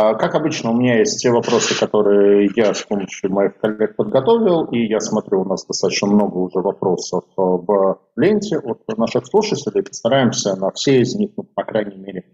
А, 0.00 0.14
как 0.14 0.34
обычно, 0.34 0.70
у 0.70 0.74
меня 0.74 0.98
есть 0.98 1.20
те 1.20 1.30
вопросы, 1.30 1.78
которые 1.78 2.50
я 2.56 2.72
с 2.72 2.82
помощью 2.84 3.30
моих 3.30 3.58
коллег 3.58 3.96
подготовил, 3.96 4.64
и 4.64 4.86
я 4.86 4.98
смотрю, 4.98 5.42
у 5.42 5.44
нас 5.44 5.66
достаточно 5.66 6.08
много 6.08 6.38
уже 6.38 6.60
вопросов 6.60 7.24
в 7.36 7.98
ленте 8.16 8.56
от 8.56 8.80
наших 8.96 9.26
слушателей. 9.26 9.82
Постараемся 9.82 10.56
на 10.56 10.70
все 10.70 11.00
из 11.00 11.14
них, 11.16 11.32
ну, 11.36 11.42
по 11.42 11.64
крайней 11.64 11.96
мере, 11.96 12.24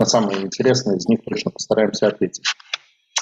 на 0.00 0.06
самые 0.06 0.42
интересные 0.42 0.96
из 0.96 1.06
них 1.06 1.20
точно 1.24 1.52
постараемся 1.52 2.08
ответить. 2.08 2.42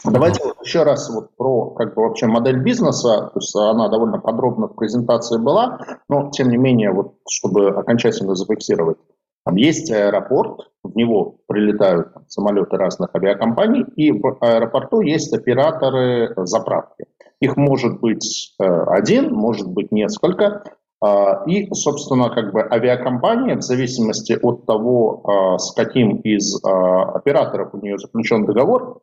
Давайте 0.03 0.43
вот 0.45 0.57
еще 0.65 0.83
раз 0.83 1.11
вот 1.11 1.37
про 1.37 1.71
как 1.73 1.95
бы 1.95 2.03
вообще 2.03 2.27
модель 2.27 2.63
бизнеса, 2.63 3.31
то 3.35 3.39
есть 3.39 3.55
она 3.55 3.91
довольно 3.91 4.19
подробно 4.19 4.69
в 4.69 4.77
презентации 4.77 5.37
была, 5.37 5.79
но 6.09 6.31
тем 6.31 6.49
не 6.49 6.57
менее 6.57 6.91
вот 6.91 7.17
чтобы 7.29 7.69
окончательно 7.69 8.35
зафиксировать. 8.35 8.97
Там 9.45 9.57
есть 9.57 9.91
аэропорт, 9.91 10.71
в 10.83 10.95
него 10.97 11.39
прилетают 11.47 12.13
там, 12.13 12.25
самолеты 12.29 12.77
разных 12.77 13.11
авиакомпаний, 13.15 13.85
и 13.97 14.13
в 14.13 14.39
аэропорту 14.41 15.01
есть 15.01 15.33
операторы 15.33 16.35
заправки. 16.37 17.07
Их 17.41 17.57
может 17.57 18.01
быть 18.01 18.55
э, 18.61 18.65
один, 18.65 19.33
может 19.33 19.67
быть 19.67 19.93
несколько. 19.93 20.63
Э, 21.03 21.45
и, 21.47 21.73
собственно, 21.73 22.29
как 22.29 22.53
бы 22.53 22.63
авиакомпания, 22.63 23.57
в 23.57 23.63
зависимости 23.63 24.39
от 24.41 24.67
того, 24.67 25.55
э, 25.57 25.59
с 25.59 25.73
каким 25.73 26.17
из 26.19 26.63
э, 26.63 26.69
операторов 26.69 27.75
у 27.75 27.79
нее 27.79 27.99
заключен 27.99 28.45
договор, 28.45 29.01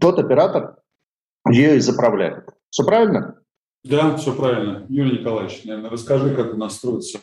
тот 0.00 0.18
оператор 0.18 0.78
ее 1.48 1.76
и 1.76 1.80
заправляет. 1.80 2.48
Все 2.70 2.84
правильно? 2.84 3.36
Да, 3.84 4.16
все 4.16 4.34
правильно. 4.34 4.84
Юрий 4.88 5.20
Николаевич, 5.20 5.64
наверное, 5.64 5.90
расскажи, 5.90 6.34
как 6.34 6.54
у 6.54 6.56
нас 6.56 6.76
строится 6.76 7.18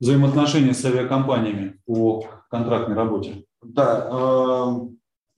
взаимоотношения 0.00 0.74
с 0.74 0.84
авиакомпаниями 0.84 1.80
по 1.86 2.26
контрактной 2.50 2.96
работе. 2.96 3.44
Да, 3.62 4.08
э, 4.10 4.88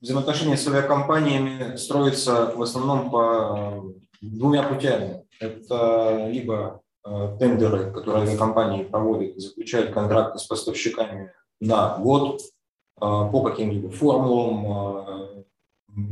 взаимоотношения 0.00 0.56
с 0.56 0.66
авиакомпаниями 0.66 1.76
строятся 1.76 2.52
в 2.54 2.62
основном 2.62 3.10
по 3.10 3.84
двумя 4.20 4.62
путями. 4.62 5.24
Это 5.40 6.28
либо 6.30 6.82
э, 7.04 7.36
тендеры, 7.38 7.92
которые 7.92 8.24
авиакомпании 8.24 8.84
проводят, 8.84 9.38
заключают 9.40 9.92
контракты 9.92 10.38
с 10.38 10.44
поставщиками 10.44 11.32
на 11.60 11.98
год 11.98 12.40
э, 12.40 13.00
по 13.00 13.42
каким-либо 13.42 13.90
формулам, 13.90 15.44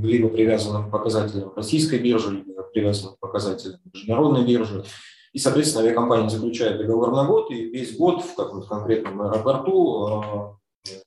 либо 0.03 0.28
привязанным 0.28 0.89
к 0.89 0.91
показателям 0.91 1.53
российской 1.55 1.99
биржи, 1.99 2.43
либо 2.47 2.62
привязанным 2.62 3.17
к 3.17 3.19
показателям 3.19 3.81
международной 3.93 4.45
биржи. 4.45 4.84
И, 5.37 5.39
соответственно, 5.39 5.84
авиакомпания 5.84 6.31
заключает 6.31 6.79
договор 6.79 7.12
на 7.12 7.27
год, 7.27 7.51
и 7.51 7.67
весь 7.67 7.95
год 7.98 8.25
в 8.25 8.34
каком-то 8.37 8.67
конкретном 8.67 9.20
аэропорту 9.20 10.25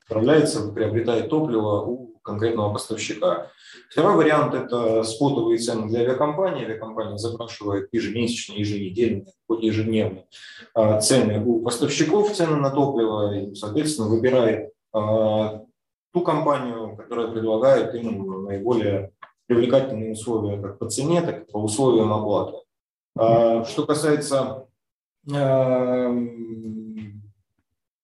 отправляется, 0.03 0.71
приобретает 0.71 1.31
топливо 1.31 1.81
у 1.81 2.19
конкретного 2.21 2.71
поставщика. 2.71 3.47
Второй 3.89 4.17
вариант– 4.17 4.53
это 4.53 5.01
спотовые 5.01 5.57
цены 5.57 5.87
для 5.87 6.01
авиакомпании. 6.01 6.65
Авиакомпания 6.65 7.17
запрашивает 7.17 7.89
ежемесячно, 7.91 8.53
еженедельно, 8.53 9.25
хоть 9.47 9.63
ежедневно 9.63 10.25
а, 10.75 11.01
цены 11.01 11.43
у 11.43 11.63
поставщиков, 11.63 12.31
цены 12.31 12.57
на 12.57 12.69
топливо, 12.69 13.35
и, 13.35 13.55
соответственно, 13.55 14.09
выбирает 14.09 14.73
а, 14.93 15.63
ту 16.13 16.21
компанию, 16.21 16.95
которая 16.97 17.29
предлагает 17.29 17.95
им 17.95 18.43
наиболее 18.43 19.11
привлекательные 19.47 20.11
условия 20.11 20.61
как 20.61 20.77
по 20.77 20.87
цене, 20.87 21.23
так 21.23 21.47
и 21.47 21.51
по 21.51 21.57
условиям 21.57 22.13
оплаты. 22.13 22.59
А, 23.19 23.65
что 23.65 23.85
касается 23.85 24.65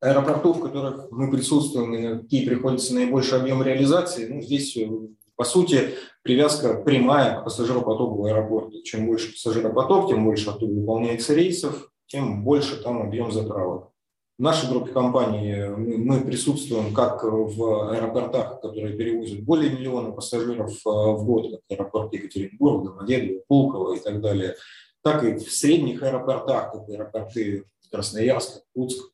аэропортов, 0.02 0.58
в 0.58 0.62
которых 0.62 1.08
мы 1.10 1.32
присутствуем 1.32 1.94
и 1.94 2.22
какие 2.22 2.46
приходится 2.46 2.94
наибольший 2.94 3.40
объем 3.40 3.64
реализации, 3.64 4.28
ну, 4.28 4.42
здесь, 4.42 4.76
э, 4.76 4.90
по 5.38 5.46
сути, 5.46 5.92
привязка 6.22 6.82
прямая 6.82 7.40
к 7.40 7.46
пассажиропотоку 7.46 8.22
в 8.22 8.26
аэропорте. 8.26 8.84
Чем 8.84 9.08
больше 9.08 9.32
пассажиропоток, 9.32 10.10
тем 10.10 10.26
больше 10.26 10.50
оттуда 10.50 10.74
выполняется 10.74 11.34
рейсов, 11.34 11.90
тем 12.08 12.44
больше 12.44 12.84
там 12.84 13.02
объем 13.02 13.32
заправок. 13.32 13.92
В 14.38 14.42
нашей 14.42 14.70
группе 14.70 14.92
компаний 14.92 15.66
мы 15.78 16.20
присутствуем 16.20 16.94
как 16.94 17.24
в 17.24 17.90
аэропортах, 17.90 18.60
которые 18.60 18.98
перевозят 18.98 19.40
более 19.44 19.72
миллиона 19.72 20.12
пассажиров 20.12 20.72
э, 20.72 20.90
в 20.90 21.24
год, 21.26 21.52
как 21.52 21.62
аэропорт 21.70 22.14
Екатеринбург, 22.14 22.84
Домодедово, 22.84 23.40
Пулково 23.48 23.94
и 23.94 24.00
так 24.02 24.20
далее, 24.20 24.56
так 25.06 25.24
и 25.24 25.36
в 25.36 25.52
средних 25.52 26.02
аэропортах, 26.02 26.72
как 26.72 26.90
аэропорты 26.90 27.66
Красноярска, 27.92 28.62
Кутск, 28.74 29.12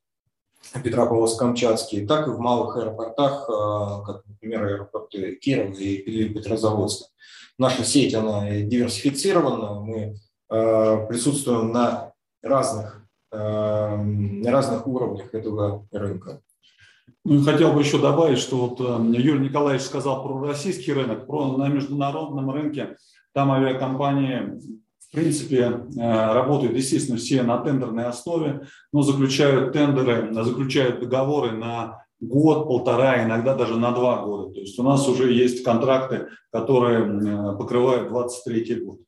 Петропавловск-Камчатский, 0.82 2.06
так 2.06 2.28
и 2.28 2.30
в 2.30 2.38
малых 2.38 2.78
аэропортах, 2.78 3.46
э, 3.46 4.06
как, 4.06 4.22
например, 4.26 4.64
аэропорты 4.64 5.34
Кирова 5.34 5.74
и 5.74 6.30
Петрозаводска. 6.30 7.08
Наша 7.58 7.84
сеть, 7.84 8.14
она 8.14 8.48
диверсифицирована, 8.48 9.80
мы 9.80 10.14
э, 10.48 11.06
присутствуем 11.08 11.72
на 11.72 12.14
разных, 12.42 13.06
э, 13.30 13.96
на 13.96 14.50
разных 14.50 14.86
уровнях 14.86 15.34
этого 15.34 15.86
рынка. 15.92 16.40
Ну 17.26 17.42
и 17.42 17.44
хотел 17.44 17.74
бы 17.74 17.80
еще 17.80 17.98
добавить, 18.00 18.38
что 18.38 18.56
вот 18.66 18.80
Юрий 19.14 19.46
Николаевич 19.46 19.84
сказал 19.84 20.22
про 20.22 20.40
российский 20.46 20.94
рынок, 20.94 21.26
про 21.26 21.58
на 21.58 21.68
международном 21.68 22.50
рынке 22.50 22.96
там 23.34 23.52
авиакомпании 23.52 24.81
в 25.12 25.14
принципе, 25.14 25.58
э, 25.58 26.32
работают, 26.32 26.74
естественно, 26.74 27.18
все 27.18 27.42
на 27.42 27.58
тендерной 27.58 28.06
основе, 28.06 28.66
но 28.94 29.02
заключают 29.02 29.74
тендеры, 29.74 30.32
заключают 30.32 31.00
договоры 31.00 31.52
на 31.52 32.06
год, 32.18 32.66
полтора, 32.66 33.22
иногда 33.22 33.54
даже 33.54 33.78
на 33.78 33.90
два 33.92 34.22
года. 34.22 34.54
То 34.54 34.60
есть 34.60 34.78
у 34.78 34.82
нас 34.82 35.06
уже 35.06 35.30
есть 35.30 35.64
контракты, 35.64 36.28
которые 36.50 37.04
э, 37.04 37.58
покрывают 37.58 38.08
23 38.08 38.74
год. 38.76 39.00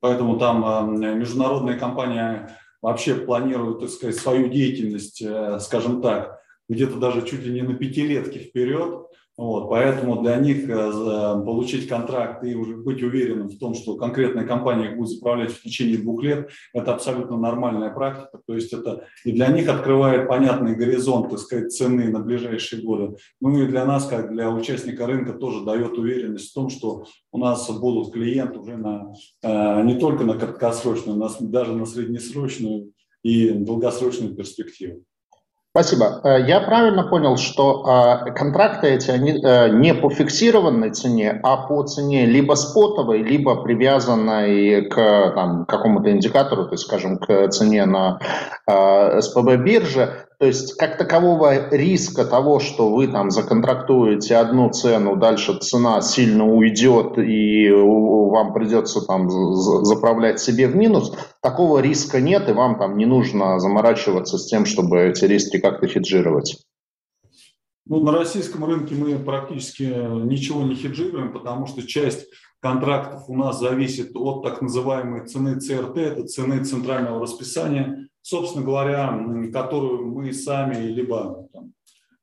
Поэтому 0.00 0.38
там 0.38 1.02
э, 1.02 1.14
международная 1.14 1.78
компания 1.78 2.54
вообще 2.82 3.14
планирует, 3.14 3.80
так 3.80 3.88
сказать, 3.88 4.16
свою 4.16 4.48
деятельность, 4.48 5.24
скажем 5.60 6.02
так, 6.02 6.38
где-то 6.68 6.98
даже 6.98 7.22
чуть 7.26 7.42
ли 7.44 7.54
не 7.54 7.62
на 7.62 7.72
пятилетки 7.72 8.36
вперед. 8.36 9.06
Вот, 9.38 9.68
поэтому 9.68 10.20
для 10.20 10.34
них 10.34 10.68
э, 10.68 10.74
получить 11.46 11.86
контракт 11.86 12.42
и 12.42 12.56
уже 12.56 12.76
быть 12.76 13.00
уверенным 13.04 13.48
в 13.48 13.56
том, 13.56 13.72
что 13.74 13.94
конкретная 13.94 14.44
компания 14.44 14.96
будет 14.96 15.10
заправлять 15.10 15.52
в 15.52 15.62
течение 15.62 15.96
двух 15.96 16.24
лет, 16.24 16.50
это 16.74 16.92
абсолютно 16.92 17.36
нормальная 17.36 17.90
практика. 17.90 18.40
То 18.44 18.54
есть 18.56 18.72
это 18.72 19.04
и 19.24 19.30
для 19.30 19.46
них 19.46 19.68
открывает 19.68 20.26
понятный 20.26 20.74
горизонт, 20.74 21.30
так 21.30 21.38
сказать, 21.38 21.72
цены 21.72 22.08
на 22.10 22.18
ближайшие 22.18 22.82
годы. 22.82 23.16
Ну 23.40 23.56
и 23.56 23.68
для 23.68 23.84
нас, 23.84 24.08
как 24.08 24.32
для 24.32 24.50
участника 24.50 25.06
рынка, 25.06 25.34
тоже 25.34 25.64
дает 25.64 25.96
уверенность 25.96 26.50
в 26.50 26.54
том, 26.54 26.68
что 26.68 27.04
у 27.30 27.38
нас 27.38 27.70
будут 27.70 28.12
клиенты 28.12 28.58
уже 28.58 28.76
на, 28.76 29.12
э, 29.44 29.82
не 29.84 30.00
только 30.00 30.24
на 30.24 30.34
краткосрочную, 30.34 31.16
но 31.16 31.30
даже 31.42 31.76
на 31.76 31.86
среднесрочную 31.86 32.90
и 33.22 33.50
долгосрочную 33.50 34.34
перспективу. 34.34 35.04
Спасибо. 35.78 36.20
Э, 36.24 36.40
я 36.40 36.58
правильно 36.58 37.04
понял, 37.04 37.36
что 37.36 37.84
э, 38.26 38.32
контракты 38.32 38.88
эти 38.88 39.12
они 39.12 39.40
э, 39.40 39.68
не 39.68 39.94
по 39.94 40.10
фиксированной 40.10 40.90
цене, 40.90 41.38
а 41.44 41.68
по 41.68 41.84
цене 41.84 42.26
либо 42.26 42.54
спотовой, 42.54 43.22
либо 43.22 43.62
привязанной 43.62 44.88
к 44.88 45.32
там, 45.36 45.66
какому-то 45.66 46.10
индикатору, 46.10 46.64
то 46.64 46.72
есть, 46.72 46.82
скажем, 46.82 47.18
к 47.18 47.48
цене 47.50 47.86
на 47.86 48.18
СПБ 48.66 49.54
бирже. 49.58 50.27
То 50.38 50.46
есть 50.46 50.76
как 50.76 50.96
такового 50.98 51.68
риска 51.70 52.24
того, 52.24 52.60
что 52.60 52.94
вы 52.94 53.08
там 53.08 53.30
законтрактуете 53.32 54.36
одну 54.36 54.70
цену, 54.70 55.16
дальше 55.16 55.58
цена 55.58 56.00
сильно 56.00 56.46
уйдет 56.46 57.18
и 57.18 57.68
вам 57.72 58.52
придется 58.52 59.00
там 59.00 59.28
заправлять 59.28 60.38
себе 60.38 60.68
в 60.68 60.76
минус, 60.76 61.12
такого 61.42 61.80
риска 61.80 62.20
нет 62.20 62.48
и 62.48 62.52
вам 62.52 62.78
там 62.78 62.96
не 62.96 63.04
нужно 63.04 63.58
заморачиваться 63.58 64.38
с 64.38 64.46
тем, 64.46 64.64
чтобы 64.64 65.00
эти 65.00 65.24
риски 65.24 65.58
как-то 65.58 65.88
хеджировать. 65.88 66.58
Ну, 67.86 68.00
на 68.04 68.12
российском 68.12 68.64
рынке 68.64 68.94
мы 68.94 69.18
практически 69.18 69.82
ничего 69.82 70.62
не 70.62 70.76
хеджируем, 70.76 71.32
потому 71.32 71.66
что 71.66 71.84
часть 71.84 72.26
контрактов 72.60 73.24
у 73.28 73.36
нас 73.36 73.58
зависит 73.58 74.14
от 74.14 74.44
так 74.44 74.62
называемой 74.62 75.26
цены 75.26 75.58
ЦРТ, 75.58 75.96
это 75.96 76.26
цены 76.26 76.62
центрального 76.64 77.20
расписания 77.20 78.08
собственно 78.28 78.64
говоря, 78.64 79.50
которую 79.52 80.06
мы 80.08 80.32
сами, 80.34 80.86
либо 80.86 81.48
там, 81.50 81.72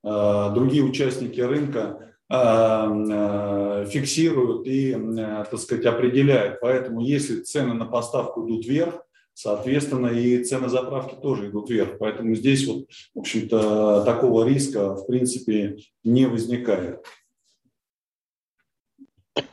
э, 0.04 0.54
другие 0.54 0.84
участники 0.84 1.40
рынка 1.40 2.14
э, 2.30 2.36
э, 2.36 3.86
фиксируют 3.88 4.68
и, 4.68 4.96
так 5.16 5.58
сказать, 5.58 5.84
определяют. 5.84 6.60
Поэтому 6.60 7.00
если 7.00 7.40
цены 7.40 7.74
на 7.74 7.86
поставку 7.86 8.46
идут 8.46 8.66
вверх, 8.66 9.02
соответственно, 9.34 10.06
и 10.06 10.44
цены 10.44 10.68
заправки 10.68 11.16
тоже 11.20 11.50
идут 11.50 11.70
вверх. 11.70 11.98
Поэтому 11.98 12.36
здесь 12.36 12.66
вот, 12.68 12.86
в 13.14 13.18
общем-то, 13.18 14.04
такого 14.04 14.46
риска, 14.46 14.94
в 14.94 15.06
принципе, 15.06 15.78
не 16.04 16.26
возникает. 16.26 17.04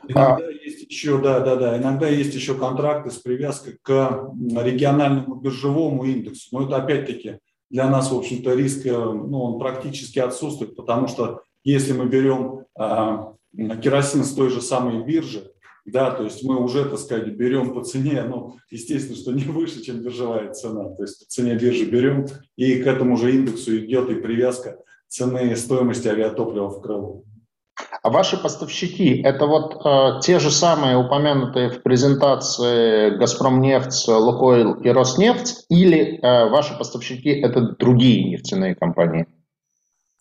Иногда 0.08 0.46
а... 0.46 0.52
есть 0.52 0.90
еще, 0.90 1.22
да, 1.22 1.40
да, 1.40 1.56
да, 1.56 1.78
иногда 1.78 2.08
есть 2.08 2.34
еще 2.34 2.56
контракты 2.56 3.12
с 3.12 3.18
привязкой 3.18 3.78
к 3.82 4.32
региональному 4.62 5.36
биржевому 5.36 6.06
индексу. 6.06 6.50
Но 6.52 6.66
это 6.66 6.78
опять-таки 6.78 7.40
для 7.70 7.90
нас, 7.90 8.12
в 8.12 8.18
общем-то, 8.18 8.54
риск, 8.54 8.86
э, 8.86 8.92
ну, 8.92 9.42
он 9.42 9.60
практически 9.60 10.20
отсутствует, 10.20 10.76
потому 10.76 11.08
что 11.08 11.42
если 11.64 11.94
мы 11.94 12.06
берем 12.06 12.66
а, 12.78 13.34
керосин 13.82 14.24
с 14.24 14.34
той 14.34 14.50
же 14.50 14.62
самой 14.62 15.04
биржи, 15.04 15.52
да, 15.86 16.12
то 16.12 16.24
есть 16.24 16.44
мы 16.44 16.64
уже, 16.64 16.86
так 16.86 17.00
сказать, 17.00 17.28
берем 17.30 17.74
по 17.74 17.84
цене, 17.84 18.24
ну, 18.24 18.58
естественно, 18.70 19.18
что 19.18 19.32
не 19.34 19.46
выше, 19.46 19.82
чем 19.82 20.02
биржевая 20.02 20.54
цена, 20.54 20.90
то 20.90 21.04
есть 21.04 21.20
по 21.20 21.26
цене 21.26 21.56
биржи 21.56 21.86
берем, 21.86 22.28
и 22.56 22.76
к 22.76 22.88
этому 22.88 23.18
же 23.18 23.34
индексу 23.34 23.76
идет 23.78 24.10
и 24.10 24.16
привязка 24.16 24.78
цены 25.08 25.56
стоимости 25.56 26.08
авиатоплива 26.08 26.70
в 26.70 26.82
Крыму. 26.82 27.26
А 28.02 28.10
ваши 28.10 28.38
поставщики– 28.38 29.22
это 29.24 29.46
вот 29.46 29.86
э, 29.86 30.20
те 30.22 30.40
же 30.40 30.50
самые 30.50 30.98
упомянутые 30.98 31.70
в 31.70 31.84
презентации 31.84 33.12
«Газпромнефть», 33.18 34.08
«Лукойл» 34.08 34.74
и 34.74 34.90
«Роснефть» 34.90 35.66
или 35.70 36.20
э, 36.20 36.50
ваши 36.50 36.78
поставщики– 36.78 37.30
это 37.42 37.76
другие 37.78 38.24
нефтяные 38.24 38.76
компании? 38.76 39.28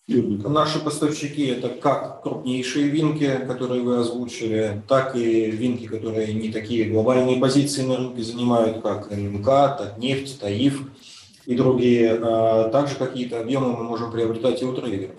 Наши 0.08 0.80
поставщики– 0.80 1.46
это 1.46 1.68
как 1.68 2.22
крупнейшие 2.22 2.88
винки, 2.88 3.30
которые 3.46 3.82
вы 3.82 3.98
озвучили, 3.98 4.82
так 4.86 5.16
и 5.16 5.50
винки, 5.50 5.86
которые 5.86 6.34
не 6.34 6.50
такие 6.50 6.90
глобальные 6.90 7.40
позиции 7.40 7.82
на 7.82 7.96
рынке 7.96 8.22
занимают, 8.22 8.82
как 8.82 9.10
НМК, 9.10 9.46
Татнефть, 9.78 10.40
Таиф 10.40 10.82
и 11.46 11.54
другие. 11.54 12.18
А 12.20 12.68
также 12.68 12.96
какие-то 12.96 13.40
объемы 13.40 13.72
мы 13.76 13.84
можем 13.84 14.10
приобретать 14.10 14.60
и 14.60 14.64
у 14.64 14.74
трейдеров. 14.74 15.16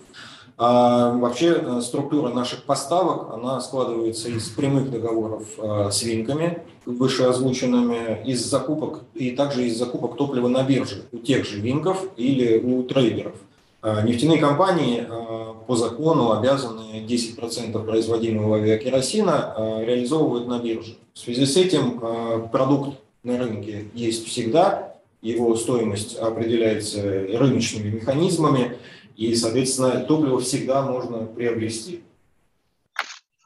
А 0.58 1.12
вообще 1.18 1.60
э, 1.60 1.82
структура 1.82 2.30
наших 2.30 2.64
поставок, 2.64 3.34
она 3.34 3.60
складывается 3.60 4.30
из 4.30 4.50
прямых 4.50 4.92
договоров 4.92 5.48
э, 5.58 5.90
с 5.92 6.04
винками, 6.04 6.60
вышеозвученными, 6.86 8.24
из 8.26 8.46
закупок 8.46 9.02
и 9.16 9.32
также 9.32 9.66
из 9.66 9.78
закупок 9.78 10.16
топлива 10.16 10.48
на 10.48 10.64
бирже 10.64 11.04
у 11.12 11.18
тех 11.18 11.46
же 11.46 11.60
винков 11.60 12.06
или 12.18 12.60
у 12.60 12.84
трейдеров. 12.84 13.34
А 13.82 14.04
нефтяные 14.04 14.40
компании 14.40 15.04
э, 15.10 15.54
по 15.66 15.76
закону 15.76 16.32
обязаны 16.34 17.04
10% 17.08 17.86
производимого 17.86 18.58
авиакеросина 18.58 19.82
реализовывать 19.86 20.48
на 20.48 20.60
бирже. 20.60 20.98
В 21.14 21.20
связи 21.20 21.46
с 21.46 21.58
этим 21.58 22.00
продукт 22.52 23.00
на 23.24 23.38
рынке 23.38 23.86
есть 23.94 24.28
всегда, 24.28 24.94
его 25.22 25.56
стоимость 25.56 26.18
определяется 26.18 27.02
рыночными 27.02 27.92
механизмами, 27.92 28.78
и, 29.32 29.36
соответственно, 29.36 30.02
топливо 30.02 30.40
всегда 30.40 30.82
можно 30.82 31.26
приобрести. 31.26 32.04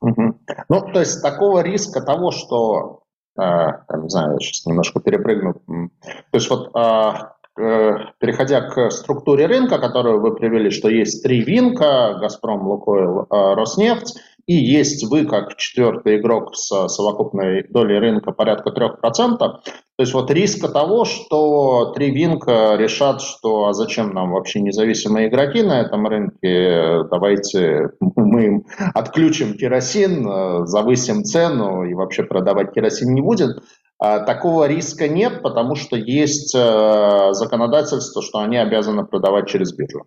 Угу. 0.02 0.40
Ну, 0.70 0.82
то 0.94 1.00
есть 1.00 1.22
такого 1.22 1.62
риска 1.62 2.02
того, 2.02 2.32
что, 2.32 3.02
э, 3.40 3.42
не 3.42 4.10
знаю, 4.10 4.34
я 4.34 4.40
сейчас 4.40 4.66
немножко 4.66 5.00
перепрыгну. 5.00 5.56
То 5.56 6.38
есть 6.38 6.50
вот 6.50 6.76
э, 6.76 7.14
переходя 7.58 8.62
к 8.62 8.92
структуре 8.92 9.48
рынка, 9.48 9.80
которую 9.80 10.22
вы 10.22 10.36
привели, 10.36 10.70
что 10.70 10.90
есть 10.90 11.24
три 11.24 11.42
винка, 11.42 12.18
Газпром, 12.20 12.68
Лукойл, 12.68 13.22
э, 13.22 13.54
Роснефть, 13.56 14.16
и 14.48 14.56
есть 14.56 15.06
вы 15.10 15.26
как 15.26 15.58
четвертый 15.58 16.18
игрок 16.18 16.56
с 16.56 16.88
совокупной 16.88 17.68
долей 17.70 18.00
рынка 18.00 18.32
порядка 18.32 18.70
3%. 18.70 19.38
То 19.38 20.04
есть 20.04 20.14
вот 20.14 20.32
риска 20.32 20.70
того, 20.70 21.04
что 21.04 21.92
три 21.94 22.12
винка 22.12 22.76
решат, 22.78 23.22
что 23.22 23.66
а 23.66 23.74
зачем 23.74 24.14
нам 24.14 24.32
вообще 24.32 24.62
независимые 24.62 25.28
игроки 25.28 25.64
на 25.64 25.82
этом 25.82 26.08
рынке, 26.08 27.04
давайте 27.12 27.90
мы 28.00 28.46
им 28.46 28.66
отключим 28.94 29.58
керосин, 29.58 30.66
завысим 30.66 31.24
цену 31.24 31.84
и 31.84 31.94
вообще 31.94 32.24
продавать 32.24 32.74
керосин 32.74 33.14
не 33.14 33.22
будет. 33.22 33.58
А 34.00 34.20
такого 34.20 34.68
риска 34.68 35.08
нет, 35.08 35.42
потому 35.42 35.76
что 35.76 35.96
есть 35.96 36.54
э, 36.56 37.30
законодательство, 37.32 38.22
что 38.22 38.40
они 38.40 38.58
обязаны 38.58 39.06
продавать 39.06 39.48
через 39.50 39.74
биржу. 39.74 40.06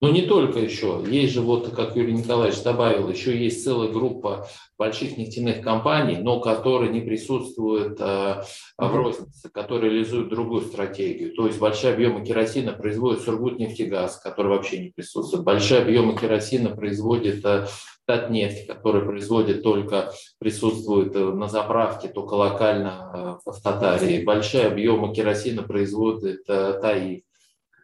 Но 0.00 0.10
не 0.10 0.22
только 0.22 0.58
еще. 0.58 1.02
Есть 1.08 1.32
же, 1.32 1.40
вот, 1.40 1.70
как 1.70 1.96
Юрий 1.96 2.12
Николаевич 2.12 2.60
добавил, 2.62 3.08
еще 3.08 3.36
есть 3.36 3.64
целая 3.64 3.88
группа 3.88 4.46
больших 4.76 5.16
нефтяных 5.16 5.62
компаний, 5.62 6.16
но 6.16 6.40
которые 6.40 6.90
не 6.90 7.00
присутствуют 7.00 7.98
э, 8.00 8.42
в 8.76 8.94
рознице, 8.94 9.48
которые 9.50 9.92
реализуют 9.92 10.28
другую 10.28 10.62
стратегию. 10.62 11.32
То 11.34 11.46
есть 11.46 11.58
большие 11.58 11.94
объемы 11.94 12.24
керосина 12.24 12.72
производит 12.72 13.22
Сургутнефтегаз, 13.22 14.18
который 14.18 14.48
вообще 14.48 14.78
не 14.78 14.90
присутствует. 14.90 15.44
Большие 15.44 15.80
объемы 15.80 16.18
керосина 16.18 16.70
производит 16.70 17.44
э, 17.44 17.66
Татнефть, 18.06 18.66
который 18.66 19.02
производит 19.02 19.62
только, 19.62 20.12
присутствует 20.38 21.14
э, 21.14 21.18
на 21.18 21.48
заправке 21.48 22.08
только 22.08 22.34
локально 22.34 23.38
э, 23.46 23.50
в 23.50 23.62
Татарии. 23.62 24.24
Большие 24.24 24.66
объемы 24.66 25.14
керосина 25.14 25.62
производит 25.62 26.42
э, 26.48 26.78
Таиф. 26.82 27.22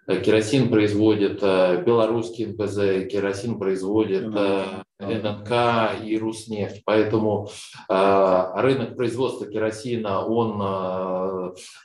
Э, 0.06 0.20
керосин 0.20 0.70
производит 0.70 1.40
э, 1.42 1.82
белорусский 1.84 2.46
НПЗ, 2.46 3.08
керосин 3.10 3.58
производит 3.58 4.34
э, 4.34 4.64
ННК 4.98 6.02
и 6.04 6.18
Руснефть. 6.18 6.82
Поэтому 6.84 7.48
рынок 7.88 8.96
производства 8.96 9.46
керосина, 9.46 10.26
он 10.26 10.58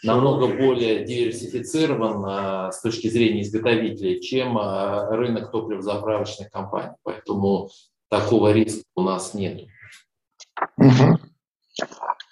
намного 0.03 0.47
более 0.47 1.05
диверсифицирован 1.05 2.71
с 2.73 2.81
точки 2.81 3.07
зрения 3.07 3.43
изготовителей, 3.43 4.19
чем 4.19 4.57
рынок 4.57 5.49
топливозаправочных 5.51 6.51
компаний. 6.51 6.95
Поэтому 7.03 7.69
такого 8.09 8.51
риска 8.51 8.83
у 8.95 9.03
нас 9.03 9.33
нет. 9.33 9.61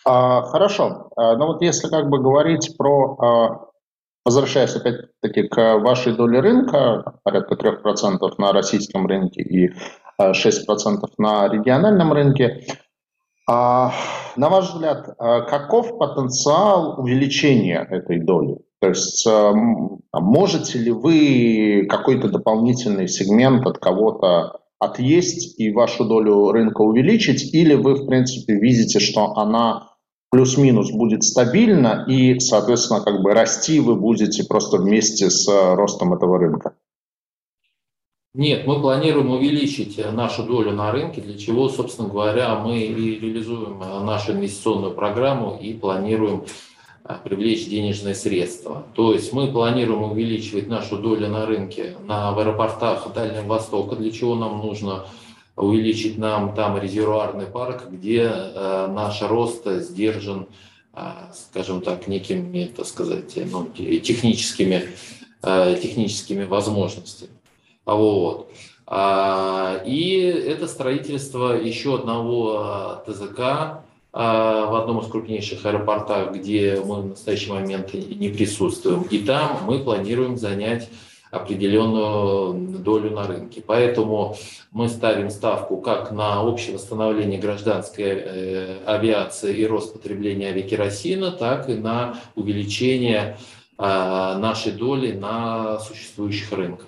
А, 0.06 0.42
хорошо. 0.42 1.10
Ну 1.16 1.48
вот 1.48 1.62
если 1.62 1.88
как 1.88 2.10
бы 2.10 2.20
говорить 2.20 2.76
про 2.78 3.16
а, 3.16 3.73
Возвращаясь 4.26 4.76
опять-таки 4.76 5.48
к 5.50 5.78
вашей 5.80 6.16
доле 6.16 6.40
рынка, 6.40 7.20
порядка 7.24 7.56
3% 7.56 8.20
на 8.38 8.54
российском 8.54 9.06
рынке 9.06 9.42
и 9.42 9.74
6% 10.20 10.22
э, 10.22 11.08
на 11.18 11.50
региональном 11.50 12.14
рынке, 12.14 12.66
а, 13.50 13.92
на 14.38 14.48
ваш 14.48 14.74
взгляд, 14.74 15.10
э, 15.10 15.42
каков 15.42 15.98
потенциал 15.98 17.02
увеличения 17.02 17.86
этой 17.90 18.22
доли? 18.22 18.60
То 18.80 18.90
есть 18.90 19.26
можете 20.12 20.78
ли 20.78 20.92
вы 20.92 21.86
какой-то 21.90 22.28
дополнительный 22.28 23.08
сегмент 23.08 23.66
от 23.66 23.78
кого-то 23.78 24.60
отъесть 24.78 25.58
и 25.58 25.72
вашу 25.72 26.06
долю 26.06 26.52
рынка 26.52 26.82
увеличить, 26.82 27.54
или 27.54 27.76
вы, 27.76 27.96
в 27.96 28.08
принципе, 28.08 28.56
видите, 28.56 29.00
что 29.00 29.38
она 29.38 29.93
плюс-минус 30.34 30.90
будет 30.90 31.24
стабильно, 31.24 32.06
и, 32.08 32.40
соответственно, 32.40 33.02
как 33.02 33.22
бы 33.22 33.36
расти 33.36 33.80
вы 33.80 33.96
будете 33.96 34.44
просто 34.44 34.78
вместе 34.78 35.30
с 35.30 35.48
э, 35.48 35.76
ростом 35.76 36.12
этого 36.16 36.40
рынка? 36.40 36.74
Нет, 38.34 38.66
мы 38.66 38.82
планируем 38.82 39.30
увеличить 39.30 40.00
э, 40.00 40.10
нашу 40.10 40.42
долю 40.42 40.72
на 40.72 40.92
рынке, 40.92 41.22
для 41.22 41.38
чего, 41.38 41.70
собственно 41.70 42.10
говоря, 42.10 42.56
мы 42.56 42.80
и 42.80 43.20
реализуем 43.20 43.80
э, 43.80 44.04
нашу 44.04 44.32
инвестиционную 44.32 44.96
программу 44.96 45.56
и 45.62 45.72
планируем 45.74 46.46
привлечь 47.24 47.68
денежные 47.68 48.16
средства. 48.16 48.86
То 48.96 49.14
есть 49.14 49.34
мы 49.34 49.52
планируем 49.52 50.02
увеличивать 50.04 50.68
нашу 50.68 50.98
долю 50.98 51.28
на 51.28 51.46
рынке 51.46 51.96
на, 52.08 52.32
в 52.32 52.40
аэропортах 52.40 53.14
Дальнего 53.14 53.46
Востока, 53.46 53.96
для 53.96 54.10
чего 54.10 54.34
нам 54.34 54.66
нужно 54.66 55.06
увеличить 55.56 56.18
нам 56.18 56.56
там 56.56 56.78
резервуарный 56.78 57.46
парк, 57.46 57.88
где 57.90 58.24
э, 58.24 58.88
наш 58.88 59.22
рост 59.22 59.66
сдержан, 59.66 60.48
э, 60.94 61.02
скажем 61.34 61.82
так, 61.82 62.08
некими, 62.08 62.72
так 62.76 62.86
сказать, 62.88 63.38
ну, 63.52 63.68
техническими, 63.68 64.90
э, 65.44 65.80
техническими 65.82 66.46
возможностями. 66.46 67.32
Вот. 67.86 68.50
А, 68.86 69.82
и 69.86 70.18
это 70.18 70.68
строительство 70.68 71.54
еще 71.54 71.96
одного 71.96 73.04
ТЗК 73.08 73.84
в 74.12 74.80
одном 74.80 75.00
из 75.00 75.08
крупнейших 75.08 75.66
аэропортов, 75.66 76.36
где 76.36 76.80
мы 76.86 77.02
в 77.02 77.08
настоящий 77.08 77.50
момент 77.50 77.94
не 77.94 78.30
присутствуем. 78.30 79.04
И 79.04 79.20
там 79.20 79.62
мы 79.66 79.80
планируем 79.80 80.38
занять 80.38 80.88
определенную 81.34 82.54
долю 82.80 83.10
на 83.10 83.28
рынке. 83.28 83.64
Поэтому 83.66 84.36
мы 84.72 84.88
ставим 84.88 85.32
ставку 85.32 85.78
как 85.78 86.12
на 86.12 86.44
общее 86.44 86.76
восстановление 86.76 87.40
гражданской 87.40 88.06
э, 88.06 88.78
авиации 88.86 89.56
и 89.58 89.66
рост 89.66 89.94
потребления 89.94 90.50
авиакеросина, 90.50 91.32
так 91.32 91.70
и 91.70 91.74
на 91.74 92.20
увеличение 92.36 93.38
э, 93.80 93.84
нашей 93.84 94.74
доли 94.74 95.12
на 95.14 95.80
существующих 95.80 96.52
рынках. 96.52 96.88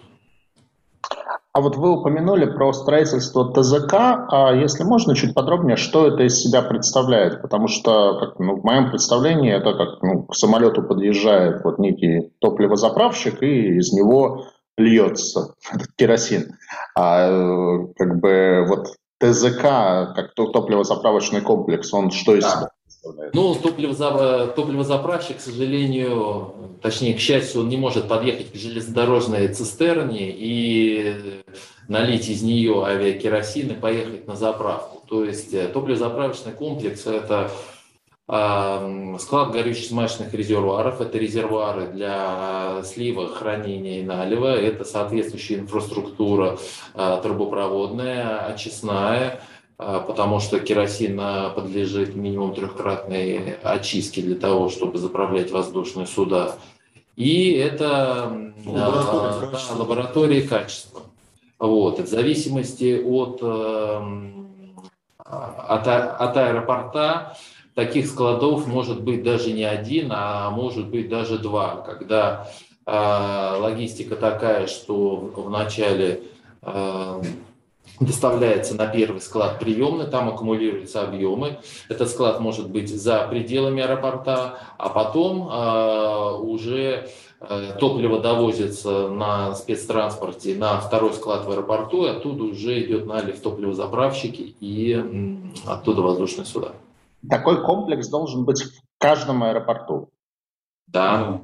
А 1.56 1.62
вот 1.62 1.78
вы 1.78 1.90
упомянули 1.90 2.48
про 2.48 2.74
строительство 2.74 3.50
ТЗК, 3.54 3.94
а 3.94 4.52
если 4.54 4.84
можно, 4.84 5.16
чуть 5.16 5.34
подробнее, 5.34 5.78
что 5.78 6.06
это 6.06 6.24
из 6.24 6.38
себя 6.38 6.62
представляет? 6.62 7.42
Потому 7.42 7.70
что, 7.70 8.20
как, 8.20 8.40
ну, 8.40 8.58
в 8.58 8.66
моем 8.66 8.90
представлении, 8.90 9.54
это 9.54 9.72
как 9.72 10.04
ну, 10.04 10.24
к 10.24 10.36
самолету 10.36 10.84
подъезжает 10.84 11.64
вот 11.64 11.80
некий 11.80 12.34
топливозаправщик, 12.42 13.42
и 13.42 13.78
из 13.78 13.94
него 13.94 14.48
льется 14.78 15.54
этот 15.74 15.88
керосин. 15.96 16.58
А 16.94 17.30
как 17.96 18.20
бы 18.20 18.66
вот 18.68 18.88
ТЗК, 19.22 19.62
как 20.14 20.34
топливозаправочный 20.36 21.40
комплекс, 21.40 21.94
он 21.94 22.12
что 22.12 22.36
из 22.36 22.44
себя 22.44 22.68
представляет? 23.06 23.34
Ну, 23.34 23.56
топливозап... 23.56 24.56
топливозаправщик, 24.56 25.38
к 25.38 25.42
сожалению, 25.42 26.78
точнее, 26.82 27.14
к 27.14 27.20
счастью, 27.20 27.62
он 27.62 27.70
не 27.70 27.78
может 27.78 28.08
подъехать 28.08 28.52
к 28.52 28.56
железнодорожной 28.56 29.48
цистерне 29.50 30.32
и 30.32 31.44
налить 31.88 32.30
из 32.30 32.42
нее 32.42 32.84
авиакеросин 32.86 33.72
и 33.72 33.76
поехать 33.76 34.28
на 34.28 34.36
заправку. 34.36 35.04
То 35.08 35.24
есть 35.24 35.54
э, 35.54 35.68
топливозаправочный 35.68 36.52
комплекс– 36.52 37.06
это 37.06 37.52
Склад 38.28 39.52
горючих 39.52 39.86
смазочных 39.86 40.34
резервуаров– 40.34 41.00
это 41.02 41.16
резервуары 41.20 41.86
для 41.86 42.82
слива, 42.84 43.28
хранения 43.28 44.00
и 44.00 44.04
налива, 44.04 44.48
это 44.48 44.84
соответствующая 44.84 45.60
инфраструктура 45.60 46.58
а, 46.96 47.18
трубопроводная, 47.18 48.48
очистная, 48.48 49.42
а, 49.42 49.42
потому 49.78 50.40
что 50.40 50.60
керосин 50.60 51.20
а, 51.20 51.50
подлежит 51.50 52.16
минимум 52.16 52.54
трехкратной 52.54 53.56
очистке 53.62 54.22
для 54.22 54.36
того, 54.36 54.70
чтобы 54.70 54.98
заправлять 54.98 55.52
воздушные 55.52 56.08
суда. 56.08 56.56
И 57.16 57.52
это 57.52 58.54
лаборатория, 58.66 59.52
да, 59.52 59.76
лаборатории 59.76 60.42
качества. 60.42 61.02
Вот. 61.60 62.00
В 62.00 62.08
зависимости 62.08 63.02
от, 63.02 63.42
от, 65.20 65.88
от 65.88 66.38
аэропорта 66.38 67.38
таких 67.76 68.08
складов 68.08 68.68
может 68.68 69.02
быть 69.02 69.22
даже 69.24 69.52
не 69.52 69.64
один, 69.64 70.08
а 70.12 70.50
может 70.50 70.88
быть 70.88 71.10
даже 71.10 71.38
два, 71.38 71.78
когда 71.78 72.50
э, 72.86 73.58
логистика 73.60 74.16
такая, 74.16 74.68
что 74.68 75.32
вначале 75.36 76.24
э, 76.62 77.22
доставляется 78.00 78.76
на 78.76 78.88
первый 78.88 79.22
склад 79.22 79.60
приемный, 79.60 80.08
там 80.08 80.30
аккумулируются 80.30 81.02
объемы. 81.04 81.60
Этот 81.90 82.10
склад 82.10 82.40
может 82.40 82.70
быть 82.70 82.90
за 82.90 83.28
пределами 83.28 83.84
аэропорта, 83.84 84.60
а 84.78 84.90
потом 84.90 85.50
э, 85.50 86.38
уже 86.40 87.10
топливо 87.80 88.20
довозится 88.22 89.10
на 89.10 89.54
спецтранспорте 89.54 90.56
на 90.56 90.80
второй 90.80 91.14
склад 91.14 91.46
в 91.46 91.52
аэропорту, 91.52 92.06
и 92.06 92.10
оттуда 92.10 92.44
уже 92.44 92.82
идет 92.84 93.06
налив 93.06 93.40
топливозаправщики 93.40 94.56
и 94.60 95.54
оттуда 95.68 96.02
воздушные 96.02 96.46
суда. 96.46 96.72
Такой 97.30 97.64
комплекс 97.64 98.08
должен 98.08 98.46
быть 98.46 98.64
в 98.64 98.72
каждом 98.98 99.44
аэропорту. 99.44 100.10
Да. 100.88 101.42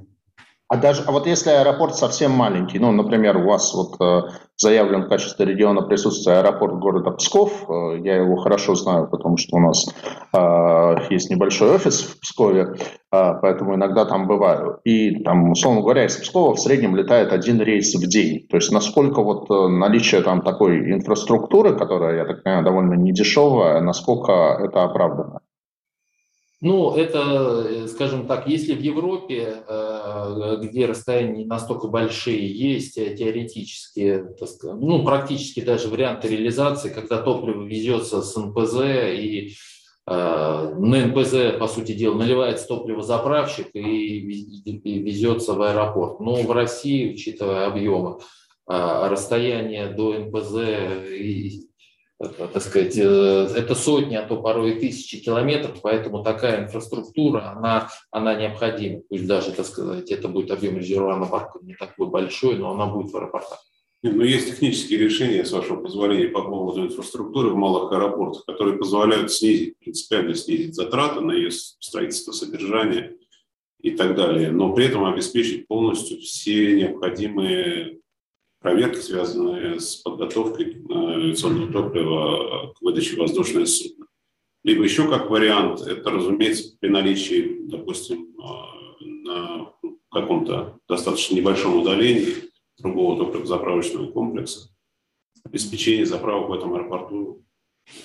А 0.71 0.77
даже, 0.77 1.03
а 1.05 1.11
вот 1.11 1.27
если 1.27 1.49
аэропорт 1.49 1.95
совсем 1.95 2.31
маленький, 2.31 2.79
ну, 2.79 2.93
например, 2.93 3.35
у 3.35 3.43
вас 3.43 3.73
вот 3.73 3.99
э, 3.99 4.21
заявлен 4.55 5.03
в 5.03 5.09
качестве 5.09 5.45
региона 5.45 5.81
присутствия 5.81 6.35
аэропорт 6.35 6.79
города 6.79 7.11
Псков, 7.11 7.65
э, 7.67 7.99
я 8.05 8.15
его 8.15 8.37
хорошо 8.37 8.75
знаю, 8.75 9.09
потому 9.09 9.35
что 9.35 9.57
у 9.57 9.59
нас 9.59 9.85
э, 10.33 10.95
есть 11.09 11.29
небольшой 11.29 11.75
офис 11.75 12.01
в 12.03 12.21
Пскове, 12.21 12.77
э, 13.11 13.33
поэтому 13.41 13.75
иногда 13.75 14.05
там 14.05 14.27
бываю. 14.27 14.79
И 14.85 15.21
там, 15.25 15.51
условно 15.51 15.81
говоря, 15.81 16.05
из 16.05 16.15
Пскова 16.15 16.55
в 16.55 16.59
среднем 16.61 16.95
летает 16.95 17.33
один 17.33 17.59
рейс 17.59 17.93
в 17.93 18.07
день. 18.07 18.47
То 18.49 18.55
есть 18.55 18.71
насколько 18.71 19.21
вот 19.21 19.51
э, 19.51 19.67
наличие 19.67 20.21
там 20.21 20.41
такой 20.41 20.89
инфраструктуры, 20.93 21.75
которая, 21.75 22.19
я 22.19 22.25
так 22.25 22.43
понимаю, 22.43 22.63
довольно 22.63 22.93
недешевая, 22.93 23.81
насколько 23.81 24.31
это 24.63 24.83
оправдано? 24.83 25.40
Ну, 26.61 26.95
это, 26.95 27.65
э, 27.67 27.87
скажем 27.87 28.27
так, 28.27 28.47
если 28.47 28.75
в 28.75 28.81
Европе, 28.81 29.63
э, 29.67 30.57
где 30.61 30.85
расстояния 30.85 31.43
настолько 31.43 31.87
большие, 31.87 32.47
есть 32.47 32.99
э, 32.99 33.15
теоретически, 33.15 34.23
ну, 34.63 35.03
практически 35.03 35.61
даже 35.61 35.87
варианты 35.87 36.27
реализации, 36.27 36.89
когда 36.89 37.19
топливо 37.19 37.63
везется 37.63 38.21
с 38.21 38.35
НПЗ 38.37 38.75
и 39.13 39.53
на 40.07 41.05
НПЗ, 41.05 41.57
по 41.59 41.67
сути 41.67 41.93
дела, 41.93 42.15
наливается 42.15 42.67
топливозаправщик 42.67 43.67
и 43.73 44.19
везется 44.99 45.53
в 45.53 45.61
аэропорт. 45.61 46.19
Но 46.19 46.41
в 46.41 46.51
России, 46.51 47.13
учитывая 47.13 47.67
объемы, 47.67 48.17
расстояние 48.65 49.87
до 49.89 50.17
НПЗ 50.17 50.55
так 52.21 52.61
сказать, 52.61 52.97
э, 52.97 53.47
это 53.55 53.75
сотни, 53.75 54.15
а 54.15 54.23
то 54.23 54.41
порой 54.41 54.73
и 54.73 54.79
тысячи 54.79 55.19
километров, 55.19 55.81
поэтому 55.81 56.23
такая 56.23 56.63
инфраструктура, 56.63 57.53
она, 57.55 57.89
она 58.11 58.35
необходима. 58.35 59.01
Пусть 59.09 59.27
даже, 59.27 59.51
так 59.51 59.65
сказать, 59.65 60.11
это 60.11 60.27
будет 60.27 60.51
объем 60.51 60.77
резервуарного 60.77 61.29
парка 61.29 61.59
не 61.61 61.75
такой 61.75 62.07
большой, 62.07 62.57
но 62.57 62.71
она 62.71 62.85
будет 62.85 63.11
в 63.11 63.17
аэропортах. 63.17 63.59
Но 64.03 64.11
ну, 64.11 64.23
есть 64.23 64.47
технические 64.47 64.99
решения, 64.99 65.45
с 65.45 65.51
вашего 65.51 65.81
позволения, 65.81 66.27
по 66.27 66.41
поводу 66.41 66.85
инфраструктуры 66.85 67.51
в 67.51 67.55
малых 67.55 67.91
аэропортах, 67.91 68.45
которые 68.45 68.77
позволяют 68.77 69.31
снизить, 69.31 69.77
принципиально 69.77 70.33
снизить 70.33 70.75
затраты 70.75 71.21
на 71.21 71.33
ее 71.33 71.51
строительство, 71.51 72.31
содержание 72.31 73.15
и 73.79 73.91
так 73.91 74.15
далее, 74.15 74.51
но 74.51 74.73
при 74.73 74.85
этом 74.85 75.05
обеспечить 75.05 75.67
полностью 75.67 76.19
все 76.19 76.75
необходимые 76.75 78.00
проверки, 78.61 78.99
связанные 78.99 79.79
с 79.79 79.97
подготовкой 79.97 80.81
авиационного 80.89 81.73
топлива 81.73 82.73
к 82.73 82.81
выдаче 82.81 83.17
воздушное 83.17 83.65
судно. 83.65 84.05
Либо 84.63 84.83
еще 84.83 85.09
как 85.09 85.29
вариант, 85.29 85.81
это, 85.81 86.11
разумеется, 86.11 86.77
при 86.79 86.89
наличии, 86.89 87.61
допустим, 87.63 88.35
э, 88.39 89.03
на 89.03 89.73
каком-то 90.11 90.79
достаточно 90.87 91.35
небольшом 91.35 91.81
удалении 91.81 92.51
другого 92.77 93.25
топливозаправочного 93.25 94.11
комплекса, 94.11 94.69
обеспечение 95.43 96.05
заправок 96.05 96.49
в 96.49 96.53
этом 96.53 96.75
аэропорту 96.75 97.43
э, 97.43 97.50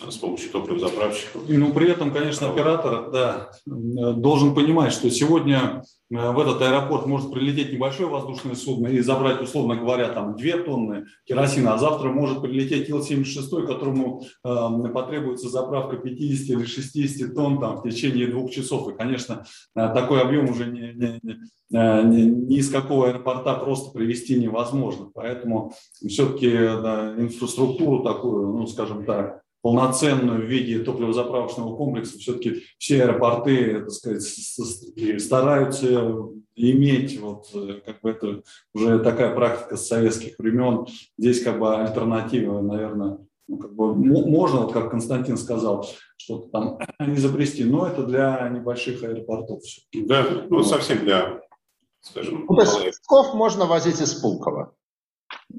с 0.09 0.17
помощью 0.17 0.51
топливозаправщиков. 0.51 1.43
Ну, 1.49 1.73
при 1.73 1.91
этом, 1.91 2.13
конечно, 2.13 2.49
оператор 2.49 3.11
да, 3.11 3.51
должен 3.65 4.55
понимать, 4.55 4.93
что 4.93 5.11
сегодня 5.11 5.83
Э, 6.11 6.31
в 6.31 6.39
этот 6.39 6.63
аэропорт 6.63 7.07
может 7.07 7.33
прилететь 7.33 7.73
небольшое 7.73 8.09
воздушное 8.09 8.55
судно 8.55 8.89
и 8.89 9.01
забрать, 9.01 9.41
условно 9.41 9.77
говоря, 9.77 10.09
там 10.09 10.37
2 10.37 10.59
тонны 10.65 11.07
керосина, 11.25 11.75
а 11.75 11.79
завтра 11.79 12.11
может 12.11 12.43
прилететь 12.43 12.89
Ил-76, 12.89 13.67
которому 13.67 14.23
э, 14.45 14.89
потребуется 14.93 15.49
заправка 15.49 15.97
50 15.97 16.51
или 16.51 16.65
60 16.65 17.35
тонн 17.35 17.61
там, 17.61 17.79
в 17.79 17.83
течение 17.83 18.29
двух 18.29 18.51
часов. 18.51 18.89
И, 18.89 18.97
конечно, 18.97 19.45
э, 19.75 19.93
такой 19.95 20.21
объем 20.21 20.49
уже 20.51 20.67
не, 20.67 20.93
не, 20.95 21.21
не, 21.23 21.33
э, 21.77 22.03
ни, 22.05 22.23
ни 22.23 22.57
из 22.59 22.71
какого 22.71 23.09
аэропорта 23.09 23.55
просто 23.55 23.91
привести 23.91 24.39
невозможно. 24.39 25.11
Поэтому 25.13 25.73
все-таки 26.07 26.51
да, 26.51 27.15
инфраструктуру 27.19 28.05
такую, 28.05 28.57
ну, 28.57 28.67
скажем 28.67 29.05
так, 29.05 29.43
полноценную 29.67 30.43
в 30.43 30.49
виде 30.49 30.79
топливозаправочного 30.79 31.75
комплекса, 31.77 32.21
все-таки 32.21 32.63
все 32.79 33.03
аэропорты 33.03 33.81
так 33.81 33.91
сказать, 33.91 34.23
стараются 35.21 35.89
иметь, 36.55 37.19
вот, 37.19 37.49
как 37.85 38.01
бы 38.01 38.11
это 38.11 38.43
уже 38.73 39.01
такая 39.01 39.35
практика 39.35 39.77
с 39.77 39.89
советских 39.89 40.39
времен. 40.39 40.87
Здесь 41.19 41.43
как 41.43 41.59
бы 41.59 41.75
альтернатива, 41.75 42.61
наверное, 42.61 43.19
ну, 43.49 43.59
как 43.59 43.75
бы 43.75 43.93
можно, 43.93 44.61
вот 44.61 44.73
как 44.73 44.89
Константин 44.89 45.37
сказал, 45.37 45.85
что-то 46.17 46.49
там 46.51 46.79
изобрести, 47.17 47.65
но 47.65 47.89
это 47.89 48.05
для 48.05 48.49
небольших 48.49 49.03
аэропортов. 49.03 49.63
Да, 49.93 50.25
ну 50.49 50.63
совсем 50.63 51.01
для, 51.01 51.41
скажем, 52.03 52.47
ну, 52.49 52.55
то 52.55 52.63
есть 52.63 53.01
Псков 53.01 53.35
можно 53.35 53.67
возить 53.67 54.01
из 54.01 54.15
Пулково. 54.15 54.76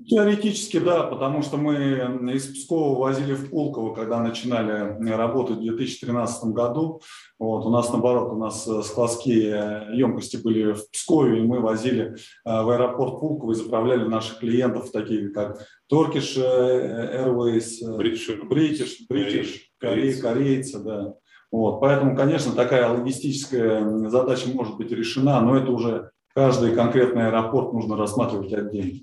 Теоретически, 0.10 0.80
да, 0.80 1.04
потому 1.04 1.42
что 1.42 1.58
мы 1.58 2.34
из 2.34 2.48
Пскова 2.48 2.98
возили 3.00 3.34
в 3.34 3.50
Пулково, 3.50 3.94
когда 3.94 4.22
начинали 4.22 4.98
работать 5.12 5.58
в 5.58 5.62
2013 5.62 6.46
году. 6.46 7.02
Вот, 7.40 7.66
у 7.66 7.70
нас, 7.70 7.92
наоборот, 7.92 8.32
у 8.32 8.38
нас 8.38 8.68
э, 8.68 8.82
складские 8.84 9.88
емкости 9.94 10.38
были 10.38 10.74
в 10.74 10.90
Пскове, 10.92 11.40
и 11.40 11.46
мы 11.46 11.60
возили 11.60 12.14
э, 12.14 12.16
в 12.46 12.70
аэропорт 12.70 13.20
Пулково 13.20 13.52
и 13.52 13.56
заправляли 13.56 14.08
наших 14.08 14.40
клиентов, 14.40 14.92
такие 14.92 15.30
как 15.30 15.60
Turkish 15.92 16.38
э, 16.38 17.24
Airways, 17.24 17.82
British, 17.98 18.30
British, 18.50 18.92
British 19.12 19.60
корейцы. 19.78 20.22
корейцы, 20.22 20.80
да. 20.80 21.14
Вот, 21.52 21.80
поэтому, 21.80 22.16
конечно, 22.16 22.54
такая 22.54 22.90
логистическая 22.90 24.10
задача 24.10 24.50
может 24.50 24.78
быть 24.78 24.92
решена, 24.92 25.40
но 25.42 25.58
это 25.58 25.72
уже 25.72 26.12
каждый 26.34 26.76
конкретный 26.76 27.28
аэропорт 27.28 27.74
нужно 27.74 27.98
рассматривать 27.98 28.54
отдельно. 28.54 29.00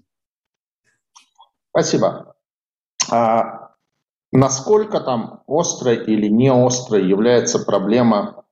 Спасибо. 1.74 2.36
А 3.10 3.72
насколько 4.30 5.00
там 5.00 5.42
острой 5.48 5.96
или 5.96 6.28
не 6.28 6.52
острой 6.52 7.04
является 7.04 7.58
проблема 7.58 8.44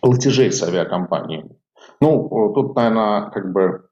платежей 0.00 0.50
с 0.50 0.62
авиакомпаниями? 0.62 1.58
Ну, 2.00 2.52
тут, 2.54 2.74
наверное, 2.74 3.28
как 3.30 3.52
бы 3.52 3.86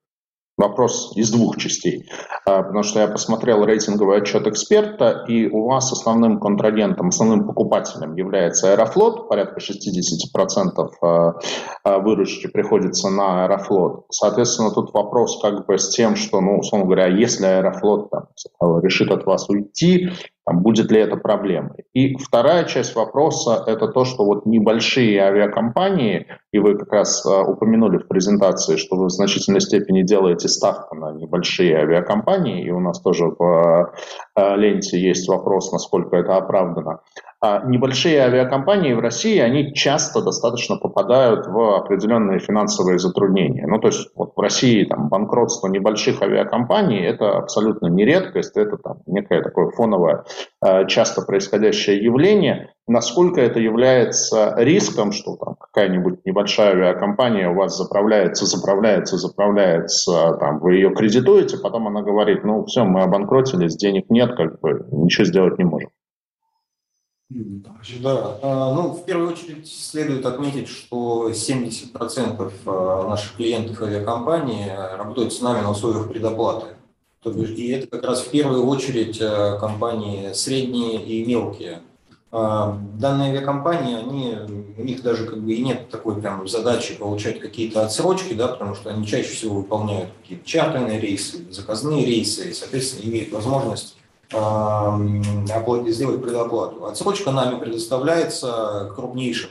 Вопрос 0.63 1.13
из 1.17 1.33
двух 1.33 1.57
частей, 1.57 2.09
а, 2.47 2.63
потому 2.63 2.85
что 2.85 3.01
я 3.01 3.09
посмотрел 3.09 3.65
рейтинговый 3.65 4.19
отчет 4.19 4.47
эксперта, 4.47 5.25
и 5.27 5.49
у 5.49 5.67
вас 5.67 5.91
основным 5.91 6.39
контрагентом, 6.39 7.09
основным 7.09 7.49
покупателем 7.49 8.15
является 8.15 8.71
Аэрофлот, 8.71 9.29
порядка 9.29 9.59
60% 9.59 10.91
а, 11.03 11.35
а, 11.83 11.99
выручки 11.99 12.47
приходится 12.47 13.11
на 13.11 13.43
Аэрофлот. 13.43 14.07
Соответственно, 14.11 14.71
тут 14.71 14.95
вопрос 14.95 15.41
как 15.43 15.67
бы 15.67 15.77
с 15.77 15.89
тем, 15.89 16.15
что, 16.15 16.41
ну, 16.41 16.59
условно 16.59 16.87
говоря, 16.87 17.09
если 17.09 17.45
Аэрофлот 17.45 18.11
там, 18.11 18.29
решит 18.83 19.11
от 19.11 19.27
вас 19.27 19.49
уйти, 19.49 20.11
Там, 20.45 20.63
будет 20.63 20.91
ли 20.91 21.01
это 21.01 21.17
проблемой? 21.17 21.85
И 21.93 22.17
вторая 22.17 22.65
часть 22.65 22.97
вопроса– 22.97 23.63
это 23.67 23.87
то, 23.87 24.05
что 24.05 24.25
вот 24.25 24.45
небольшие 24.45 25.21
авиакомпании, 25.21 26.27
и 26.53 26.59
вы 26.59 26.77
как 26.77 26.93
раз 26.93 27.25
а, 27.25 27.43
упомянули 27.43 27.99
в 27.99 28.09
презентации, 28.09 28.77
что 28.77 28.97
вы 28.97 29.07
в 29.07 29.11
значительной 29.11 29.61
степени 29.61 30.03
делаете 30.03 30.49
ставку 30.49 30.97
на 30.97 31.13
небольшие 31.13 31.77
авиакомпании, 31.77 32.65
и 32.65 32.71
у 32.71 32.81
нас 32.81 33.01
тоже 33.01 33.27
в 33.39 33.93
а, 34.35 34.57
ленте 34.57 34.99
есть 34.99 35.29
вопрос, 35.29 35.71
насколько 35.71 36.17
это 36.17 36.37
оправдано. 36.37 37.01
А 37.45 37.61
небольшие 37.67 38.21
авиакомпании 38.21 38.93
в 38.93 39.01
России, 39.01 39.37
они 39.41 39.75
часто 39.75 40.23
достаточно 40.23 40.77
попадают 40.77 41.49
в 41.49 41.75
определенные 41.75 42.39
финансовые 42.39 43.01
затруднения. 43.01 43.67
Ну, 43.67 43.81
то 43.81 43.89
есть 43.89 44.11
вот 44.15 44.35
в 44.37 44.41
России 44.41 44.85
там, 44.85 45.09
банкротство 45.09 45.67
небольших 45.67 46.23
авиакомпаний– 46.23 47.01
это 47.05 47.37
абсолютно 47.37 47.89
не 47.89 48.05
редкость, 48.05 48.57
это 48.57 48.77
там, 48.77 48.99
некое 49.07 49.43
такое 49.43 49.71
фоновое, 49.71 50.23
э, 50.65 50.87
часто 50.87 51.23
происходящее 51.23 51.97
явление. 52.05 52.71
Насколько 52.87 53.41
это 53.41 53.59
является 53.59 54.55
риском, 54.59 55.11
что 55.11 55.35
там 55.35 55.57
какая-нибудь 55.59 56.25
небольшая 56.25 56.75
авиакомпания 56.75 57.51
у 57.51 57.57
вас 57.57 57.77
заправляется, 57.77 58.47
заправляется, 58.47 59.17
заправляется, 59.17 60.37
там, 60.39 60.61
вы 60.61 60.75
ее 60.75 60.95
кредитуете, 60.95 61.59
потом 61.59 61.89
она 61.89 62.03
говорит, 62.03 62.45
ну 62.45 62.65
все, 62.67 62.85
мы 62.85 63.03
обанкротились, 63.03 63.75
денег 63.75 64.11
нет, 64.11 64.37
как 64.37 64.61
бы 64.61 64.87
ничего 64.93 65.25
сделать 65.25 65.59
не 65.59 65.65
можем. 65.65 65.91
Да, 68.01 68.39
а, 68.43 68.75
ну, 68.75 68.91
в 68.91 69.05
первую 69.05 69.33
очередь 69.33 69.67
следует 69.67 70.27
отметить, 70.27 70.69
что 70.69 71.31
70% 71.31 72.53
а, 72.67 73.09
наших 73.09 73.37
клиентов 73.37 73.81
авиакомпании 73.83 74.71
работают 74.97 75.33
с 75.33 75.41
нами 75.41 75.63
на 75.63 75.71
условиях 75.71 76.09
предоплаты. 76.09 76.67
И 77.25 77.69
это 77.71 77.87
как 77.87 78.05
раз 78.05 78.23
в 78.23 78.31
первую 78.31 78.67
очередь 78.67 79.19
а, 79.21 79.59
компании 79.59 80.33
средние 80.33 81.03
и 81.03 81.25
мелкие. 81.25 81.83
Данные 82.31 83.33
авиакомпании, 83.33 83.95
они, 83.95 84.35
у 84.79 84.83
них 84.83 85.03
даже 85.03 85.27
как 85.27 85.43
бы 85.43 85.53
и 85.53 85.63
нет 85.63 85.91
такой 85.91 86.19
прям 86.19 86.49
задачи 86.49 86.95
получать 86.95 87.41
какие-то 87.41 87.85
отсрочки, 87.85 88.33
да, 88.33 88.49
потому 88.49 88.75
что 88.75 88.89
они 88.89 89.07
чаще 89.07 89.29
всего 89.29 89.57
выполняют 89.57 90.09
какие-то 90.23 90.47
чартерные 90.47 90.99
рейсы, 90.99 91.45
заказные 91.53 92.07
рейсы, 92.07 92.49
и, 92.49 92.55
соответственно, 92.55 93.11
имеют 93.11 93.33
возможность 93.33 93.99
сделать 95.93 96.23
предоплату. 96.23 96.87
Отсрочка 96.87 97.31
нами 97.31 97.59
предоставляется 97.59 98.91
крупнейшим, 98.95 99.51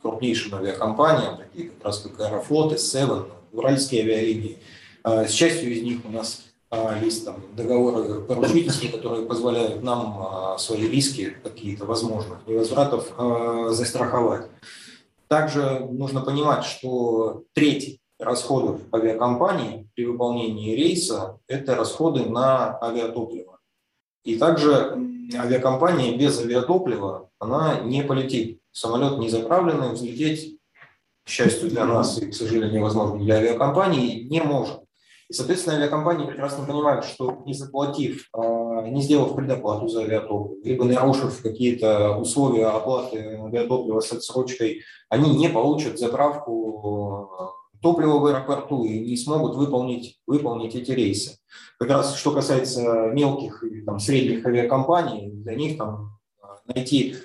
крупнейшим 0.00 0.54
авиакомпаниям, 0.54 1.36
такие 1.36 1.70
как 1.70 1.84
раз 1.84 1.98
как 1.98 2.20
Аэрофлот 2.20 2.74
Seven, 2.74 3.26
Уральские 3.52 4.02
авиалинии. 4.02 4.58
А, 5.02 5.26
с 5.26 5.32
частью 5.32 5.72
из 5.72 5.82
них 5.82 6.00
у 6.04 6.10
нас 6.10 6.42
а, 6.70 6.98
есть 6.98 7.24
там 7.24 7.36
договоры 7.54 8.20
поручительства, 8.20 8.88
которые 8.88 9.26
позволяют 9.26 9.82
нам 9.82 10.18
а, 10.18 10.58
свои 10.58 10.88
риски 10.88 11.36
какие-то 11.42 11.84
возможных 11.84 12.38
невозвратов 12.46 13.12
застраховать. 13.74 14.46
Также 15.28 15.86
нужно 15.90 16.20
понимать, 16.20 16.64
что 16.64 17.44
треть 17.52 18.00
расходов 18.18 18.80
авиакомпании 18.92 19.88
при 19.94 20.06
выполнении 20.06 20.74
рейса– 20.74 21.38
это 21.48 21.74
расходы 21.74 22.24
на 22.24 22.78
авиатопливо. 22.80 23.53
И 24.24 24.36
также 24.36 24.96
авиакомпания 25.34 26.16
без 26.16 26.40
авиатоплива, 26.40 27.30
она 27.38 27.80
не 27.80 28.02
полетит. 28.02 28.60
Самолет 28.72 29.18
не 29.18 29.28
заправленный, 29.28 29.92
взлететь, 29.92 30.58
к 31.24 31.28
счастью 31.28 31.70
для 31.70 31.84
нас 31.86 32.20
и, 32.20 32.30
к 32.30 32.34
сожалению, 32.34 32.72
невозможно 32.72 33.18
для 33.18 33.36
авиакомпании, 33.36 34.24
не 34.24 34.42
может. 34.42 34.80
И, 35.28 35.32
соответственно, 35.32 35.76
авиакомпании 35.76 36.26
прекрасно 36.26 36.66
понимают, 36.66 37.04
что 37.04 37.42
не 37.46 37.54
заплатив, 37.54 38.28
а, 38.32 38.82
не 38.82 39.00
сделав 39.00 39.34
предоплату 39.34 39.88
за 39.88 40.02
авиатопливо, 40.02 40.62
либо 40.62 40.84
нарушив 40.84 41.40
какие-то 41.42 42.16
условия 42.18 42.66
оплаты 42.66 43.38
авиатоплива 43.42 44.00
с 44.00 44.12
отсрочкой, 44.12 44.82
они 45.08 45.34
не 45.36 45.48
получат 45.48 45.98
заправку 45.98 47.38
топлива 47.84 48.18
в 48.18 48.24
аэропорту 48.24 48.84
и 48.84 48.98
не 48.98 49.16
смогут 49.16 49.56
выполнить, 49.56 50.18
выполнить 50.26 50.74
эти 50.74 50.90
рейсы. 50.90 51.36
Как 51.78 51.90
раз 51.90 52.16
что 52.16 52.32
касается 52.32 53.10
мелких 53.12 53.62
и 53.62 53.82
там, 53.82 54.00
средних 54.00 54.44
авиакомпаний, 54.46 55.30
для 55.30 55.54
них 55.54 55.76
там, 55.76 56.18
найти 56.66 57.16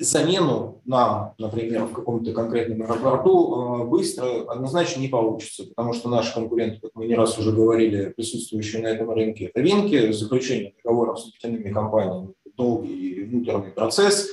замену 0.00 0.82
нам, 0.84 1.34
например, 1.38 1.84
в 1.84 1.92
каком-то 1.92 2.32
конкретном 2.32 2.82
аэропорту 2.82 3.84
быстро 3.84 4.42
однозначно 4.50 5.00
не 5.00 5.08
получится, 5.08 5.66
потому 5.68 5.92
что 5.92 6.08
наши 6.08 6.34
конкуренты, 6.34 6.80
как 6.80 6.90
мы 6.94 7.06
не 7.06 7.14
раз 7.14 7.38
уже 7.38 7.52
говорили, 7.52 8.12
присутствующие 8.16 8.82
на 8.82 8.88
этом 8.88 9.10
рынке, 9.12 9.46
это 9.46 9.60
винки, 9.60 10.10
заключение 10.10 10.74
договоров 10.82 11.20
с 11.20 11.26
нефтяными 11.26 11.72
компаниями, 11.72 12.34
долгий 12.56 13.22
внутренний 13.22 13.70
процесс, 13.70 14.26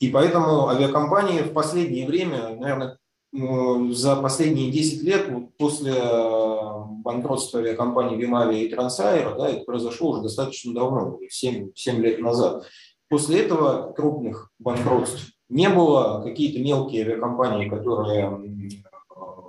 и 0.00 0.08
поэтому 0.08 0.68
авиакомпании 0.68 1.40
в 1.40 1.54
последнее 1.54 2.06
время, 2.06 2.56
наверное, 2.56 2.98
за 3.34 4.16
последние 4.16 4.70
10 4.70 5.02
лет, 5.02 5.28
вот 5.28 5.56
после 5.56 5.92
э, 5.92 6.84
банкротства 7.02 7.58
авиакомпаний 7.58 8.16
Вимавия 8.16 8.62
и 8.62 8.68
Трансайра, 8.68 9.34
да, 9.34 9.48
это 9.50 9.64
произошло 9.64 10.10
уже 10.10 10.22
достаточно 10.22 10.72
давно, 10.72 11.18
7, 11.28 11.72
7 11.74 11.96
лет 12.00 12.20
назад. 12.20 12.64
После 13.08 13.40
этого 13.40 13.92
крупных 13.92 14.52
банкротств 14.60 15.32
не 15.48 15.68
было. 15.68 16.22
Какие-то 16.22 16.60
мелкие 16.60 17.02
авиакомпании, 17.02 17.68
которые 17.68 18.40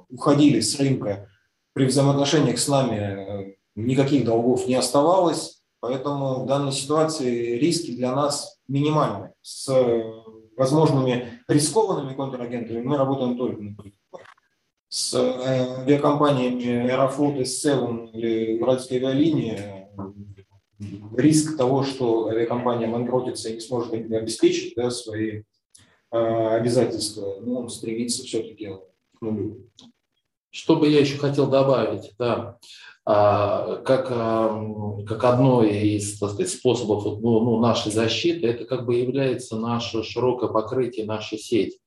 уходили 0.10 0.62
с 0.62 0.80
рынка, 0.80 1.30
при 1.74 1.86
взаимоотношениях 1.86 2.58
с 2.58 2.68
нами 2.68 2.96
э, 2.96 3.56
никаких 3.76 4.26
долгов 4.26 4.68
не 4.68 4.76
оставалось. 4.76 5.62
Поэтому 5.80 6.44
в 6.44 6.48
данной 6.48 6.72
ситуации 6.72 7.60
риски 7.60 7.92
для 7.92 8.16
нас 8.16 8.60
минимальны. 8.68 9.34
С 9.42 9.70
возможными 10.58 11.42
рискованными 11.48 12.16
контрагентами 12.16 12.82
мы 12.82 12.98
работаем 12.98 13.38
только 13.38 13.62
С 14.90 15.14
э, 15.14 15.82
авиакомпаниями 15.82 16.90
Аэрофлот, 16.90 17.36
S7 17.36 18.12
или 18.12 18.60
Уральские 18.62 19.00
авиалинии 19.00 19.86
риск 21.16 21.58
того, 21.58 21.84
что 21.84 22.28
авиакомпания 22.28 22.90
банкротится 22.90 23.50
и 23.50 23.56
не 23.56 23.60
сможет 23.62 23.94
обеспечить 23.94 24.74
да, 24.76 24.90
свои 24.92 25.44
э, 26.12 26.18
обязательства, 26.18 27.38
ну, 27.42 27.60
он 27.60 27.70
стремится 27.70 28.24
все-таки 28.24 28.70
к 29.18 29.22
нулю. 29.22 29.70
Что 30.50 30.76
бы 30.78 30.88
я 30.88 31.02
еще 31.02 31.18
хотел 31.18 31.48
добавить, 31.48 32.14
да, 32.18 32.58
как, 33.06 34.08
как 34.08 35.24
одно 35.24 35.64
из 35.64 36.18
сказать, 36.18 36.50
способов 36.50 37.06
ну, 37.22 37.40
ну, 37.40 37.60
нашей 37.60 37.92
защиты, 37.92 38.48
это 38.48 38.66
как 38.66 38.86
бы 38.86 38.96
является 38.96 39.58
наше 39.58 40.02
широкое 40.02 40.50
покрытие 40.50 41.06
нашей 41.06 41.38
сети. 41.38 41.80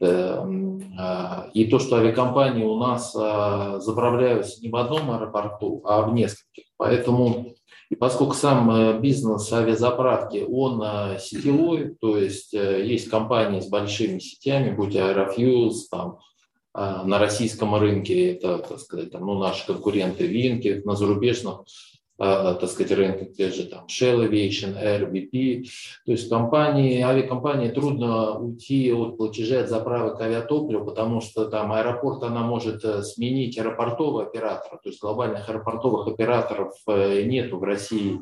Э, 0.00 0.44
а, 0.98 1.48
и 1.54 1.66
то, 1.66 1.78
что 1.78 1.96
авиакомпании 1.96 2.64
у 2.64 2.76
нас 2.76 3.14
а, 3.16 3.78
заправляются 3.78 4.60
не 4.60 4.68
в 4.68 4.76
одном 4.76 5.10
аэропорту, 5.10 5.82
а 5.84 6.02
в 6.02 6.12
нескольких. 6.12 6.64
Поэтому, 6.76 7.54
и 7.90 7.94
поскольку 7.94 8.34
сам 8.34 8.70
э, 8.70 8.98
бизнес 8.98 9.52
авиазаправки, 9.52 10.44
он 10.48 11.18
сетевой, 11.20 11.94
то 12.00 12.18
есть 12.18 12.54
э, 12.54 12.84
есть 12.84 13.08
компании 13.08 13.60
с 13.60 13.68
большими 13.68 14.18
сетями, 14.18 14.74
будь 14.74 14.96
Аэрофьюз, 14.96 15.88
там, 15.88 16.10
а, 16.10 16.18
на 16.74 17.18
российском 17.18 17.76
рынке, 17.76 18.32
это, 18.32 18.58
так 18.58 18.80
сказать, 18.80 19.12
там, 19.12 19.26
ну, 19.26 19.38
наши 19.38 19.64
конкуренты 19.64 20.26
Винки, 20.26 20.82
на 20.84 20.96
зарубежных, 20.96 21.60
а, 22.16 22.54
так 22.54 22.70
сказать, 22.70 22.92
рынках, 22.92 23.32
те 23.32 23.50
же 23.50 23.64
там 23.64 23.86
Shell 23.86 24.28
Aviation, 24.28 24.80
RBP, 24.80 25.64
то 26.06 26.12
есть 26.12 26.28
компании, 26.28 27.00
авиакомпании 27.00 27.70
трудно 27.70 28.38
уйти 28.38 28.92
от 28.92 29.16
платежей 29.16 29.62
от 29.62 29.68
заправок 29.68 30.20
авиатоплива, 30.20 30.84
потому 30.84 31.20
что 31.20 31.46
там 31.46 31.72
аэропорт, 31.72 32.22
она 32.22 32.42
может 32.42 32.84
э, 32.84 33.02
сменить 33.02 33.58
аэропортового 33.58 34.22
оператора, 34.22 34.78
то 34.80 34.88
есть 34.88 35.00
глобальных 35.00 35.48
аэропортовых 35.48 36.06
операторов 36.06 36.74
э, 36.86 37.22
нету 37.22 37.58
в 37.58 37.64
России 37.64 38.20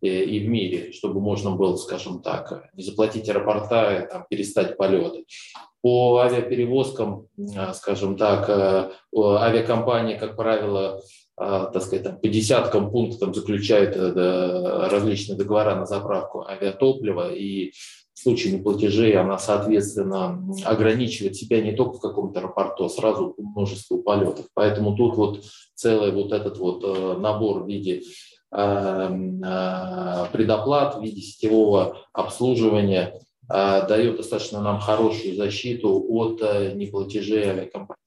и 0.00 0.40
в 0.40 0.48
мире, 0.48 0.92
чтобы 0.92 1.20
можно 1.20 1.52
было, 1.52 1.76
скажем 1.76 2.22
так, 2.22 2.70
не 2.74 2.82
заплатить 2.82 3.28
аэропорта, 3.28 4.08
там, 4.10 4.26
перестать 4.28 4.76
полеты. 4.76 5.24
По 5.80 6.18
авиаперевозкам, 6.18 7.28
а, 7.56 7.72
скажем 7.72 8.16
так, 8.16 8.48
э, 8.48 8.90
авиакомпании, 9.16 10.16
как 10.16 10.36
правило, 10.36 11.00
а, 11.36 11.66
так 11.66 11.82
сказать, 11.82 12.04
там, 12.04 12.18
по 12.18 12.28
десяткам 12.28 12.90
пунктам 12.90 13.32
заключают 13.32 13.96
э, 13.96 14.88
различные 14.90 15.38
договора 15.38 15.76
на 15.76 15.86
заправку 15.86 16.44
авиатоплива, 16.44 17.32
и 17.32 17.72
в 18.18 18.20
случае 18.20 18.54
неплатежей 18.54 19.16
она, 19.16 19.38
соответственно, 19.38 20.44
ограничивает 20.64 21.36
себя 21.36 21.60
не 21.60 21.70
только 21.70 21.98
в 21.98 22.00
каком-то 22.00 22.40
аэропорту, 22.40 22.84
а 22.84 22.88
сразу 22.88 23.36
множество 23.38 23.98
полетов. 23.98 24.46
Поэтому 24.54 24.96
тут 24.96 25.16
вот 25.16 25.44
целый 25.76 26.10
вот 26.10 26.32
этот 26.32 26.58
вот 26.58 26.82
э, 26.82 27.16
набор 27.18 27.62
в 27.62 27.68
виде 27.68 28.02
предоплат, 30.32 30.96
в 30.96 31.02
виде 31.02 31.20
сетевого 31.20 31.96
обслуживания– 32.12 33.14
а, 33.48 33.82
дает 33.82 34.16
достаточно 34.18 34.60
нам 34.60 34.78
хорошую 34.78 35.34
защиту 35.34 36.04
от 36.06 36.42
э, 36.42 36.72
неплатежей 36.74 37.48
авиакомпаний. 37.48 38.02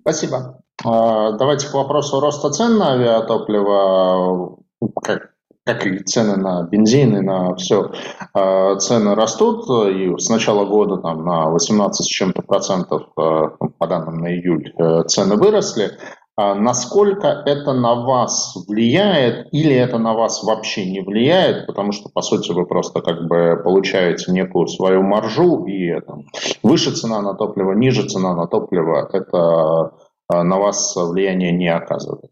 Спасибо. 0.00 0.60
Давайте 0.82 1.68
к 1.68 1.74
вопросу 1.74 2.20
роста 2.20 2.50
цен 2.50 2.78
на 2.78 2.92
авиатопливо. 2.92 4.58
Как, 5.02 5.32
как 5.64 5.84
и 5.86 5.98
цены 6.04 6.36
на 6.36 6.62
бензин 6.62 7.16
и 7.16 7.20
на 7.20 7.56
все, 7.56 7.90
цены 8.32 9.16
растут, 9.16 9.68
и 9.68 10.16
с 10.16 10.28
начала 10.30 10.64
года 10.64 10.98
там 10.98 11.24
на 11.24 11.50
18 11.50 12.06
с 12.06 12.08
чем-то 12.08 12.42
процентов, 12.42 13.12
по 13.14 13.86
данным 13.86 14.20
на 14.20 14.28
июль, 14.28 14.72
э, 14.78 15.02
цены 15.08 15.34
выросли. 15.34 15.98
А 16.40 16.54
насколько 16.54 17.26
это 17.26 17.72
на 17.72 17.96
вас 17.96 18.54
влияет 18.68 19.48
или 19.50 19.74
это 19.74 19.98
на 19.98 20.14
вас 20.14 20.44
вообще 20.44 20.88
не 20.88 21.00
влияет, 21.00 21.66
потому 21.66 21.90
что, 21.90 22.10
по 22.10 22.22
сути, 22.22 22.52
вы 22.52 22.64
просто 22.64 23.00
как 23.00 23.26
бы 23.26 23.60
получаете 23.64 24.30
некую 24.30 24.68
свою 24.68 25.02
маржу, 25.02 25.64
и 25.64 26.00
там, 26.00 26.26
выше 26.62 26.92
цена 26.92 27.22
на 27.22 27.34
топливо, 27.34 27.72
ниже 27.72 28.08
цена 28.08 28.36
на 28.36 28.46
топливо, 28.46 29.10
это 29.12 29.90
на 30.32 30.58
вас 30.58 30.94
влияние 30.94 31.50
не 31.50 31.74
оказывает? 31.74 32.30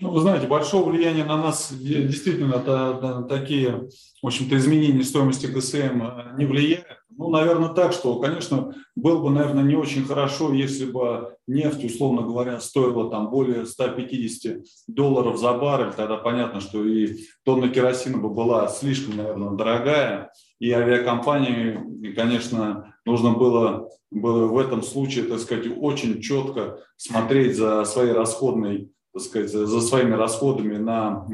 Ну, 0.00 0.12
вы 0.12 0.20
знаете, 0.20 0.46
большого 0.46 0.90
влияния 0.90 1.24
на 1.24 1.36
нас 1.36 1.72
действительно 1.72 3.24
такие, 3.28 3.88
в 4.22 4.26
общем-то, 4.26 4.56
изменения 4.56 5.02
стоимости 5.02 5.46
ГСМ 5.46 6.02
э, 6.02 6.34
не 6.38 6.46
влияют. 6.46 6.86
Ну, 7.10 7.30
наверное, 7.30 7.70
так, 7.70 7.92
что, 7.92 8.20
конечно, 8.20 8.72
было 8.94 9.20
бы, 9.20 9.30
наверное, 9.30 9.64
не 9.64 9.74
очень 9.74 10.04
хорошо, 10.04 10.52
если 10.52 10.84
бы 10.84 11.34
нефть, 11.48 11.84
условно 11.84 12.22
говоря, 12.22 12.60
стоила 12.60 13.10
там 13.10 13.28
более 13.28 13.66
150 13.66 14.62
долларов 14.86 15.36
за 15.36 15.52
баррель, 15.54 15.92
тогда 15.92 16.16
понятно, 16.16 16.60
что 16.60 16.84
и 16.84 17.16
тонна 17.44 17.68
керосина 17.68 18.18
бы 18.18 18.28
была 18.28 18.68
слишком, 18.68 19.16
наверное, 19.16 19.56
дорогая, 19.56 20.30
и 20.60 20.70
авиакомпании, 20.70 22.12
конечно, 22.14 22.94
нужно 23.04 23.32
было, 23.32 23.90
было 24.12 24.46
в 24.46 24.58
этом 24.58 24.84
случае, 24.84 25.24
так 25.24 25.40
сказать, 25.40 25.66
очень 25.76 26.20
четко 26.20 26.78
смотреть 26.96 27.56
за 27.56 27.84
своей 27.84 28.12
расходной 28.12 28.92
так 29.18 29.26
сказать, 29.26 29.50
за 29.50 29.80
своими 29.80 30.14
расходами 30.14 30.76
на 30.76 31.26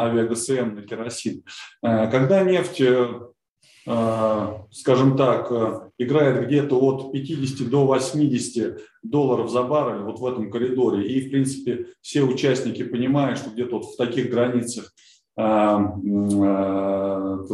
авиагсм, 0.00 0.76
на 0.76 0.82
керосин. 0.82 1.42
Э, 1.82 2.10
когда 2.10 2.44
нефть, 2.44 2.80
э, 2.80 3.08
э, 3.86 4.46
скажем 4.70 5.16
так, 5.16 5.50
играет 5.98 6.46
где-то 6.46 6.80
от 6.80 7.12
50 7.12 7.68
до 7.68 7.86
80 7.86 8.80
долларов 9.02 9.50
за 9.50 9.62
баррель, 9.62 10.02
вот 10.02 10.20
в 10.20 10.26
этом 10.26 10.50
коридоре, 10.50 11.06
и, 11.06 11.26
в 11.26 11.30
принципе, 11.30 11.86
все 12.00 12.22
участники 12.22 12.84
понимают, 12.84 13.38
что 13.38 13.50
где-то 13.50 13.78
вот 13.78 13.86
в 13.86 13.96
таких 13.96 14.30
границах 14.30 14.92
так 15.34 15.86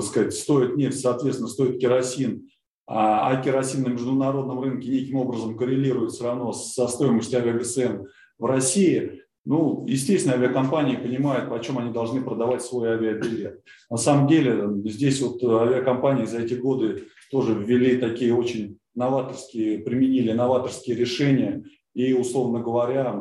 сказать, 0.02 0.34
стоит 0.34 0.76
нефть, 0.76 0.98
соответственно, 0.98 1.48
стоит 1.48 1.80
керосин, 1.80 2.48
а, 2.88 3.30
а 3.30 3.40
керосин 3.40 3.84
на 3.84 3.88
международном 3.88 4.60
рынке 4.60 4.88
неким 4.88 5.16
образом 5.16 5.56
коррелирует 5.56 6.10
все 6.10 6.24
равно 6.24 6.52
со 6.52 6.88
стоимостью 6.88 7.38
авиагсм 7.38 8.06
в 8.38 8.46
России, 8.46 9.22
ну, 9.48 9.86
естественно, 9.86 10.34
авиакомпании 10.34 10.96
понимают, 10.96 11.48
почем 11.48 11.78
они 11.78 11.90
должны 11.90 12.20
продавать 12.22 12.60
свой 12.60 12.90
авиабилет. 12.90 13.62
На 13.88 13.96
самом 13.96 14.28
деле, 14.28 14.68
здесь 14.84 15.22
вот 15.22 15.42
авиакомпании 15.42 16.26
за 16.26 16.40
эти 16.40 16.52
годы 16.52 17.04
тоже 17.30 17.54
ввели 17.54 17.96
такие 17.96 18.34
очень 18.34 18.78
новаторские, 18.94 19.78
применили 19.78 20.32
новаторские 20.32 20.96
решения. 20.96 21.64
И, 21.94 22.12
условно 22.12 22.60
говоря, 22.60 23.18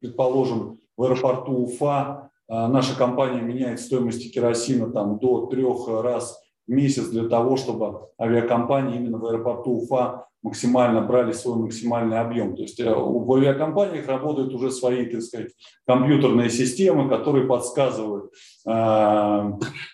предположим, 0.00 0.78
в 0.96 1.02
аэропорту 1.02 1.52
Уфа 1.52 2.30
а, 2.48 2.68
наша 2.68 2.96
компания 2.96 3.42
меняет 3.42 3.78
стоимость 3.78 4.32
керосина 4.32 4.90
там, 4.90 5.18
до 5.18 5.48
трех 5.48 5.86
раз 6.02 6.40
месяц 6.68 7.08
для 7.08 7.28
того, 7.28 7.56
чтобы 7.56 8.08
авиакомпании 8.20 8.96
именно 8.96 9.18
в 9.18 9.26
аэропорту 9.26 9.72
Уфа 9.72 10.28
максимально 10.42 11.02
брали 11.02 11.32
свой 11.32 11.56
максимальный 11.56 12.20
объем. 12.20 12.54
То 12.54 12.62
есть 12.62 12.78
э, 12.78 12.94
в 12.94 13.32
авиакомпаниях 13.32 14.06
работают 14.06 14.54
уже 14.54 14.70
свои, 14.70 15.06
так 15.06 15.22
сказать, 15.22 15.50
компьютерные 15.86 16.48
системы, 16.48 17.08
которые 17.08 17.46
подсказывают 17.46 18.32
э, 18.66 18.70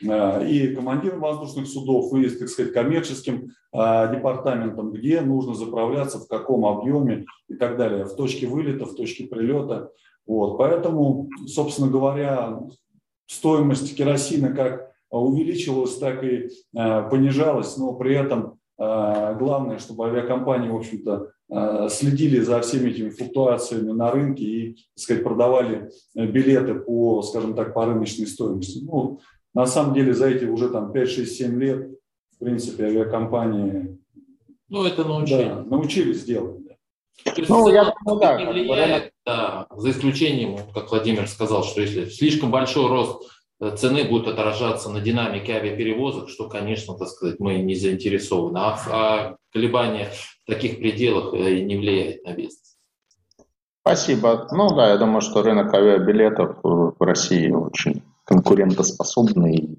э, 0.06 0.48
и 0.48 0.74
командирам 0.74 1.20
воздушных 1.20 1.66
судов, 1.66 2.12
и, 2.14 2.28
так 2.28 2.48
сказать, 2.48 2.72
коммерческим 2.72 3.50
департаментам, 3.72 4.92
где 4.92 5.20
нужно 5.20 5.54
заправляться, 5.54 6.20
в 6.20 6.28
каком 6.28 6.64
объеме 6.64 7.24
и 7.48 7.54
так 7.54 7.76
далее, 7.76 8.04
в 8.04 8.14
точке 8.14 8.46
вылета, 8.46 8.84
в 8.84 8.94
точке 8.94 9.26
прилета. 9.26 9.90
Вот. 10.28 10.58
Поэтому, 10.58 11.28
собственно 11.48 11.90
говоря, 11.90 12.60
стоимость 13.26 13.96
керосина 13.96 14.54
как 14.54 14.93
увеличивалась, 15.18 15.96
так 15.98 16.24
и 16.24 16.48
понижалась, 16.72 17.76
но 17.76 17.94
при 17.94 18.14
этом 18.14 18.58
Э, 18.76 19.36
главное, 19.38 19.78
чтобы 19.78 20.06
авиакомпании, 20.06 20.68
в 20.68 20.76
общем-то, 20.76 21.30
э, 21.48 21.88
следили 21.90 22.40
за 22.40 22.60
всеми 22.60 22.90
этими 22.90 23.10
флуктуациями 23.10 23.92
на 23.92 24.10
рынке 24.10 24.44
и, 24.44 24.72
так 24.74 24.98
сказать, 25.02 25.22
продавали 25.22 25.90
э, 26.16 26.26
билеты 26.26 26.74
по, 26.74 27.22
скажем 27.22 27.54
так, 27.54 27.72
по 27.72 27.86
рыночной 27.86 28.26
стоимости. 28.26 28.84
Ну, 28.84 29.20
на 29.54 29.66
самом 29.66 29.94
деле 29.94 30.12
за 30.12 30.28
эти 30.28 30.44
уже 30.44 30.70
там 30.70 30.92
5, 30.92 31.08
6, 31.08 31.36
7 31.36 31.60
лет, 31.60 31.88
в 32.34 32.44
принципе, 32.44 32.86
авиакомпании 32.86 33.98
ну, 34.68 34.84
это 34.84 35.04
научились. 35.04 35.46
Да, 35.46 35.62
научились 35.62 36.24
делать. 36.24 36.60
ну, 37.48 37.68
я 37.68 37.94
думаю, 38.04 38.20
да, 38.20 38.42
не 38.42 38.50
влияет, 38.50 39.12
да, 39.24 39.66
за 39.76 39.90
исключением, 39.90 40.58
как 40.74 40.90
Владимир 40.90 41.28
сказал, 41.28 41.62
что 41.62 41.80
если 41.80 42.06
слишком 42.06 42.50
большой 42.50 42.88
рост 42.88 43.22
Э, 43.22 43.43
цены 43.76 44.04
будут 44.04 44.28
отражаться 44.28 44.90
на 44.90 45.00
динамике 45.00 45.54
авиаперевозок, 45.54 46.28
что, 46.28 46.48
конечно, 46.48 46.94
так 46.94 47.08
сказать, 47.08 47.40
мы 47.40 47.56
не 47.56 47.74
заинтересованы. 47.74 48.58
А, 48.58 48.78
а 48.90 49.36
колебания 49.52 50.10
в 50.44 50.50
таких 50.50 50.78
пределах 50.78 51.34
э, 51.34 51.60
не 51.60 51.76
влияет 51.76 52.24
на 52.24 52.32
бизнес. 52.32 52.76
Спасибо. 53.80 54.48
Ну 54.50 54.74
да, 54.74 54.90
я 54.90 54.96
думаю, 54.96 55.20
что 55.20 55.42
рынок 55.42 55.72
авиабилетов 55.74 56.56
в 56.62 56.96
России 57.00 57.50
очень 57.50 58.02
конкурентоспособный 58.24 59.56
Э, 59.56 59.73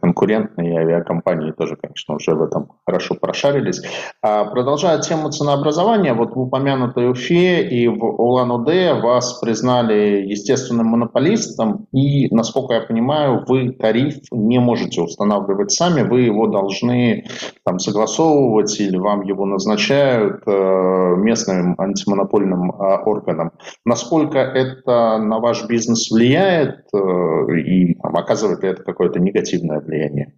конкурентные 0.00 0.78
авиакомпании 0.78 1.52
тоже, 1.52 1.76
конечно, 1.76 2.16
уже 2.16 2.34
в 2.34 2.42
этом 2.42 2.72
хорошо 2.86 3.14
прошарились. 3.14 3.82
А 4.22 4.44
продолжая 4.46 5.00
тему 5.00 5.30
ценообразования, 5.30 6.14
вот 6.14 6.34
в 6.34 6.40
упомянутой 6.40 7.10
Уфе 7.10 7.62
и 7.68 7.88
в 7.88 8.02
Улан-Удэ 8.02 9.00
вас 9.00 9.34
признали 9.40 10.24
естественным 10.26 10.86
монополистом, 10.86 11.86
и, 11.92 12.34
насколько 12.34 12.74
я 12.74 12.80
понимаю, 12.80 13.44
вы 13.46 13.72
тариф 13.72 14.16
не 14.30 14.58
можете 14.58 15.02
устанавливать 15.02 15.72
сами, 15.72 16.02
вы 16.02 16.22
его 16.22 16.46
должны 16.46 17.26
там, 17.64 17.78
согласовывать 17.78 18.80
или 18.80 18.96
вам 18.96 19.22
его 19.22 19.44
назначают 19.46 20.42
э, 20.46 21.14
местным 21.18 21.74
антимонопольным 21.78 22.70
э, 22.70 22.96
органам. 23.04 23.52
Насколько 23.84 24.38
это 24.38 25.18
на 25.18 25.38
ваш 25.38 25.66
бизнес 25.68 26.10
влияет 26.10 26.86
и 26.92 27.94
там, 27.94 28.16
оказывает 28.16 28.62
ли 28.62 28.70
это 28.70 28.82
какое-то 28.82 29.20
негативное 29.20 29.65
негативное 29.66 29.80
влияние? 29.80 30.32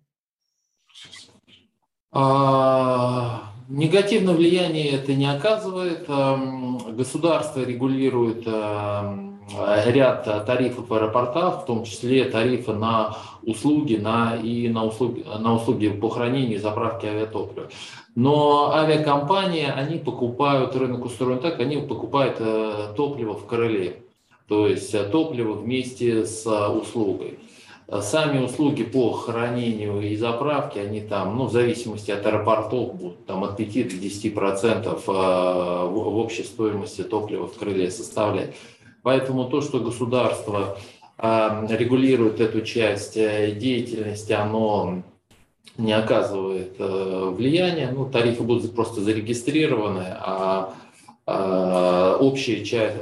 А, 2.11 3.43
негативное 3.69 4.35
влияние 4.35 4.91
это 4.93 5.15
не 5.15 5.31
оказывает. 5.31 6.09
Государство 6.97 7.61
регулирует 7.61 8.47
ряд 9.87 10.25
тарифов 10.47 10.89
в 10.89 10.95
аэропортах, 10.95 11.63
в 11.63 11.67
том 11.67 11.85
числе 11.85 12.25
тарифы 12.25 12.73
на 12.73 13.17
услуги 13.43 13.97
на, 13.97 14.37
и 14.37 14.69
на 14.69 14.85
услуги, 14.85 15.25
на 15.39 15.55
услуги 15.55 15.89
по 15.89 16.11
хранению 16.11 16.57
и 16.57 16.61
заправке 16.61 17.09
авиатоплива. 17.09 17.69
Но 18.15 18.73
авиакомпании, 18.73 19.65
они 19.65 19.99
покупают, 19.99 20.77
рынок 20.77 21.05
устроен 21.05 21.39
так, 21.39 21.61
они 21.61 21.77
покупают 21.77 22.37
э, 22.41 22.93
топливо 22.97 23.35
в 23.35 23.47
короле, 23.47 24.03
то 24.49 24.67
есть 24.67 24.93
э, 24.95 25.05
топливо 25.05 25.53
вместе 25.53 26.27
с 26.27 26.45
э, 26.45 26.69
услугой. 26.69 27.39
Сами 27.91 28.45
услуги 28.45 28.83
по 28.83 29.13
хранению 29.13 30.03
и 30.03 30.15
заправке, 30.15 30.83
они 30.83 31.01
там, 31.01 31.39
ну, 31.39 31.47
в 31.47 31.53
зависимости 31.53 32.11
от 32.11 32.27
аэропортов, 32.27 32.95
будут 32.95 33.25
там 33.25 33.45
от 33.45 33.57
5 33.57 33.89
до 33.89 33.97
10 33.97 34.35
процентов 34.35 35.05
а, 35.07 35.87
в 35.87 36.19
общей 36.19 36.43
стоимости 36.43 37.03
топлива 37.03 37.47
в 37.47 37.57
крыле 37.57 37.91
составлять. 37.91 38.55
Поэтому 39.03 39.47
то, 39.47 39.63
что 39.63 39.81
государство 39.81 40.77
а, 41.17 41.67
регулирует 41.67 42.41
эту 42.41 42.61
часть 42.61 43.17
э, 43.17 43.53
деятельности, 43.53 44.33
оно 44.33 45.03
не 45.79 45.95
оказывает 45.95 46.75
э, 46.79 47.33
влияния. 47.35 47.91
Ну, 47.91 48.05
тарифы 48.05 48.43
будут 48.43 48.75
просто 48.75 49.01
зарегистрированы, 49.01 50.15
а, 50.21 50.75
общая, 52.21 52.65
часть, 52.65 52.97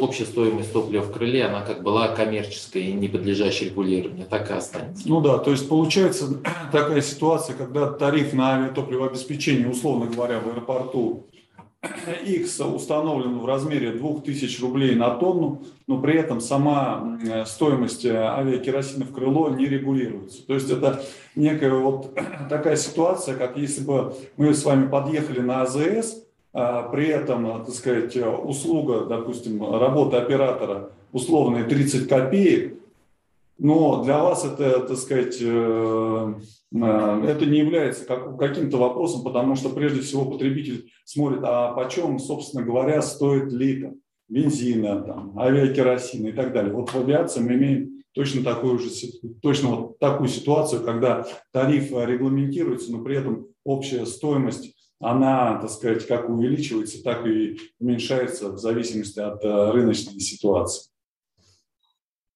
э, 0.00 0.04
общая 0.04 0.24
стоимость 0.24 0.72
топлива 0.72 1.02
в 1.02 1.12
крыле, 1.12 1.44
она 1.44 1.62
как 1.62 1.82
была 1.82 2.08
коммерческая 2.08 2.84
и 2.84 2.92
не 2.92 3.08
подлежащей 3.08 3.66
регулированию, 3.66 4.26
так 4.26 4.50
и 4.50 4.54
останется. 4.54 5.08
Ну 5.08 5.20
да, 5.20 5.38
то 5.38 5.50
есть 5.50 5.68
получается 5.68 6.40
такая 6.72 7.00
ситуация, 7.00 7.56
когда 7.56 7.86
тариф 7.90 8.32
на 8.32 8.54
авиатопливообеспечение, 8.54 9.68
условно 9.68 10.06
говоря, 10.06 10.40
в 10.40 10.48
аэропорту 10.48 11.26
X 12.26 12.60
установлен 12.60 13.38
в 13.38 13.46
размере 13.46 13.92
2000 13.92 14.60
рублей 14.60 14.94
на 14.94 15.10
тонну, 15.10 15.62
но 15.86 15.98
при 15.98 16.14
этом 16.14 16.40
сама 16.40 17.18
стоимость 17.46 18.04
авиакеросина 18.04 19.04
в 19.04 19.12
крыло 19.12 19.50
не 19.50 19.66
регулируется. 19.66 20.46
То 20.46 20.54
есть 20.54 20.70
это 20.70 21.02
некая 21.34 21.72
вот 21.72 22.18
такая 22.50 22.76
ситуация, 22.76 23.36
как 23.36 23.56
если 23.56 23.82
бы 23.82 24.14
мы 24.36 24.52
с 24.54 24.64
вами 24.64 24.88
подъехали 24.88 25.40
на 25.40 25.62
АЗС, 25.62 26.24
при 26.52 27.06
этом, 27.06 27.64
так 27.64 27.74
сказать, 27.74 28.16
услуга, 28.16 29.04
допустим, 29.06 29.62
работа 29.62 30.20
оператора 30.20 30.90
условные 31.12 31.64
30 31.64 32.08
копеек, 32.08 32.80
но 33.60 34.02
для 34.02 34.22
вас 34.22 34.46
это, 34.46 34.80
так 34.80 34.96
сказать, 34.96 35.36
э, 35.38 36.34
э, 36.74 37.24
это 37.26 37.46
не 37.46 37.58
является 37.58 38.06
каким-то 38.06 38.78
вопросом, 38.78 39.22
потому 39.22 39.54
что 39.54 39.68
прежде 39.68 40.00
всего 40.00 40.24
потребитель 40.24 40.90
смотрит, 41.04 41.40
а 41.42 41.72
почем, 41.74 42.18
собственно 42.18 42.64
говоря, 42.64 43.02
стоит 43.02 43.52
литр 43.52 43.92
бензина, 44.30 45.02
там, 45.02 45.38
авиакеросина 45.38 46.28
и 46.28 46.32
так 46.32 46.54
далее. 46.54 46.72
Вот 46.72 46.88
в 46.88 46.96
авиации 46.96 47.40
мы 47.40 47.54
имеем 47.54 48.02
точно 48.12 48.42
такую 48.42 48.78
же 48.78 48.88
точно 49.42 49.68
вот 49.68 49.98
такую 49.98 50.28
ситуацию, 50.28 50.82
когда 50.82 51.26
тариф 51.52 51.92
регламентируется, 51.92 52.90
но 52.90 53.04
при 53.04 53.18
этом 53.18 53.48
общая 53.62 54.06
стоимость 54.06 54.74
она, 55.00 55.58
так 55.60 55.70
сказать, 55.70 56.06
как 56.06 56.28
увеличивается, 56.28 57.02
так 57.02 57.26
и 57.26 57.58
уменьшается 57.80 58.50
в 58.50 58.58
зависимости 58.58 59.18
от 59.18 59.42
э, 59.42 59.70
рыночной 59.72 60.20
ситуации. 60.20 60.90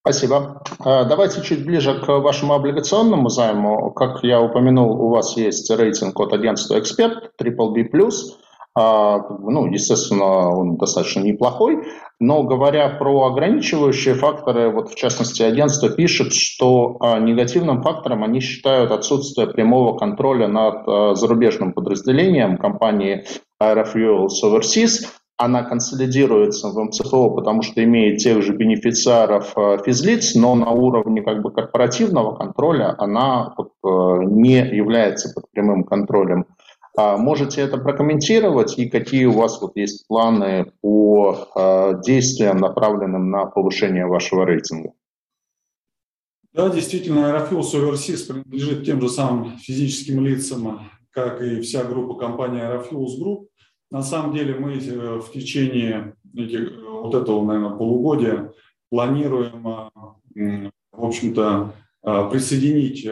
Спасибо. 0.00 0.62
Э, 0.81 1.05
давайте 1.07 1.42
чуть 1.42 1.64
ближе 1.64 2.00
к 2.00 2.09
вашему 2.09 2.55
облигационному 2.55 3.29
займу. 3.29 3.90
Как 3.92 4.24
я 4.24 4.40
упомянул, 4.40 4.92
у 5.00 5.11
вас 5.11 5.37
есть 5.37 5.70
рейтинг 5.70 6.18
от 6.18 6.33
агентства 6.33 6.79
«Эксперт» 6.79 7.33
BBB+. 7.40 8.11
А, 8.77 9.19
ну, 9.39 9.67
естественно, 9.67 10.51
он 10.51 10.77
достаточно 10.77 11.21
неплохой, 11.21 11.85
но 12.19 12.43
говоря 12.43 12.89
про 12.89 13.27
ограничивающие 13.27 14.15
факторы, 14.15 14.71
вот 14.71 14.91
в 14.91 14.97
частности 14.97 15.43
агентство 15.43 15.89
пишет, 15.91 16.33
что 16.33 16.97
а, 16.99 17.21
негативным 17.21 17.83
фактором 17.83 18.25
они 18.25 18.41
считают 18.41 18.91
отсутствие 18.91 19.47
прямого 19.47 19.97
контроля 19.97 20.49
над 20.49 20.89
а, 20.89 21.15
зарубежным 21.15 21.73
подразделением 21.73 22.59
компании 22.59 23.25
Aerofuels 23.63 24.43
Overseas. 24.45 25.07
Она 25.37 25.63
консолидируется 25.63 26.69
в 26.69 26.83
МЦФО, 26.83 27.29
потому 27.31 27.63
что 27.63 27.83
имеет 27.83 28.19
тех 28.19 28.43
же 28.43 28.55
бенефициаров 28.55 29.55
физлиц, 29.85 30.35
но 30.37 30.55
на 30.55 30.71
уровне 30.71 31.23
как 31.23 31.43
бы 31.43 31.51
корпоративного 31.51 32.37
контроля 32.37 32.95
она 32.99 33.53
не 33.83 34.59
является 34.59 35.35
под 35.35 35.51
прямым 35.51 35.83
контролем 35.83 36.47
можете 36.96 37.61
это 37.62 37.78
прокомментировать 37.78 38.78
и 38.78 38.88
какие 38.88 39.24
у 39.24 39.33
вас 39.33 39.61
вот 39.61 39.76
есть 39.76 40.07
планы 40.07 40.72
по 40.80 41.48
а, 41.54 41.94
действиям, 41.94 42.59
направленным 42.59 43.30
на 43.30 43.46
повышение 43.46 44.07
вашего 44.07 44.44
рейтинга? 44.44 44.92
Да, 46.52 46.68
действительно, 46.68 47.18
Aerofuels 47.18 47.74
Overseas 47.74 48.28
принадлежит 48.28 48.85
тем 48.85 49.00
же 49.00 49.09
самым 49.09 49.59
физическим 49.59 50.24
лицам, 50.24 50.88
как 51.11 51.42
и 51.42 51.61
вся 51.62 51.83
группа 51.83 52.14
компании 52.14 52.62
Aerofuels 52.62 53.20
Group. 53.20 53.46
На 53.90 54.02
самом 54.02 54.33
деле 54.33 54.54
мы 54.54 54.74
э, 54.74 55.18
в 55.18 55.33
течение 55.33 56.14
этих, 56.37 56.70
вот 56.88 57.14
этого, 57.14 57.44
наверное, 57.44 57.76
полугодия 57.76 58.52
планируем, 58.88 59.66
а, 59.66 59.90
в 60.92 61.04
общем-то, 61.04 61.74
присоединить 62.30 63.09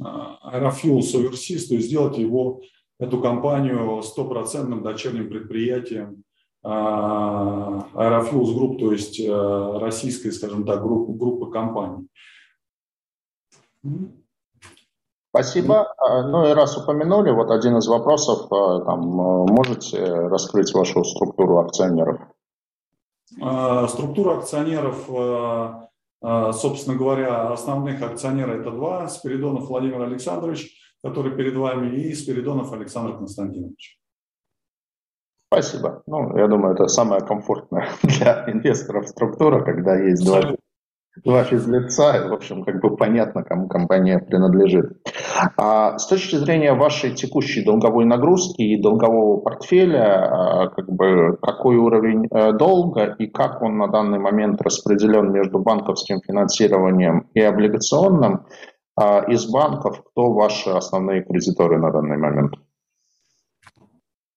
Aerofuels 0.00 1.14
Overseas, 1.14 1.68
то 1.68 1.74
есть 1.74 1.86
сделать 1.86 2.18
его 2.18 2.62
эту 3.00 3.18
компанию 3.20 4.02
стопроцентным 4.02 4.82
дочерним 4.82 5.28
предприятием 5.30 6.22
а, 6.62 7.86
Aerofuels 7.94 8.54
Group, 8.54 8.78
то 8.78 8.92
есть 8.92 9.18
э, 9.18 9.78
российской, 9.78 10.30
скажем 10.30 10.66
так, 10.66 10.82
группы, 10.82 11.12
группы 11.14 11.50
компаний. 11.50 12.06
Спасибо. 15.30 15.94
А, 15.96 16.28
ну 16.28 16.46
и 16.46 16.52
раз 16.52 16.76
упомянули, 16.76 17.30
вот 17.30 17.50
один 17.50 17.78
из 17.78 17.88
вопросов, 17.88 18.52
э, 18.52 18.84
там, 18.84 19.00
э, 19.00 19.46
можете 19.50 20.04
раскрыть 20.04 20.74
вашу 20.74 21.02
структуру 21.02 21.60
акционеров? 21.60 22.20
А, 23.40 23.88
структура 23.88 24.38
акционеров, 24.38 25.08
собственно 26.54 26.98
говоря, 26.98 27.50
основных 27.50 28.02
акционеров 28.02 28.60
это 28.60 28.70
два, 28.72 29.08
Спиридонов 29.08 29.68
Владимир 29.68 30.02
Александрович– 30.02 30.76
который 31.02 31.36
перед 31.36 31.56
вами, 31.56 31.96
и 31.96 32.14
Спиридонов 32.14 32.72
Александр 32.72 33.16
Константинович. 33.16 34.00
Спасибо. 35.52 36.02
Ну, 36.06 36.36
я 36.38 36.46
думаю, 36.46 36.74
это 36.74 36.86
самая 36.86 37.20
комфортная 37.20 37.88
для 38.02 38.44
инвесторов 38.46 39.08
структура, 39.08 39.64
когда 39.64 39.98
есть 39.98 40.24
два, 40.24 40.54
два 41.24 41.42
физлица, 41.42 42.12
и, 42.16 42.28
в 42.28 42.32
общем, 42.32 42.62
как 42.62 42.80
бы 42.80 42.96
понятно, 42.96 43.42
кому 43.42 43.66
компания 43.66 44.20
принадлежит. 44.20 44.92
А 45.56 45.98
с 45.98 46.06
точки 46.06 46.36
зрения 46.36 46.74
вашей 46.74 47.16
текущей 47.16 47.64
долговой 47.64 48.04
нагрузки 48.04 48.62
и 48.62 48.80
долгового 48.80 49.40
портфеля, 49.40 50.04
а, 50.04 50.68
как 50.68 50.88
бы, 50.88 51.36
какой 51.42 51.76
уровень 51.76 52.28
э, 52.30 52.52
долга 52.52 53.16
и 53.18 53.26
как 53.26 53.60
он 53.60 53.76
на 53.78 53.88
данный 53.88 54.20
момент 54.20 54.62
распределен 54.62 55.32
между 55.32 55.58
банковским 55.58 56.20
финансированием 56.20 57.28
и 57.34 57.40
облигационным, 57.40 58.46
а 58.96 59.24
из 59.30 59.46
банков 59.46 60.02
кто 60.04 60.32
ваши 60.32 60.70
основные 60.70 61.22
кредиторы 61.22 61.78
на 61.78 61.90
данный 61.90 62.18
момент? 62.18 62.54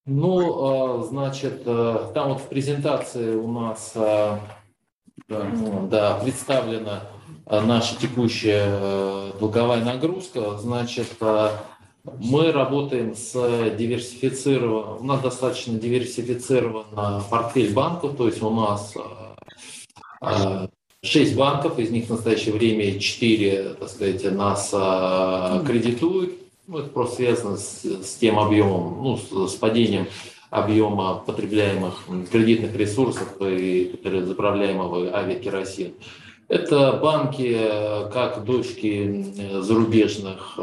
Ну, 0.06 0.98
а, 0.98 1.02
значит, 1.02 1.62
э, 1.64 2.10
там 2.12 2.34
вот 2.34 2.40
в 2.42 2.48
презентации 2.48 3.36
у 3.36 3.50
нас 3.50 3.92
э, 3.94 4.38
да, 5.28 6.18
представлена 6.22 7.04
э, 7.46 7.60
наша 7.62 7.98
текущая 7.98 9.32
долговая 9.40 9.82
нагрузка. 9.82 10.58
Значит, 10.58 11.08
мы 12.04 12.52
работаем 12.52 13.14
с 13.14 13.32
диверсифицированным, 13.78 15.00
у 15.00 15.04
нас 15.04 15.22
достаточно 15.22 15.78
диверсифицирован 15.78 17.22
портфель 17.30 17.72
банков, 17.72 18.14
то 18.16 18.26
есть 18.26 18.42
у 18.42 18.50
нас 18.50 18.94
Шесть 21.04 21.36
банков, 21.36 21.78
из 21.78 21.90
них 21.90 22.06
в 22.06 22.10
настоящее 22.10 22.54
время 22.54 22.98
четыре, 22.98 23.74
так 23.78 23.90
сказать, 23.90 24.24
нас 24.32 24.70
кредитуют. 24.70 26.32
Ну, 26.66 26.78
это 26.78 26.88
просто 26.88 27.16
связано 27.16 27.58
с, 27.58 27.84
с 27.84 28.14
тем 28.14 28.38
объемом, 28.38 29.02
ну, 29.02 29.18
с, 29.18 29.52
с 29.52 29.54
падением 29.56 30.06
объема 30.48 31.22
потребляемых 31.26 32.08
кредитных 32.32 32.74
ресурсов 32.74 33.36
и 33.40 33.94
заправляемого 34.02 35.14
авиакеросин. 35.14 35.92
Это 36.48 36.94
банки, 36.94 37.54
как 38.10 38.42
дочки 38.44 39.26
зарубежных 39.60 40.58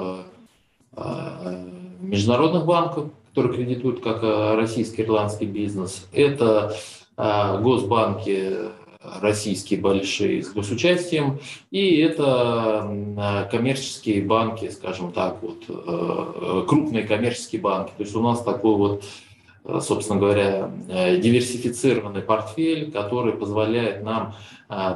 а, 0.93 1.65
международных 1.99 2.65
банков, 2.65 3.11
которые 3.29 3.53
кредитуют 3.53 4.01
как 4.01 4.23
российский 4.57 5.03
ирландский 5.03 5.45
бизнес. 5.45 6.07
Это 6.11 6.75
госбанки 7.15 8.71
российские 9.03 9.79
большие 9.79 10.43
с 10.43 10.53
госучастием, 10.53 11.39
и 11.71 11.97
это 11.97 13.47
коммерческие 13.49 14.21
банки, 14.23 14.69
скажем 14.69 15.11
так, 15.11 15.41
вот, 15.41 15.63
э, 15.67 16.65
крупные 16.67 17.03
коммерческие 17.03 17.61
банки. 17.61 17.91
То 17.97 18.03
есть 18.03 18.15
у 18.15 18.21
нас 18.21 18.43
такой 18.43 18.75
вот, 18.75 19.03
э, 19.65 19.79
собственно 19.81 20.19
говоря, 20.19 20.71
э, 20.87 21.17
диверсифицированный 21.17 22.21
портфель, 22.21 22.91
который 22.91 23.33
позволяет 23.33 24.03
нам 24.03 24.35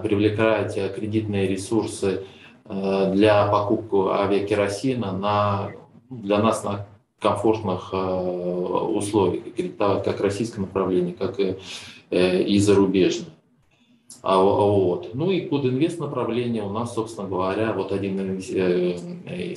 привлекать 0.03 0.73
кредитные 0.95 1.49
ресурсы 1.49 2.23
для 2.63 3.45
покупки 3.47 4.09
авиакеросина 4.09 5.11
на, 5.11 5.71
для 6.09 6.39
нас 6.39 6.63
на 6.63 6.87
комфортных 7.19 7.91
условиях, 7.91 9.43
как 9.77 10.21
российское 10.21 10.61
направление, 10.61 11.13
как 11.13 11.41
и 12.09 12.57
зарубежное. 12.57 13.34
А, 14.21 14.41
вот. 14.41 15.13
Ну 15.13 15.31
и 15.31 15.41
под 15.41 15.65
инвест 15.65 15.99
направление 15.99 16.63
у 16.63 16.69
нас, 16.69 16.93
собственно 16.93 17.27
говоря, 17.27 17.73
вот 17.73 17.91
один 17.91 18.19
э, 18.19 18.97
э, 19.27 19.55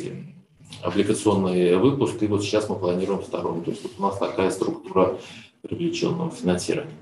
облигационный 0.83 1.77
выпуск, 1.77 2.23
и 2.23 2.27
вот 2.27 2.42
сейчас 2.42 2.68
мы 2.68 2.77
планируем 2.77 3.21
второй. 3.21 3.61
То 3.62 3.71
есть 3.71 3.83
вот 3.83 3.92
у 3.99 4.03
нас 4.03 4.18
такая 4.18 4.51
структура 4.51 5.16
привлеченного 5.62 6.31
финансирования. 6.31 6.92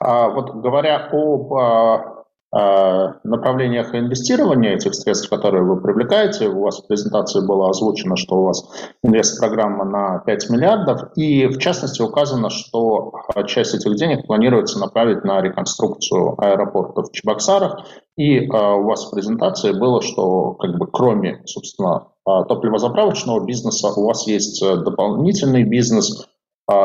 А 0.00 0.28
вот 0.30 0.54
говоря 0.54 1.08
об 1.08 1.52
а, 1.52 2.19
Э, 2.19 2.19
направлениях 2.52 3.94
инвестирования 3.94 4.74
этих 4.74 4.94
средств, 4.94 5.28
которые 5.30 5.62
вы 5.62 5.80
привлекаете. 5.80 6.48
У 6.48 6.62
вас 6.62 6.80
в 6.80 6.86
презентации 6.88 7.46
было 7.46 7.70
озвучено, 7.70 8.16
что 8.16 8.36
у 8.36 8.44
вас 8.46 8.68
инвест-программа 9.04 9.84
на 9.84 10.18
5 10.18 10.50
миллиардов, 10.50 11.12
и 11.16 11.46
в 11.46 11.58
частности 11.58 12.02
указано, 12.02 12.50
что 12.50 13.12
часть 13.46 13.74
этих 13.74 13.94
денег 13.94 14.26
планируется 14.26 14.80
направить 14.80 15.22
на 15.24 15.40
реконструкцию 15.40 16.34
аэропорта 16.42 17.02
в 17.02 17.12
Чебоксарах, 17.12 17.84
и 18.16 18.38
э, 18.38 18.48
у 18.48 18.82
вас 18.82 19.06
в 19.06 19.14
презентации 19.14 19.72
было, 19.72 20.02
что 20.02 20.54
как 20.54 20.76
бы 20.76 20.86
кроме, 20.86 21.42
собственно, 21.46 22.08
э, 22.28 22.44
топливозаправочного 22.48 23.44
бизнеса 23.44 23.88
у 23.96 24.06
вас 24.06 24.26
есть 24.26 24.60
дополнительный 24.60 25.62
бизнес, 25.62 26.26
а, 26.26 26.29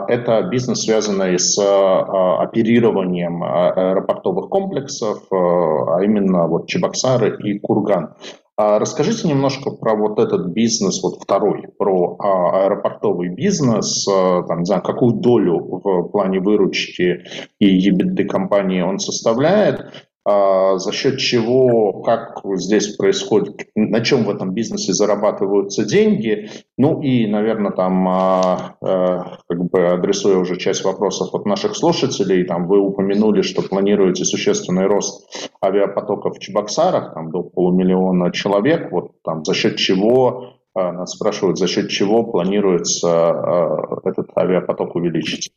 это 0.07 0.41
бизнес, 0.43 0.83
связанный 0.83 1.37
с 1.37 1.57
а, 1.59 2.41
оперированием 2.41 3.43
а, 3.43 3.71
аэропортовых 3.71 4.49
комплексов, 4.49 5.23
а 5.31 6.03
именно 6.03 6.47
вот 6.47 6.67
Чебоксары 6.67 7.37
и 7.43 7.59
Курган. 7.59 8.15
Расскажите 8.57 9.27
немножко 9.27 9.71
про 9.71 9.95
вот 9.95 10.17
этот 10.17 10.47
бизнес, 10.53 11.03
вот 11.03 11.21
второй, 11.21 11.67
про 11.77 12.15
аэропортовый 12.17 13.27
бизнес, 13.27 14.05
там, 14.05 14.59
не 14.59 14.65
знаю, 14.65 14.81
какую 14.81 15.15
долю 15.15 15.59
в 15.59 16.03
плане 16.03 16.39
выручки 16.39 17.25
и 17.59 17.89
EBITDA 17.89 18.23
компании 18.23 18.79
он 18.79 18.99
составляет, 18.99 19.81
а, 19.81 20.14
за 20.25 20.91
счет 20.91 21.19
чего, 21.19 22.01
как 22.01 22.41
здесь 22.55 22.95
происходит, 22.95 23.67
на 23.75 24.01
чем 24.01 24.23
в 24.23 24.29
этом 24.31 24.53
бизнесе 24.53 24.91
зарабатываются 24.91 25.85
деньги. 25.85 26.49
Ну 26.77 27.01
и, 27.01 27.27
наверное, 27.27 27.71
там, 27.71 28.07
а, 28.07 28.75
а, 28.81 29.37
как 29.47 29.63
бы 29.65 29.87
адресуя 29.87 30.37
уже 30.37 30.57
часть 30.57 30.83
вопросов 30.83 31.33
от 31.33 31.45
наших 31.45 31.75
слушателей, 31.75 32.43
там 32.43 32.67
вы 32.67 32.79
упомянули, 32.79 33.43
что 33.43 33.61
планируете 33.61 34.25
существенный 34.25 34.87
рост 34.87 35.29
авиапотока 35.63 36.31
в 36.31 36.39
Чебоксарах, 36.39 37.13
там 37.13 37.29
до 37.29 37.43
полумиллиона 37.43 38.31
человек, 38.31 38.91
вот 38.91 39.11
там 39.23 39.45
за 39.45 39.53
счет 39.53 39.75
чего 39.75 40.55
нас 40.73 41.11
спрашивают, 41.11 41.59
за 41.59 41.67
счет 41.67 41.89
чего 41.89 42.23
планируется 42.23 44.01
этот 44.03 44.35
авиапоток 44.35 44.95
увеличить? 44.95 45.51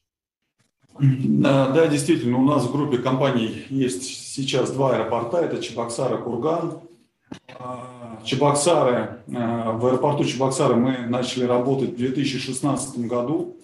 Да, 1.00 1.86
действительно, 1.86 2.38
у 2.38 2.44
нас 2.44 2.64
в 2.64 2.72
группе 2.72 2.98
компаний 2.98 3.64
есть 3.70 4.34
сейчас 4.34 4.70
два 4.70 4.94
аэропорта, 4.94 5.38
это 5.38 5.62
Чебоксары, 5.62 6.18
Курган. 6.18 6.80
А, 7.58 8.20
Чебоксары, 8.24 9.20
э, 9.26 9.72
в 9.72 9.86
аэропорту 9.86 10.24
Чебоксары 10.24 10.76
мы 10.76 11.06
начали 11.06 11.44
работать 11.44 11.90
в 11.90 11.96
2016 11.96 13.06
году. 13.06 13.56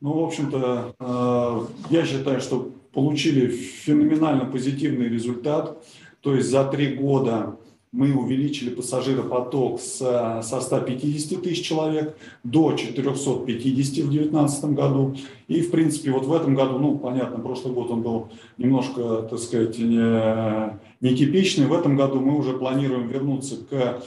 Ну, 0.00 0.20
в 0.20 0.24
общем-то, 0.24 1.66
я 1.90 2.06
считаю, 2.06 2.40
что 2.40 2.72
получили 2.92 3.48
феноменально 3.48 4.46
позитивный 4.46 5.08
результат. 5.08 5.84
То 6.20 6.34
есть 6.34 6.48
за 6.50 6.64
три 6.64 6.94
года 6.94 7.56
мы 7.92 8.14
увеличили 8.14 8.70
пассажиропоток 8.70 9.80
с, 9.80 9.98
со 10.42 10.60
150 10.60 11.42
тысяч 11.42 11.66
человек 11.66 12.16
до 12.44 12.72
450 12.72 14.04
в 14.04 14.10
2019 14.10 14.64
году. 14.66 15.16
И, 15.48 15.60
в 15.60 15.72
принципе, 15.72 16.12
вот 16.12 16.24
в 16.24 16.32
этом 16.32 16.54
году, 16.54 16.78
ну, 16.78 16.98
понятно, 16.98 17.40
прошлый 17.40 17.74
год 17.74 17.90
он 17.90 18.02
был 18.02 18.28
немножко, 18.58 19.22
так 19.22 19.40
сказать, 19.40 19.76
не, 19.78 20.78
нетипичный. 21.00 21.66
В 21.66 21.72
этом 21.72 21.96
году 21.96 22.20
мы 22.20 22.38
уже 22.38 22.52
планируем 22.52 23.08
вернуться 23.08 23.56
к 23.56 23.72
э, 23.72 24.00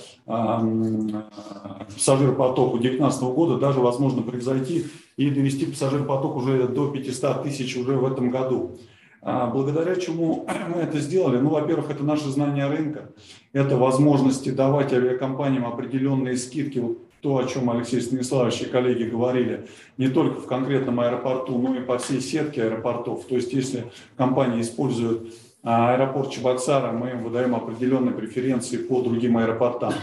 пассажиропотоку 1.93 2.77
2019 2.77 3.23
года, 3.23 3.57
даже, 3.57 3.81
возможно, 3.81 4.21
превзойти 4.21 4.85
и 5.17 5.29
довести 5.29 5.65
пассажиропоток 5.65 6.37
уже 6.37 6.69
до 6.69 6.87
500 6.87 7.43
тысяч 7.43 7.75
уже 7.75 7.97
в 7.97 8.05
этом 8.05 8.31
году. 8.31 8.77
А 9.25 9.47
благодаря 9.47 9.95
чему 9.95 10.45
мы 10.75 10.81
это 10.81 10.99
сделали? 10.99 11.37
Ну, 11.37 11.49
во-первых, 11.49 11.89
это 11.89 12.03
наше 12.03 12.29
знание 12.29 12.67
рынка, 12.67 13.09
это 13.53 13.77
возможности 13.77 14.49
давать 14.49 14.91
авиакомпаниям 14.93 15.65
определенные 15.65 16.37
скидки, 16.37 16.79
вот 16.79 16.97
то, 17.21 17.37
о 17.37 17.45
чем 17.45 17.69
Алексей 17.69 18.01
Станиславович 18.01 18.63
и 18.63 18.65
коллеги 18.65 19.05
говорили, 19.05 19.65
не 19.97 20.09
только 20.09 20.41
в 20.41 20.45
конкретном 20.45 20.99
аэропорту, 20.99 21.57
но 21.57 21.73
и 21.73 21.79
по 21.79 21.97
всей 21.97 22.19
сетке 22.19 22.63
аэропортов. 22.63 23.25
То 23.25 23.35
есть, 23.35 23.53
если 23.53 23.85
компания 24.17 24.59
использует 24.59 25.33
а, 25.63 25.93
аэропорт 25.93 26.31
Чебоксара, 26.31 26.91
мы 26.91 27.11
им 27.11 27.23
выдаем 27.23 27.55
определенные 27.55 28.13
преференции 28.13 28.75
по 28.75 29.01
другим 29.01 29.37
аэропортам. 29.37 29.93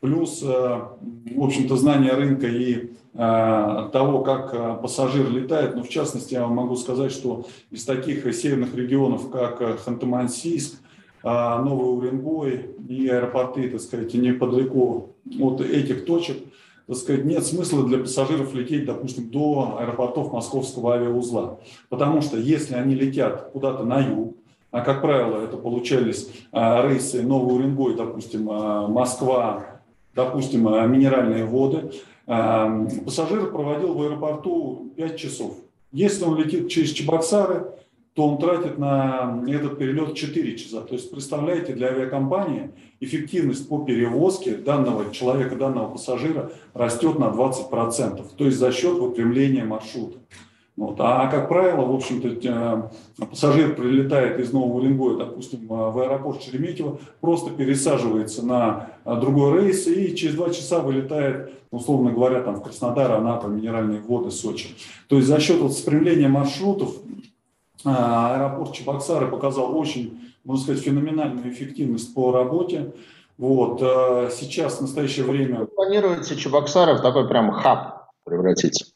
Плюс, 0.00 0.42
э, 0.42 0.46
в 0.46 1.42
общем-то, 1.42 1.76
знание 1.76 2.12
рынка 2.12 2.46
и 2.46 2.90
Э, 3.20 3.88
того, 3.92 4.20
как 4.20 4.54
э, 4.54 4.76
пассажир 4.80 5.28
летает. 5.28 5.74
Но 5.74 5.82
в 5.82 5.88
частности, 5.88 6.34
я 6.34 6.46
могу 6.46 6.76
сказать, 6.76 7.10
что 7.10 7.46
из 7.68 7.84
таких 7.84 8.32
северных 8.32 8.76
регионов, 8.76 9.28
как 9.30 9.60
Ханты-Мансийск, 9.60 10.76
Новый 11.24 11.98
Уренгой 11.98 12.76
и 12.88 13.08
аэропорты, 13.08 13.68
так 13.68 13.80
сказать, 13.80 14.14
неподалеку 14.14 15.16
от 15.40 15.60
этих 15.60 16.06
точек, 16.06 16.36
так 16.86 16.96
сказать, 16.96 17.24
нет 17.24 17.44
смысла 17.44 17.84
для 17.84 17.98
пассажиров 17.98 18.54
лететь, 18.54 18.86
допустим, 18.86 19.28
до 19.28 19.78
аэропортов 19.80 20.32
московского 20.32 20.94
авиаузла. 20.94 21.58
Потому 21.88 22.22
что 22.22 22.38
если 22.38 22.76
они 22.76 22.94
летят 22.94 23.50
куда-то 23.50 23.82
на 23.82 23.98
юг, 23.98 24.36
а 24.70 24.80
как 24.80 25.02
правило 25.02 25.42
это 25.42 25.56
получались 25.56 26.30
рейсы 26.52 27.22
Новый 27.22 27.56
Уренгой, 27.56 27.96
допустим, 27.96 28.44
Москва, 28.44 29.77
допустим, 30.18 30.64
минеральные 30.64 31.44
воды, 31.44 31.90
Эм, 32.28 32.90
пассажир 33.06 33.50
проводил 33.50 33.94
в 33.94 34.02
аэропорту 34.02 34.92
5 34.96 35.16
часов. 35.16 35.54
Если 35.92 36.24
он 36.24 36.36
летит 36.36 36.68
через 36.68 36.90
Чебоксары, 36.90 37.72
то 38.12 38.28
он 38.28 38.38
тратит 38.38 38.76
на 38.76 39.42
этот 39.48 39.78
перелет 39.78 40.14
4 40.14 40.58
часа. 40.58 40.82
То 40.82 40.94
есть, 40.94 41.10
представляете, 41.10 41.72
для 41.72 41.88
авиакомпании 41.88 42.70
эффективность 43.00 43.66
по 43.66 43.82
перевозке 43.82 44.56
данного 44.56 45.10
человека, 45.10 45.56
данного 45.56 45.92
пассажира 45.92 46.52
растет 46.74 47.18
на 47.18 47.30
20%. 47.30 48.26
То 48.36 48.44
есть 48.44 48.58
за 48.58 48.72
счет 48.72 48.98
выпрямления 48.98 49.64
маршрута. 49.64 50.18
Вот. 50.78 50.94
А, 51.00 51.26
как 51.26 51.48
правило, 51.48 51.84
в 51.84 51.92
общем-то, 51.92 52.28
э, 52.28 53.26
пассажир 53.26 53.74
прилетает 53.74 54.38
из 54.38 54.52
Нового 54.52 54.76
Уренгоя, 54.76 55.16
допустим, 55.16 55.64
э, 55.64 55.90
в 55.90 55.98
аэропорт 55.98 56.40
Шереметьево, 56.40 57.00
просто 57.20 57.50
пересаживается 57.50 58.46
на 58.46 58.90
э, 59.04 59.16
другой 59.20 59.60
рейс 59.60 59.88
и 59.88 60.14
через 60.14 60.36
два 60.36 60.50
часа 60.50 60.78
вылетает, 60.78 61.50
условно 61.72 62.12
говоря, 62.12 62.42
там, 62.42 62.54
в 62.54 62.62
Краснодар, 62.62 63.10
Анапа, 63.10 63.48
Минеральные 63.48 64.00
воды, 64.00 64.30
Сочи. 64.30 64.68
То 65.08 65.16
есть 65.16 65.26
за 65.26 65.40
счет 65.40 65.58
вот 65.60 65.72
спрямления 65.72 66.28
маршрутов 66.28 66.94
аэропорт 67.82 68.72
Чебоксары 68.72 69.26
показал 69.26 69.76
очень, 69.76 70.32
можно 70.44 70.62
сказать, 70.62 70.84
феноменальную 70.84 71.50
эффективность 71.50 72.14
по 72.14 72.30
работе. 72.30 72.92
Вот. 73.36 73.80
Сейчас, 74.32 74.78
в 74.78 74.82
настоящее 74.82 75.26
время... 75.26 75.66
Планируется 75.66 76.36
Чебоксары 76.36 76.94
в 76.94 77.02
такой 77.02 77.28
прям 77.28 77.50
хаб 77.50 78.10
превратить? 78.24 78.94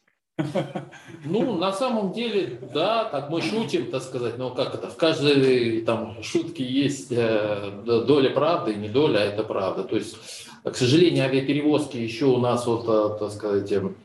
Ну, 1.25 1.57
на 1.57 1.71
самом 1.71 2.11
деле, 2.11 2.59
да, 2.73 3.05
так 3.05 3.29
мы 3.29 3.41
шутим, 3.41 3.91
так 3.91 4.01
сказать, 4.01 4.37
но 4.37 4.49
как 4.49 4.73
это, 4.73 4.87
в 4.87 4.97
каждой 4.97 5.81
там 5.81 6.23
шутке 6.23 6.63
есть 6.63 7.11
э, 7.11 7.71
доля 7.85 8.31
правды, 8.31 8.73
не 8.73 8.89
доля, 8.89 9.19
а 9.19 9.23
это 9.25 9.43
правда. 9.43 9.83
То 9.83 9.95
есть, 9.95 10.17
к 10.63 10.75
сожалению, 10.75 11.25
авиаперевозки 11.25 11.97
еще 11.97 12.25
у 12.25 12.37
нас, 12.37 12.65
вот, 12.65 12.85
э, 12.87 13.19
так 13.19 13.31
сказать, 13.31 13.71
эм, 13.71 13.95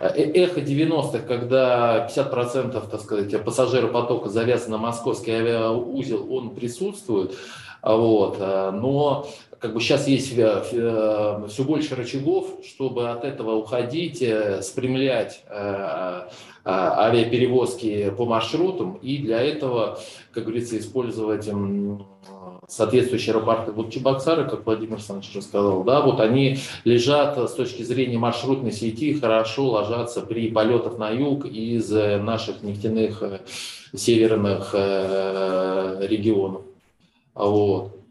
э, 0.00 0.06
эхо 0.08 0.60
90-х, 0.62 1.18
когда 1.18 2.08
50% 2.08 2.88
так 2.90 3.00
сказать, 3.02 3.44
пассажиропотока 3.44 4.30
завязан 4.30 4.72
на 4.72 4.78
московский 4.78 5.32
авиаузел, 5.32 6.32
он 6.32 6.54
присутствует. 6.54 7.34
Вот. 7.82 8.38
Но 8.38 9.26
как 9.64 9.72
бы 9.72 9.80
сейчас 9.80 10.06
есть 10.06 10.36
э, 10.36 10.62
э, 10.72 11.46
все 11.48 11.64
больше 11.64 11.94
рычагов, 11.94 12.58
чтобы 12.68 13.08
от 13.08 13.24
этого 13.24 13.54
уходить, 13.54 14.20
э, 14.20 14.60
спрямлять 14.60 15.42
авиаперевозки 16.66 18.10
по 18.10 18.26
маршрутам, 18.26 18.98
и 19.00 19.16
для 19.16 19.40
этого, 19.40 19.98
как 20.32 20.44
говорится, 20.44 20.78
использовать 20.78 21.48
соответствующие 22.68 23.34
аэропорты. 23.34 23.72
Вот 23.72 23.90
Чебоксары, 23.90 24.46
как 24.46 24.66
Владимир 24.66 24.96
Александрович 24.96 25.34
рассказал, 25.34 25.82
да, 25.82 26.02
вот 26.02 26.20
они 26.20 26.58
лежат 26.84 27.38
с 27.38 27.54
точки 27.54 27.82
зрения 27.84 28.18
маршрутной 28.18 28.72
сети, 28.72 29.14
хорошо 29.14 29.70
ложатся 29.70 30.20
при 30.20 30.50
полетах 30.50 30.98
на 30.98 31.08
юг 31.08 31.46
из 31.46 31.90
наших 31.90 32.62
нефтяных 32.62 33.22
северных 33.94 34.74
регионов. 34.74 36.64
Вот. 37.34 38.03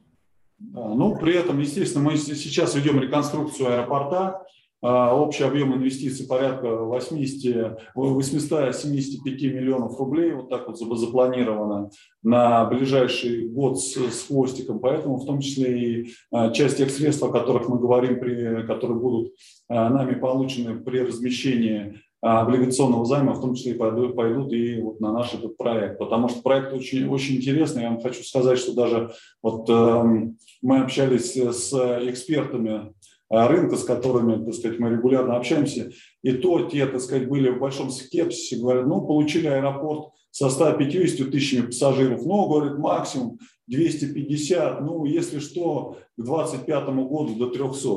Ну, 0.72 1.18
при 1.18 1.36
этом, 1.36 1.60
естественно, 1.60 2.04
мы 2.04 2.18
сейчас 2.18 2.76
ведем 2.76 3.00
реконструкцию 3.00 3.70
аэропорта. 3.70 4.44
А, 4.86 5.16
общий 5.16 5.46
объем 5.46 5.74
инвестиций 5.74 6.28
порядка 6.28 6.76
80, 6.76 7.80
875 7.96 9.42
миллионов 9.44 9.98
рублей, 9.98 10.34
вот 10.34 10.50
так 10.50 10.68
вот 10.68 10.78
запланировано 10.78 11.90
на 12.22 12.66
ближайший 12.66 13.48
год 13.48 13.80
с, 13.80 13.96
с 13.96 14.28
хвостиком. 14.28 14.80
Поэтому 14.80 15.16
в 15.16 15.26
том 15.26 15.40
числе 15.40 15.80
и 15.80 16.14
а, 16.34 16.52
часть 16.52 16.78
тех 16.78 16.92
средств, 16.92 17.24
о 17.24 17.32
которых 17.32 17.70
мы 17.70 17.80
говорим, 17.80 18.20
при, 18.20 18.68
которые 18.68 19.00
будут 19.00 19.32
а, 19.70 19.90
нами 19.90 20.16
получены 20.16 20.78
при 20.82 21.00
размещении 21.00 22.02
облигационного 22.20 23.06
займа, 23.06 23.34
в 23.34 23.42
том 23.42 23.54
числе 23.54 23.76
пойдут, 23.76 24.16
пойдут 24.16 24.52
и 24.54 24.82
вот 24.82 25.02
на 25.02 25.12
наш 25.12 25.34
этот 25.34 25.58
проект, 25.58 25.98
потому 25.98 26.30
что 26.30 26.42
проект 26.42 26.72
очень, 26.72 27.08
очень 27.08 27.36
интересный. 27.36 27.84
Я 27.84 27.90
вам 27.90 28.02
хочу 28.02 28.24
сказать, 28.24 28.60
что 28.60 28.74
даже 28.74 29.12
вот 29.42 29.70
э, 29.70 30.32
мы 30.64 30.80
общались 30.80 31.34
с 31.36 31.74
экспертами 32.10 32.94
э, 33.30 33.48
рынка, 33.48 33.76
с 33.76 33.84
которыми, 33.84 34.44
так 34.44 34.56
сказать, 34.56 34.80
мы 34.80 34.90
регулярно 34.90 35.36
общаемся, 35.36 35.92
и 36.24 36.32
то 36.32 36.68
те, 36.68 36.88
так 36.88 37.02
сказать, 37.02 37.28
были 37.28 37.50
в 37.50 37.60
большом 37.60 37.92
скепсисе, 37.92 38.56
говорят, 38.56 38.88
ну, 38.88 39.06
получили 39.06 39.48
аэропорт 39.48 40.10
со 40.32 40.50
150 40.50 41.30
тысячами 41.30 41.68
пассажиров, 41.68 42.26
ну, 42.26 42.48
говорит, 42.48 42.80
максимум 42.80 43.40
250, 43.68 44.82
ну, 44.82 45.06
если 45.06 45.40
что, 45.40 45.98
к 46.18 46.24
2025 46.24 46.86
году 47.08 47.36
до 47.36 47.48
300. 47.48 47.90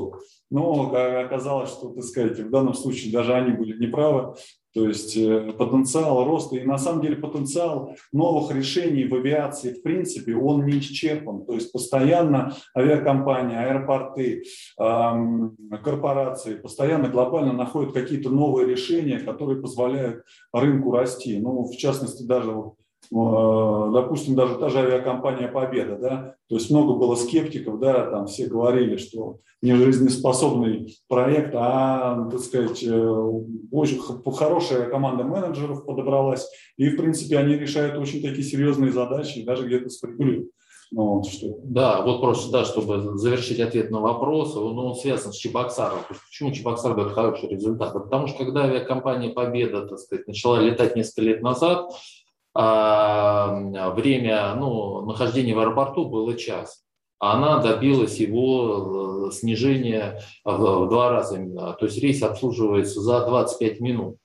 Но 0.50 0.92
оказалось, 0.92 1.70
что, 1.70 1.90
так 1.90 2.04
сказать, 2.04 2.38
в 2.38 2.50
данном 2.50 2.74
случае 2.74 3.12
даже 3.12 3.34
они 3.34 3.52
были 3.52 3.76
неправы. 3.84 4.36
То 4.76 4.86
есть 4.86 5.16
э, 5.16 5.52
потенциал 5.52 6.22
роста 6.26 6.56
и 6.56 6.64
на 6.64 6.76
самом 6.76 7.00
деле 7.00 7.16
потенциал 7.16 7.96
новых 8.12 8.54
решений 8.54 9.06
в 9.06 9.14
авиации 9.14 9.72
в 9.72 9.82
принципе 9.82 10.36
он 10.36 10.66
не 10.66 10.80
исчерпан. 10.80 11.46
То 11.46 11.54
есть 11.54 11.72
постоянно 11.72 12.54
авиакомпании, 12.76 13.56
аэропорты, 13.56 14.44
корпорации 14.76 16.56
постоянно 16.56 17.08
глобально 17.08 17.54
находят 17.54 17.94
какие-то 17.94 18.28
новые 18.28 18.68
решения, 18.68 19.18
которые 19.18 19.62
позволяют 19.62 20.24
рынку 20.52 20.92
расти. 20.92 21.40
Ну, 21.40 21.64
в 21.64 21.74
частности, 21.76 22.22
даже 22.24 22.50
вот 22.50 22.74
допустим, 23.10 24.34
даже 24.34 24.56
та 24.56 24.68
же 24.68 24.78
авиакомпания 24.78 25.48
«Победа», 25.48 25.96
да, 25.96 26.34
то 26.48 26.54
есть 26.54 26.70
много 26.70 26.94
было 26.94 27.14
скептиков, 27.14 27.78
да, 27.78 28.10
там 28.10 28.26
все 28.26 28.46
говорили, 28.46 28.96
что 28.96 29.38
не 29.62 29.74
жизнеспособный 29.74 30.96
проект, 31.08 31.54
а, 31.54 32.28
так 32.30 32.40
сказать, 32.40 32.84
очень 33.70 34.00
хорошая 34.00 34.88
команда 34.88 35.24
менеджеров 35.24 35.84
подобралась, 35.84 36.48
и, 36.76 36.88
в 36.88 36.96
принципе, 36.96 37.38
они 37.38 37.56
решают 37.56 37.96
очень 37.96 38.22
такие 38.22 38.42
серьезные 38.42 38.92
задачи, 38.92 39.44
даже 39.44 39.66
где-то 39.66 39.88
с 39.88 39.98
прибылью. 39.98 40.50
Ну, 40.92 41.16
вот 41.16 41.26
что. 41.26 41.58
Да, 41.64 42.02
вот 42.02 42.20
просто, 42.20 42.52
да, 42.52 42.64
чтобы 42.64 43.18
завершить 43.18 43.58
ответ 43.58 43.90
на 43.90 44.00
вопрос, 44.00 44.56
он, 44.56 44.78
он 44.78 44.94
связан 44.94 45.32
с 45.32 45.36
Чебоксаром. 45.36 45.98
Почему 46.08 46.52
Чебоксар 46.52 46.94
дает 46.94 47.12
хороший 47.12 47.48
результат? 47.48 47.92
Потому 47.92 48.28
что 48.28 48.44
когда 48.44 48.64
авиакомпания 48.64 49.32
«Победа» 49.32 49.86
так 49.86 49.98
сказать, 49.98 50.28
начала 50.28 50.60
летать 50.60 50.94
несколько 50.94 51.22
лет 51.22 51.42
назад, 51.42 51.90
а, 52.58 53.90
время 53.90 54.54
ну, 54.54 55.02
нахождения 55.02 55.54
в 55.54 55.58
аэропорту 55.58 56.08
было 56.08 56.34
час. 56.36 56.82
Она 57.18 57.58
добилась 57.58 58.18
его 58.18 59.28
э, 59.28 59.32
снижения 59.32 60.20
в 60.44 60.88
два 60.88 61.10
раза. 61.10 61.38
То 61.78 61.86
есть 61.86 61.98
рейс 62.02 62.22
обслуживается 62.22 63.00
за 63.00 63.24
25 63.24 63.80
минут. 63.80 64.16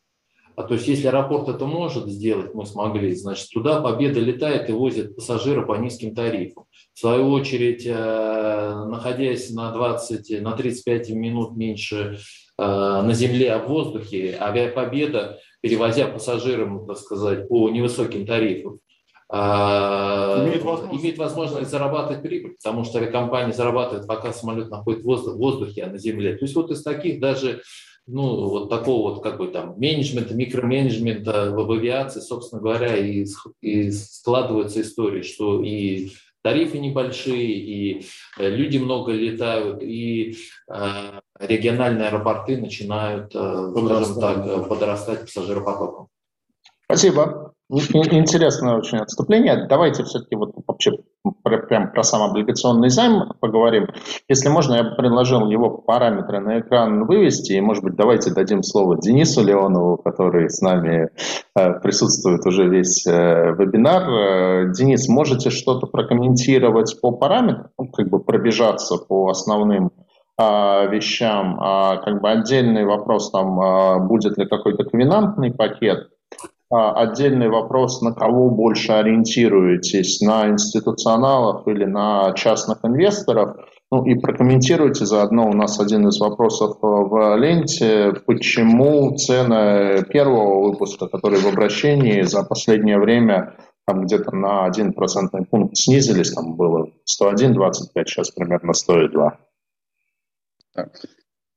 А 0.62 0.64
то 0.64 0.76
есть 0.76 0.88
если 0.88 1.08
аэропорт 1.08 1.50
это 1.50 1.66
может 1.66 2.08
сделать, 2.08 2.54
мы 2.54 2.68
смогли, 2.68 3.16
значит, 3.16 3.50
туда 3.50 3.82
Победа 3.82 4.20
летает 4.20 4.70
и 4.70 4.74
возит 4.74 5.16
пассажира 5.16 5.64
по 5.64 5.76
низким 5.76 6.14
тарифам. 6.14 6.66
В 6.94 7.00
свою 7.00 7.32
очередь, 7.32 7.84
э, 7.88 8.86
находясь 8.88 9.50
на 9.50 9.72
20, 9.72 10.40
на 10.42 10.52
35 10.52 11.10
минут 11.12 11.58
меньше 11.58 12.20
э, 12.60 12.64
на 12.64 13.12
земле, 13.14 13.54
а 13.54 13.60
в 13.60 13.70
воздухе, 13.70 14.38
авиапобеда, 14.40 15.40
перевозя 15.62 16.06
пассажирам, 16.06 16.86
так 16.86 16.98
сказать, 16.98 17.48
по 17.48 17.68
невысоким 17.70 18.28
тарифам, 18.28 18.78
э, 19.34 19.36
имеет 19.36 20.62
возможность. 20.62 21.02
имеет 21.02 21.18
возможность 21.18 21.72
зарабатывать 21.72 22.22
прибыль, 22.22 22.54
потому 22.64 22.84
что 22.84 23.00
авиакомпания 23.00 23.52
зарабатывает, 23.54 24.06
пока 24.06 24.32
самолет 24.32 24.70
находится 24.70 25.32
в 25.32 25.38
воздухе, 25.38 25.86
а 25.86 25.90
на 25.90 25.98
земле. 25.98 26.36
То 26.36 26.46
есть 26.46 26.56
вот 26.56 26.70
из 26.70 26.84
таких 26.84 27.20
даже 27.20 27.64
ну, 28.08 28.50
вот 28.50 28.70
такого 28.70 29.14
вот 29.14 29.24
как 29.24 29.38
бы 29.38 29.48
там 29.48 29.76
менеджмента, 29.78 30.34
микроменеджмента 30.34 31.52
в 31.52 31.72
авиации, 31.72 32.20
собственно 32.20 32.62
говоря, 32.62 32.98
и, 32.98 33.26
и 33.62 33.92
складываются 33.92 34.82
истории, 34.82 35.22
что 35.22 35.64
и 35.64 36.12
тарифы 36.42 36.80
небольшие, 36.80 37.54
и 37.54 38.06
э, 38.38 38.50
люди 38.50 38.78
много 38.78 39.12
летают, 39.12 39.82
и 39.82 40.36
э, 40.68 41.20
региональные 41.40 42.08
аэропорты 42.08 42.58
начинают, 42.58 43.36
э, 43.36 43.74
скажем 43.76 44.20
так, 44.20 44.70
подрастать 44.70 45.22
пассажиропотоком. 45.22 46.08
Спасибо. 46.86 47.54
Интересное 47.72 48.76
очень 48.76 48.98
отступление. 48.98 49.66
Давайте 49.70 50.04
все-таки 50.04 50.36
вот 50.36 50.54
вообще 50.68 50.92
прям 51.44 51.92
про 51.92 52.04
сам 52.04 52.22
облигационный 52.24 52.90
займ 52.90 53.32
поговорим. 53.40 53.88
Если 54.28 54.50
можно, 54.50 54.76
я 54.76 54.84
бы 54.84 54.96
предложил 54.96 55.50
его 55.50 55.70
параметры 55.70 56.42
на 56.42 56.60
экран 56.60 57.06
вывести, 57.06 57.54
и, 57.54 57.62
может 57.62 57.84
быть, 57.84 57.96
давайте 57.96 58.34
дадим 58.34 58.62
слово 58.62 58.98
Денису 59.00 59.42
Леонову, 59.42 59.98
который 59.98 60.50
с 60.50 60.62
нами 60.62 61.10
э, 61.56 61.80
присутствует 61.80 62.46
уже 62.46 62.68
весь 62.68 63.08
э, 63.08 63.56
вебинар. 63.58 64.04
Э, 64.04 64.74
Денис, 64.74 65.08
можете 65.08 65.50
что-то 65.50 65.88
прокомментировать 65.88 67.00
по 67.02 67.12
параметрам, 67.12 67.70
ну, 67.80 67.88
как 67.88 68.10
бы 68.10 68.20
пробежаться 68.20 68.98
по 68.98 69.30
основным 69.30 69.92
э, 70.38 70.44
вещам? 70.90 71.58
А, 71.62 71.98
как 71.98 72.22
бы 72.22 72.30
отдельный 72.30 72.84
вопрос 72.84 73.32
там, 73.32 73.60
а, 73.62 74.00
будет 74.00 74.38
ли 74.38 74.46
какой-то 74.46 74.84
ковенантный 74.84 75.54
пакет, 75.54 76.10
а, 76.10 76.21
отдельный 76.72 77.50
вопрос, 77.50 78.02
на 78.02 78.14
кого 78.14 78.50
больше 78.50 78.94
ориентируетесь, 78.94 80.22
на 80.22 80.50
институционалов 80.50 81.68
или 81.68 81.86
на 81.86 82.34
частных 82.34 82.80
инвесторов. 82.84 83.58
Ну 83.92 84.06
и 84.06 84.16
прокомментируйте 84.16 85.06
заодно 85.06 85.50
у 85.50 85.54
нас 85.54 85.80
один 85.80 86.08
из 86.08 86.20
вопросов 86.20 86.78
э, 86.82 86.88
в 86.88 87.36
ленте, 87.38 88.14
почему 88.26 89.16
цены 89.18 90.04
первого 90.06 90.70
выпуска, 90.70 91.08
который 91.08 91.40
в 91.40 91.48
обращении 91.48 92.22
за 92.22 92.44
последнее 92.44 93.00
время 93.00 93.58
там 93.86 94.04
где-то 94.04 94.34
на 94.34 94.66
1 94.66 94.94
процентный 94.94 95.46
пункт 95.46 95.76
снизились, 95.76 96.32
там 96.32 96.56
было 96.56 96.88
101,25, 97.22 98.06
сейчас 98.06 98.32
примерно 98.32 98.74
102. 98.74 99.38
Так. 100.74 100.90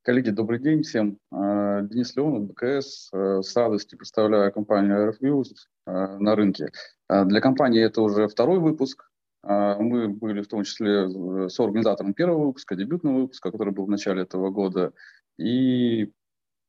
Коллеги, 0.04 0.28
добрый 0.28 0.58
день 0.60 0.82
всем. 0.82 1.18
А, 1.32 1.80
Денис 1.80 2.14
Леонов, 2.14 2.48
БКС. 2.48 3.08
А, 3.10 3.40
с 3.40 3.56
радостью 3.56 3.96
представляю 3.96 4.52
компанию 4.52 5.08
RFViews 5.08 5.46
а, 5.86 6.18
на 6.18 6.36
рынке. 6.36 6.68
Для 7.08 7.40
компании 7.40 7.82
это 7.82 8.02
уже 8.02 8.28
второй 8.28 8.58
выпуск. 8.58 9.08
Мы 9.42 10.08
были 10.08 10.42
в 10.42 10.48
том 10.48 10.64
числе 10.64 11.04
э, 11.04 11.48
с 11.48 11.56
первого 12.14 12.46
выпуска, 12.46 12.76
дебютного 12.76 13.20
выпуска, 13.20 13.50
который 13.50 13.74
был 13.74 13.84
в 13.84 13.90
начале 13.90 14.22
этого 14.22 14.50
года. 14.50 14.92
И 15.38 16.12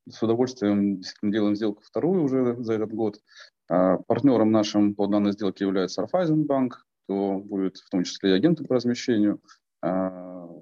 с 0.10 0.22
удовольствием 0.22 0.98
действительно 0.98 1.32
делаем 1.32 1.56
сделку 1.56 1.84
вторую 1.84 2.24
уже 2.24 2.56
за 2.60 2.74
этот 2.74 2.92
год. 2.92 3.20
Партнером 3.68 4.52
нашим 4.52 4.94
по 4.94 5.08
данной 5.08 5.32
сделке 5.32 5.66
является 5.66 6.02
Райфайзенбанк, 6.02 6.86
кто 7.06 7.40
будет 7.40 7.78
в 7.78 7.90
том 7.90 8.04
числе 8.04 8.32
и 8.32 8.34
агентом 8.34 8.66
по 8.66 8.76
размещению– 8.76 9.42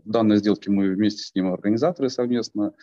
данной 0.06 0.38
сделке 0.38 0.72
мы 0.72 0.92
вместе 0.92 1.24
с 1.24 1.36
ним 1.36 1.54
организаторы 1.54 2.10
совместно. 2.10 2.74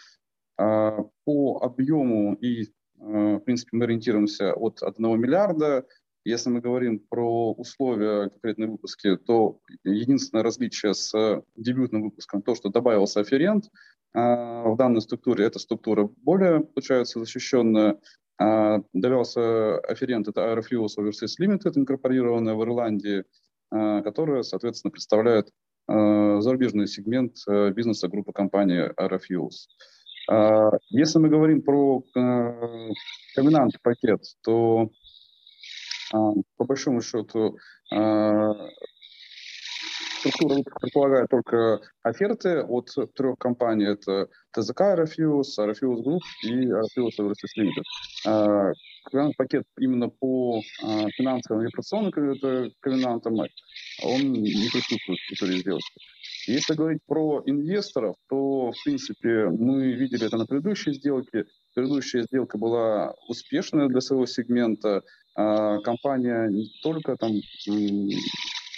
А, 0.59 0.99
по 1.25 1.61
объему 1.63 2.35
и, 2.35 2.73
а, 2.99 3.37
в 3.37 3.41
принципе, 3.41 3.77
мы 3.77 3.85
ориентируемся 3.85 4.53
от 4.53 4.83
1 4.83 5.19
миллиарда. 5.19 5.87
Если 6.25 6.51
мы 6.51 6.61
говорим 6.61 6.99
про 6.99 7.53
условия 7.53 8.29
конкретной 8.29 8.67
выпуски, 8.67 9.17
то 9.17 9.59
единственное 9.85 10.43
различие 10.43 10.93
с 10.93 11.43
дебютным 11.57 12.03
выпуском 12.03 12.43
то, 12.43 12.55
что 12.55 12.69
добавился 12.69 13.21
афферент. 13.21 13.71
В 14.13 14.75
данной 14.77 15.01
структуре 15.01 15.47
эта 15.47 15.59
структура 15.59 16.11
более, 16.19 16.61
получается, 16.61 17.21
защищенная. 17.21 18.01
Добавился 18.39 19.79
афферент, 19.79 20.29
это 20.29 20.43
Aerofluos 20.43 20.99
Overseas 20.99 21.41
Limited, 21.41 21.73
инкорпорированная 21.77 22.55
в 22.55 22.63
Ирландии, 22.65 23.25
которая, 23.71 24.43
соответственно, 24.43 24.91
представляет 24.91 25.51
зарубежный 25.89 26.87
сегмент 26.87 27.37
э, 27.49 27.71
бизнеса 27.71 28.09
группы 28.09 28.33
компании 28.33 28.91
Aerofuels. 29.01 29.69
А, 30.29 30.71
если 30.91 31.19
мы 31.19 31.29
говорим 31.29 31.63
про 31.63 32.05
э, 32.15 32.91
комбинант 33.35 33.75
пакет, 33.83 34.23
то 34.43 34.91
а, 36.13 36.33
по 36.57 36.65
большому 36.65 37.03
счету 37.03 37.59
структура 40.21 40.63
предполагает 40.81 41.29
только 41.29 41.81
оферты 42.03 42.63
от 42.63 42.91
трех 43.15 43.37
компаний. 43.39 43.87
Это 43.87 44.29
ТЗК 44.53 44.83
Aerofuels, 44.83 45.59
Aerofuels 45.59 46.05
Group 46.05 46.21
и 46.45 46.67
Aerofuels 46.67 47.19
Overseas 47.19 47.57
Limited. 47.57 48.75
Пакет 49.37 49.65
именно 49.79 50.09
по 50.09 50.61
финансовым 51.17 51.65
и 51.65 51.67
операционным 51.69 52.13
ковенантам 52.81 53.35
он 54.03 54.33
не 54.33 54.69
присутствует 54.71 55.19
в 55.19 55.25
структуре 55.25 55.59
сделки. 55.61 55.93
Если 56.47 56.75
говорить 56.75 57.01
про 57.07 57.43
инвесторов, 57.47 58.17
то, 58.29 58.73
в 58.73 58.85
принципе, 58.85 59.47
мы 59.47 59.93
видели 59.93 60.27
это 60.27 60.37
на 60.37 60.47
предыдущей 60.47 60.95
сделке. 60.95 61.45
Предыдущая 61.75 62.23
сделка 62.23 62.59
была 62.59 63.15
успешная 63.29 63.89
для 63.89 64.01
своего 64.01 64.27
сегмента. 64.27 65.03
А, 65.37 65.79
компания 65.81 66.49
не 66.49 66.71
только 66.83 67.17
там 67.17 67.33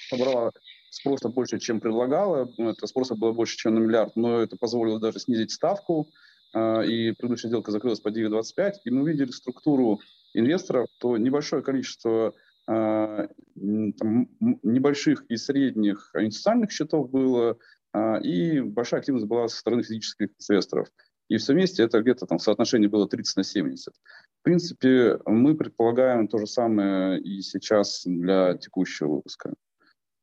собрала 0.09 0.51
спроса 0.91 1.28
больше, 1.28 1.59
чем 1.59 1.80
предлагала, 1.80 2.53
ну, 2.59 2.68
это 2.68 2.87
спроса 2.87 3.14
было 3.14 3.33
больше, 3.33 3.57
чем 3.57 3.74
на 3.74 3.78
миллиард, 3.78 4.14
но 4.16 4.41
это 4.41 4.57
позволило 4.57 5.01
даже 5.01 5.18
снизить 5.20 5.53
ставку, 5.53 6.09
а, 6.09 6.32
и 6.55 7.12
предыдущая 7.12 7.48
сделка 7.48 7.70
закрылась 7.70 8.00
по 8.00 8.09
9,25, 8.09 8.72
и 8.84 8.90
мы 8.90 9.03
увидели 9.03 9.30
структуру 9.30 10.00
инвесторов, 10.34 10.88
то 10.98 11.16
небольшое 11.16 11.62
количество 11.62 12.34
а, 12.66 13.28
там, 13.55 14.28
небольших 14.62 15.24
и 15.28 15.36
средних 15.36 16.11
инвестиционных 16.14 16.70
счетов 16.70 17.11
было, 17.11 17.59
а, 17.92 18.18
и 18.18 18.61
большая 18.61 19.00
активность 19.00 19.26
была 19.26 19.48
со 19.48 19.59
стороны 19.59 19.82
физических 19.82 20.28
инвесторов. 20.48 20.88
И 21.28 21.38
все 21.38 21.55
вместе 21.55 21.82
это 21.82 22.00
где-то 22.00 22.26
там 22.26 22.38
соотношение 22.38 22.88
было 22.88 23.09
30 23.09 23.36
на 23.36 23.44
70. 23.44 23.94
В 23.94 24.42
принципе, 24.42 25.18
мы 25.24 25.57
предполагаем 25.57 26.28
то 26.28 26.38
же 26.38 26.46
самое 26.46 27.20
и 27.20 27.40
сейчас 27.42 28.03
для 28.05 28.57
текущего 28.57 29.16
выпуска. 29.16 29.55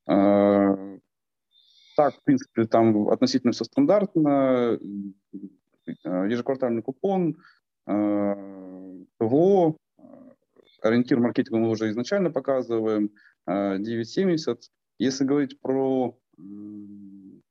А, 0.07 0.97
так, 1.97 2.15
в 2.15 2.23
принципе, 2.23 2.65
там 2.65 3.09
относительно 3.09 3.51
все 3.51 3.65
стандартно. 3.65 4.79
Ежеквартальный 6.03 6.81
купон, 6.81 7.37
ПВО, 7.85 9.77
Ориентир 10.81 11.19
маркетинга 11.19 11.59
мы 11.59 11.69
уже 11.69 11.89
изначально 11.89 12.31
показываем, 12.31 13.11
9.70. 13.47 14.47
А, 14.47 14.55
Если 14.97 15.25
говорить 15.25 15.59
про, 15.59 16.17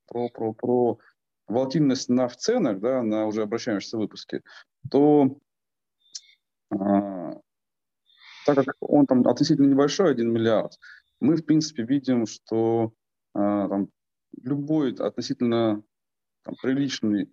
про, 0.07 0.29
про, 0.29 0.53
про 0.55 0.99
волатильность 1.47 2.09
на 2.09 2.29
в 2.29 2.37
ценах, 2.37 2.81
да, 2.81 3.03
на 3.03 3.27
уже 3.27 3.43
обращающиеся 3.43 3.99
выпуске, 3.99 4.43
то 4.91 5.37
так 6.71 8.65
как 8.65 8.77
он 8.81 9.07
там 9.07 9.27
относительно 9.27 9.67
небольшой, 9.67 10.11
1 10.11 10.33
миллиард, 10.33 10.79
мы, 11.21 11.37
в 11.37 11.45
принципе, 11.45 11.83
видим, 11.83 12.27
что 12.27 12.93
а, 13.35 13.69
там, 13.69 13.89
любой 14.43 14.95
относительно 14.95 15.83
там, 16.43 16.55
приличный 16.63 17.31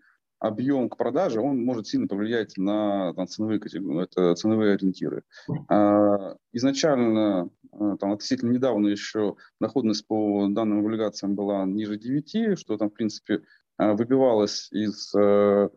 объем 0.48 0.90
к 0.90 0.98
продаже, 0.98 1.42
он 1.42 1.64
может 1.64 1.88
сильно 1.88 2.08
повлиять 2.08 2.58
на 2.58 3.14
там, 3.14 3.28
ценовые 3.28 3.60
это 4.02 4.36
ценовые 4.36 4.74
ориентиры. 4.74 5.24
А, 5.70 6.36
изначально, 6.54 7.50
а, 7.72 7.98
там, 7.98 8.12
относительно 8.12 8.52
недавно 8.52 8.88
еще 8.88 9.36
доходность 9.60 10.06
по 10.08 10.48
данным 10.50 10.80
облигациям 10.80 11.36
была 11.36 11.66
ниже 11.66 11.98
9, 11.98 12.60
что 12.60 12.78
там, 12.78 12.90
в 12.90 12.94
принципе, 12.94 13.42
а, 13.78 13.94
выбивалось 13.94 14.70
из 14.72 15.14
а, 15.16 15.70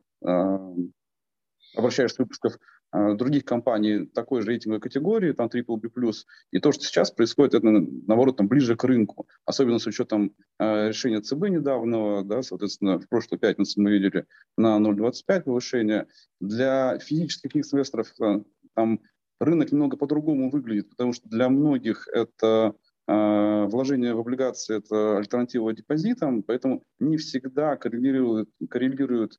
обращаешься 1.76 2.22
выпусков 2.22 2.58
других 2.92 3.44
компаний 3.44 4.06
такой 4.06 4.42
же 4.42 4.48
рейтинговой 4.48 4.80
категории, 4.80 5.32
там 5.32 5.48
BBB+, 5.48 6.12
и 6.52 6.58
то, 6.58 6.72
что 6.72 6.84
сейчас 6.84 7.10
происходит, 7.10 7.54
это, 7.54 7.66
наоборот, 7.66 8.36
там 8.36 8.48
ближе 8.48 8.76
к 8.76 8.84
рынку, 8.84 9.28
особенно 9.44 9.78
с 9.78 9.86
учетом 9.86 10.34
э, 10.58 10.88
решения 10.88 11.20
ЦБ 11.20 11.48
недавнего, 11.48 12.24
да, 12.24 12.42
соответственно, 12.42 12.98
в 12.98 13.08
прошлую 13.08 13.40
пятницу 13.40 13.80
мы 13.80 13.90
видели 13.90 14.26
на 14.56 14.78
0,25 14.78 15.42
повышение. 15.42 16.06
Для 16.40 16.98
физических 16.98 17.54
инвесторов 17.54 18.12
э, 18.20 18.42
там 18.74 19.00
рынок 19.40 19.72
немного 19.72 19.96
по-другому 19.96 20.50
выглядит, 20.50 20.90
потому 20.90 21.12
что 21.12 21.28
для 21.28 21.48
многих 21.48 22.08
это 22.08 22.74
э, 23.06 23.66
вложение 23.66 24.14
в 24.14 24.20
облигации– 24.20 24.76
это 24.78 25.18
альтернатива 25.18 25.72
депозитам, 25.72 26.42
поэтому 26.42 26.82
не 26.98 27.16
всегда 27.16 27.76
коррелирует, 27.76 28.48
коррелирует 28.68 29.38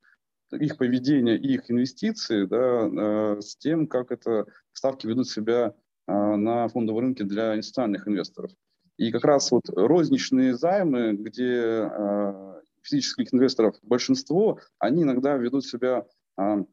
их 0.51 0.77
поведение 0.77 1.37
и 1.37 1.53
их 1.53 1.69
инвестиции 1.69 2.45
да, 2.45 3.35
э, 3.37 3.41
с 3.41 3.55
тем, 3.57 3.87
как 3.87 4.11
это 4.11 4.45
ставки 4.73 5.07
ведут 5.07 5.27
себя 5.27 5.73
э, 6.07 6.11
на 6.11 6.67
фондовом 6.67 7.01
рынке 7.01 7.23
для 7.23 7.55
институциональных 7.55 8.07
инвесторов. 8.07 8.51
И 8.97 9.11
как 9.11 9.23
раз 9.23 9.51
вот 9.51 9.69
розничные 9.69 10.55
займы, 10.55 11.13
где 11.13 11.89
э, 11.89 12.61
физических 12.81 13.33
инвесторов 13.33 13.75
большинство, 13.81 14.59
они 14.77 15.03
иногда 15.03 15.35
ведут 15.35 15.65
себя, 15.65 16.05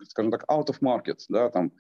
скажем 0.08 0.30
так, 0.30 0.44
out 0.48 0.66
of 0.68 0.78
market, 0.80 1.18
да, 1.28 1.50
там 1.50 1.72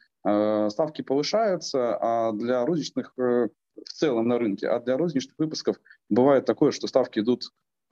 ставки 0.70 1.02
повышаются, 1.02 1.96
а 2.00 2.32
для 2.32 2.66
розничных 2.66 3.12
в 3.16 3.92
целом 3.92 4.26
на 4.28 4.38
рынке, 4.38 4.68
а 4.68 4.80
для 4.80 4.96
розничных 4.96 5.38
выпусков 5.38 5.76
бывает 6.08 6.44
такое, 6.44 6.72
что 6.72 6.88
ставки 6.88 7.20
идут 7.20 7.44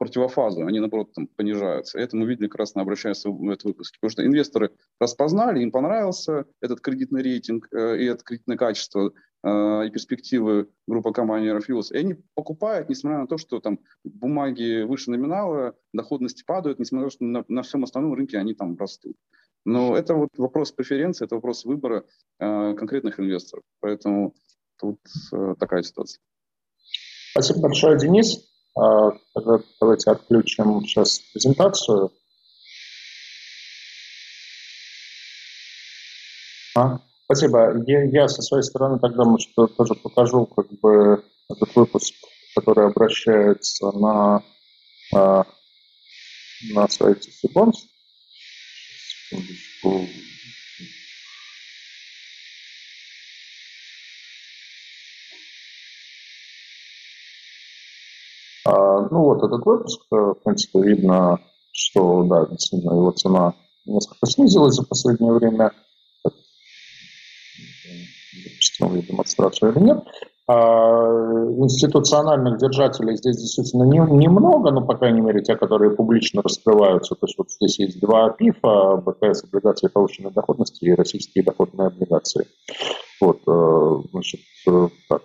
противофазу, 0.05 0.67
они, 0.67 0.81
наоборот, 0.81 1.13
там, 1.15 1.27
понижаются. 1.27 1.99
Это 1.99 2.17
мы 2.17 2.27
видели 2.27 2.47
как 2.47 2.61
раз 2.61 2.75
на 2.75 2.83
обращаясь 2.83 3.25
в 3.25 3.49
этот 3.49 3.65
выпуск. 3.65 3.97
Потому 3.97 4.11
что 4.11 4.25
инвесторы 4.25 4.71
распознали, 5.01 5.63
им 5.63 5.71
понравился 5.71 6.45
этот 6.61 6.81
кредитный 6.81 7.23
рейтинг 7.23 7.69
э, 7.73 7.99
и 7.99 8.05
это 8.05 8.23
кредитное 8.23 8.57
качество 8.57 9.13
э, 9.43 9.87
и 9.87 9.91
перспективы 9.91 10.69
группы 10.87 11.13
компании 11.13 11.53
Aerofuels, 11.53 11.93
и 11.93 11.99
они 11.99 12.17
покупают, 12.35 12.89
несмотря 12.89 13.19
на 13.19 13.27
то, 13.27 13.39
что 13.39 13.61
там 13.61 13.81
бумаги 14.05 14.83
выше 14.83 15.11
номинала, 15.11 15.75
доходности 15.93 16.45
падают, 16.45 16.79
несмотря 16.79 17.05
на 17.05 17.11
то, 17.11 17.15
что 17.15 17.25
на, 17.25 17.45
на 17.49 17.63
всем 17.63 17.85
остальном 17.85 18.15
рынке 18.15 18.39
они 18.39 18.55
там 18.55 18.77
растут. 18.77 19.17
Но 19.65 19.97
это 19.97 20.15
вот 20.15 20.31
вопрос 20.37 20.73
преференции, 20.73 21.25
это 21.25 21.37
вопрос 21.37 21.65
выбора 21.65 22.05
э, 22.39 22.75
конкретных 22.75 23.19
инвесторов. 23.19 23.65
Поэтому 23.81 24.35
тут 24.79 25.01
э, 25.33 25.55
такая 25.59 25.83
ситуация. 25.83 26.21
Спасибо 27.33 27.63
большое, 27.63 27.99
Денис. 27.99 28.54
А, 28.77 29.12
тогда 29.35 29.61
давайте 29.81 30.11
отключим 30.11 30.85
сейчас 30.85 31.20
презентацию. 31.33 32.11
А, 36.77 36.99
спасибо. 37.25 37.83
Я, 37.87 38.03
я 38.05 38.29
со 38.29 38.43
своей 38.43 38.64
стороны 38.64 38.99
тогда, 38.99 39.25
может, 39.25 39.55
тоже 39.55 39.95
покажу 39.95 40.47
как 40.47 40.66
бы 40.81 41.22
этот 41.49 41.77
выпуск, 41.77 42.14
который 42.57 42.87
обращается 42.87 43.93
на, 43.93 44.43
а, 45.14 45.45
на 46.72 46.89
сайте 46.89 47.31
Сибонс. 47.31 47.87
Секундочку. 49.31 50.34
Ну 59.15 59.23
вот 59.23 59.45
этот 59.45 59.65
выпуск, 59.65 60.01
э, 60.11 60.17
в 60.17 60.35
принципе, 60.43 60.81
видно, 60.81 61.39
что, 61.71 62.25
да, 62.25 62.47
действительно, 62.47 62.95
его 62.95 63.12
цена 63.12 63.55
несколько 63.87 64.27
снизилась 64.27 64.75
за 64.75 64.83
последнее 64.83 65.33
время. 65.33 65.71
Запустим 68.43 68.93
ее 68.93 69.03
демонстрацию 69.03 69.71
или 69.71 69.85
нет. 69.85 70.05
А 70.49 70.55
институциональных 71.59 72.59
держателей 72.59 73.17
здесь 73.17 73.37
действительно 73.37 73.85
не, 73.85 73.99
немного, 73.99 74.73
но, 74.73 74.85
по 74.85 74.97
крайней 74.97 75.21
мере, 75.21 75.45
те, 75.45 75.55
которые 75.55 75.93
публично 75.93 76.43
раскрываются. 76.43 77.15
То 77.15 77.27
есть 77.27 77.39
вот 77.39 77.53
здесь 77.53 77.79
есть 77.79 78.01
два 78.01 78.31
ПИФа, 78.31 78.97
БКС, 78.97 79.45
облигации 79.45 79.87
повышенной 79.87 80.33
доходности 80.33 80.87
и 80.87 80.93
российские 80.93 81.45
доходные 81.45 81.87
облигации. 81.87 82.49
Вот, 83.21 83.39
э, 83.47 84.09
значит, 84.11 84.41
э, 84.67 84.89
так. 85.09 85.23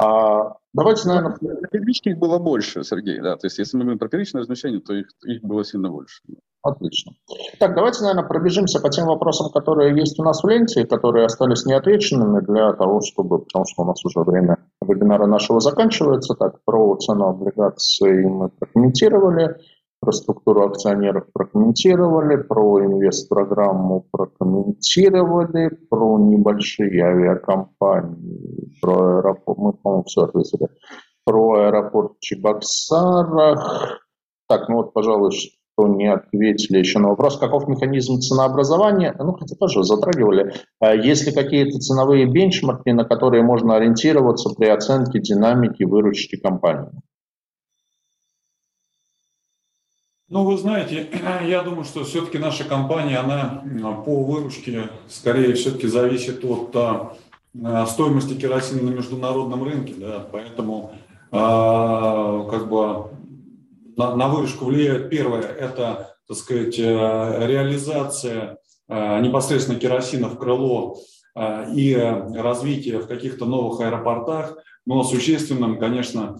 А 0.00 0.56
Давайте, 0.72 1.08
наверное... 1.08 1.36
Первички 1.72 2.10
их 2.10 2.18
было 2.18 2.38
больше, 2.38 2.84
Сергей, 2.84 3.20
да. 3.20 3.36
То 3.36 3.46
есть, 3.46 3.58
если 3.58 3.76
мы 3.76 3.82
говорим 3.82 3.98
про 3.98 4.08
первичное 4.08 4.42
размещение, 4.42 4.80
то 4.80 4.94
их, 4.94 5.06
их 5.26 5.42
было 5.42 5.64
сильно 5.64 5.90
больше. 5.90 6.22
Отлично. 6.62 7.12
Так, 7.58 7.74
давайте, 7.74 8.02
наверное, 8.02 8.28
пробежимся 8.28 8.80
по 8.80 8.88
тем 8.88 9.06
вопросам, 9.06 9.50
которые 9.50 9.98
есть 9.98 10.20
у 10.20 10.22
нас 10.22 10.42
в 10.42 10.46
ленте, 10.46 10.86
которые 10.86 11.26
остались 11.26 11.64
неотвеченными 11.64 12.40
для 12.40 12.72
того, 12.74 13.00
чтобы, 13.00 13.40
потому 13.40 13.64
что 13.66 13.82
у 13.82 13.86
нас 13.86 14.04
уже 14.04 14.20
время 14.20 14.58
вебинара 14.80 15.26
нашего 15.26 15.58
заканчивается. 15.58 16.34
Так, 16.34 16.62
про 16.64 16.96
цену 16.96 17.28
облигаций 17.28 18.24
мы 18.26 18.50
прокомментировали 18.50 19.56
про 20.00 20.12
структуру 20.12 20.66
акционеров 20.66 21.26
прокомментировали, 21.32 22.36
про 22.42 22.84
инвест-программу 22.84 24.06
прокомментировали, 24.10 25.68
про 25.90 26.18
небольшие 26.18 27.04
авиакомпании, 27.04 28.72
про 28.80 29.18
аэропорт, 29.18 29.58
мы, 29.58 29.72
по-моему, 29.74 30.04
все 30.04 30.22
ответили, 30.22 30.68
про 31.24 31.66
аэропорт 31.66 32.18
Чебоксарах. 32.20 34.00
Так, 34.48 34.68
ну 34.68 34.76
вот, 34.76 34.94
пожалуй, 34.94 35.32
что 35.32 35.86
не 35.86 36.10
ответили 36.10 36.78
еще 36.78 36.98
на 36.98 37.10
вопрос, 37.10 37.38
каков 37.38 37.68
механизм 37.68 38.18
ценообразования, 38.20 39.14
ну, 39.18 39.34
хотя 39.34 39.54
тоже 39.54 39.84
затрагивали. 39.84 40.54
А 40.80 40.94
есть 40.94 41.26
ли 41.26 41.32
какие-то 41.32 41.78
ценовые 41.78 42.26
бенчмарки, 42.26 42.88
на 42.88 43.04
которые 43.04 43.42
можно 43.42 43.76
ориентироваться 43.76 44.50
при 44.56 44.66
оценке 44.66 45.20
динамики 45.20 45.84
выручки 45.84 46.36
компании? 46.36 46.90
Ну, 50.30 50.44
вы 50.44 50.56
знаете, 50.56 51.08
я 51.44 51.62
думаю, 51.62 51.84
что 51.84 52.04
все-таки 52.04 52.38
наша 52.38 52.62
компания, 52.62 53.18
она 53.18 53.64
по 54.06 54.22
выручке 54.22 54.88
скорее 55.08 55.54
все-таки 55.54 55.88
зависит 55.88 56.44
от 56.44 56.70
а, 56.76 57.86
стоимости 57.86 58.34
керосина 58.34 58.82
на 58.82 58.90
международном 58.90 59.64
рынке, 59.64 59.94
да, 59.98 60.24
поэтому 60.30 60.92
а, 61.32 62.44
как 62.48 62.68
бы 62.68 63.10
на, 63.96 64.14
на 64.14 64.28
выручку 64.28 64.66
влияет 64.66 65.10
первое, 65.10 65.42
это, 65.42 66.14
так 66.28 66.36
сказать, 66.36 66.78
э, 66.78 67.46
реализация 67.46 68.58
непосредственно 68.88 69.78
керосина 69.78 70.28
в 70.28 70.38
крыло 70.38 70.98
и 71.74 71.94
развитие 72.34 72.98
в 72.98 73.06
каких-то 73.06 73.44
новых 73.44 73.80
аэропортах, 73.80 74.56
но 74.86 75.04
существенным, 75.04 75.78
конечно, 75.78 76.38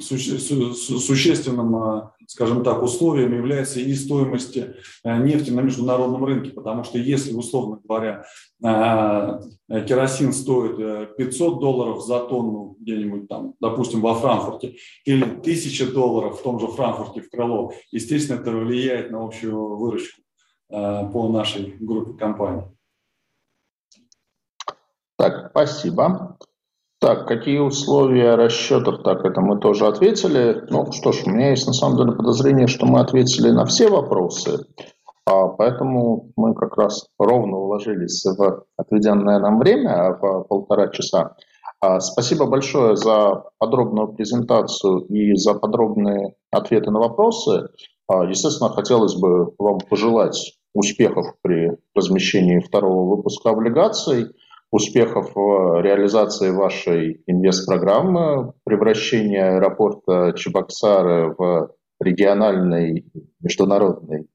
существенным, 0.00 1.76
э, 1.76 2.10
скажем 2.26 2.62
так, 2.62 2.82
условием 2.82 3.34
является 3.34 3.80
и 3.80 3.94
стоимость 3.94 4.56
э, 4.56 4.74
нефти 5.04 5.50
на 5.50 5.60
международном 5.60 6.24
рынке, 6.24 6.50
потому 6.50 6.84
что 6.84 6.98
если, 6.98 7.32
условно 7.32 7.80
говоря, 7.82 8.24
э, 8.64 9.40
керосин 9.86 10.32
стоит 10.32 11.16
500 11.16 11.60
долларов 11.60 12.04
за 12.04 12.20
тонну 12.20 12.76
где-нибудь 12.80 13.28
там, 13.28 13.54
допустим, 13.60 14.00
во 14.00 14.14
Франкфурте, 14.14 14.76
или 15.04 15.24
1000 15.24 15.92
долларов 15.92 16.40
в 16.40 16.42
том 16.42 16.60
же 16.60 16.66
Франкфурте 16.68 17.22
в 17.22 17.30
крыло, 17.30 17.72
естественно, 17.90 18.40
это 18.40 18.50
влияет 18.52 19.10
на 19.10 19.24
общую 19.24 19.76
выручку 19.76 20.22
по 20.68 21.28
нашей 21.28 21.76
группе 21.80 22.18
компаний. 22.18 22.62
Так, 25.18 25.50
спасибо. 25.50 26.38
Так, 27.02 27.26
какие 27.26 27.58
условия 27.58 28.36
расчетов? 28.36 29.02
Так, 29.02 29.24
это 29.24 29.40
мы 29.40 29.58
тоже 29.58 29.88
ответили. 29.88 30.62
Ну 30.70 30.92
что 30.92 31.10
ж, 31.10 31.24
у 31.26 31.30
меня 31.30 31.50
есть 31.50 31.66
на 31.66 31.72
самом 31.72 31.96
деле 31.96 32.12
подозрение, 32.12 32.68
что 32.68 32.86
мы 32.86 33.00
ответили 33.00 33.50
на 33.50 33.66
все 33.66 33.88
вопросы, 33.88 34.66
а, 35.26 35.48
поэтому 35.48 36.30
мы 36.36 36.54
как 36.54 36.76
раз 36.76 37.08
ровно 37.18 37.56
уложились 37.56 38.24
в 38.24 38.64
отведенное 38.76 39.40
нам 39.40 39.58
время, 39.58 40.12
в 40.12 40.44
полтора 40.44 40.90
часа. 40.90 41.34
А, 41.80 41.98
спасибо 41.98 42.46
большое 42.46 42.94
за 42.94 43.46
подробную 43.58 44.12
презентацию 44.12 45.00
и 45.06 45.34
за 45.34 45.54
подробные 45.54 46.36
ответы 46.52 46.92
на 46.92 47.00
вопросы. 47.00 47.68
А, 48.06 48.24
естественно, 48.26 48.70
хотелось 48.70 49.16
бы 49.16 49.52
вам 49.58 49.78
пожелать 49.90 50.56
успехов 50.72 51.26
при 51.42 51.72
размещении 51.96 52.60
второго 52.60 53.16
выпуска 53.16 53.50
облигаций, 53.50 54.28
успехов 54.72 55.32
в 55.34 55.80
реализации 55.82 56.50
вашей 56.50 57.22
инвест-программы, 57.26 58.54
превращения 58.64 59.56
аэропорта 59.56 60.32
Чебоксары 60.36 61.34
в 61.38 61.70
региональный 62.00 63.06
международный 63.40 64.28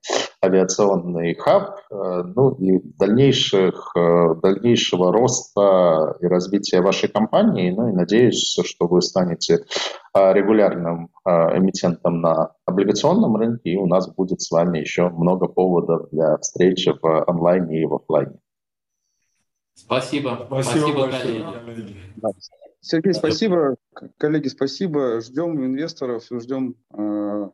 авиационный 0.44 1.34
хаб, 1.36 1.80
э, 1.92 2.24
ну 2.36 2.52
и 2.52 2.80
дальнейших, 2.98 3.92
э, 3.96 4.36
дальнейшего 4.42 5.12
роста 5.12 6.16
и 6.22 6.28
развития 6.28 6.82
вашей 6.82 7.10
компании. 7.10 7.72
Ну 7.72 7.90
и 7.90 7.94
надеюсь, 7.94 8.58
что 8.64 8.88
вы 8.88 9.02
станете 9.02 9.66
э, 10.16 10.34
регулярным 10.34 11.10
эмитентом 11.26 12.22
на 12.22 12.52
облигационном 12.66 13.36
рынке, 13.36 13.72
и 13.72 13.78
у 13.78 13.86
нас 13.86 14.08
будет 14.14 14.42
с 14.42 14.52
вами 14.52 14.80
еще 14.80 15.10
много 15.10 15.48
поводов 15.48 16.10
для 16.12 16.38
встречи 16.38 16.94
в 17.02 17.24
онлайне 17.28 17.82
и 17.82 17.86
в 17.86 17.96
офлайне. 17.96 18.38
Спасибо. 19.78 20.48
Спасибо, 20.48 21.10
спасибо 21.10 21.54
коллеги. 21.62 21.96
Сергей, 22.82 23.14
спасибо. 23.14 23.76
Коллеги, 24.18 24.48
спасибо. 24.48 25.22
Ждем 25.22 25.64
инвесторов, 25.64 26.24
ждем 26.32 26.76
э, 26.94 27.50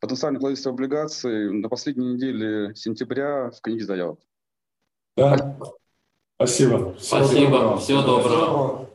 потенциальных 0.00 0.42
владельцев 0.42 0.72
облигаций 0.72 1.50
на 1.50 1.68
последней 1.68 2.14
неделе 2.14 2.74
сентября 2.74 3.50
в 3.50 3.60
книге 3.62 3.84
заявок. 3.84 4.20
Да. 5.16 5.56
Спасибо. 6.36 6.94
Всего 6.94 7.24
спасибо. 7.24 7.50
Доброго. 7.50 7.78
Всего 7.78 8.02
доброго. 8.02 8.89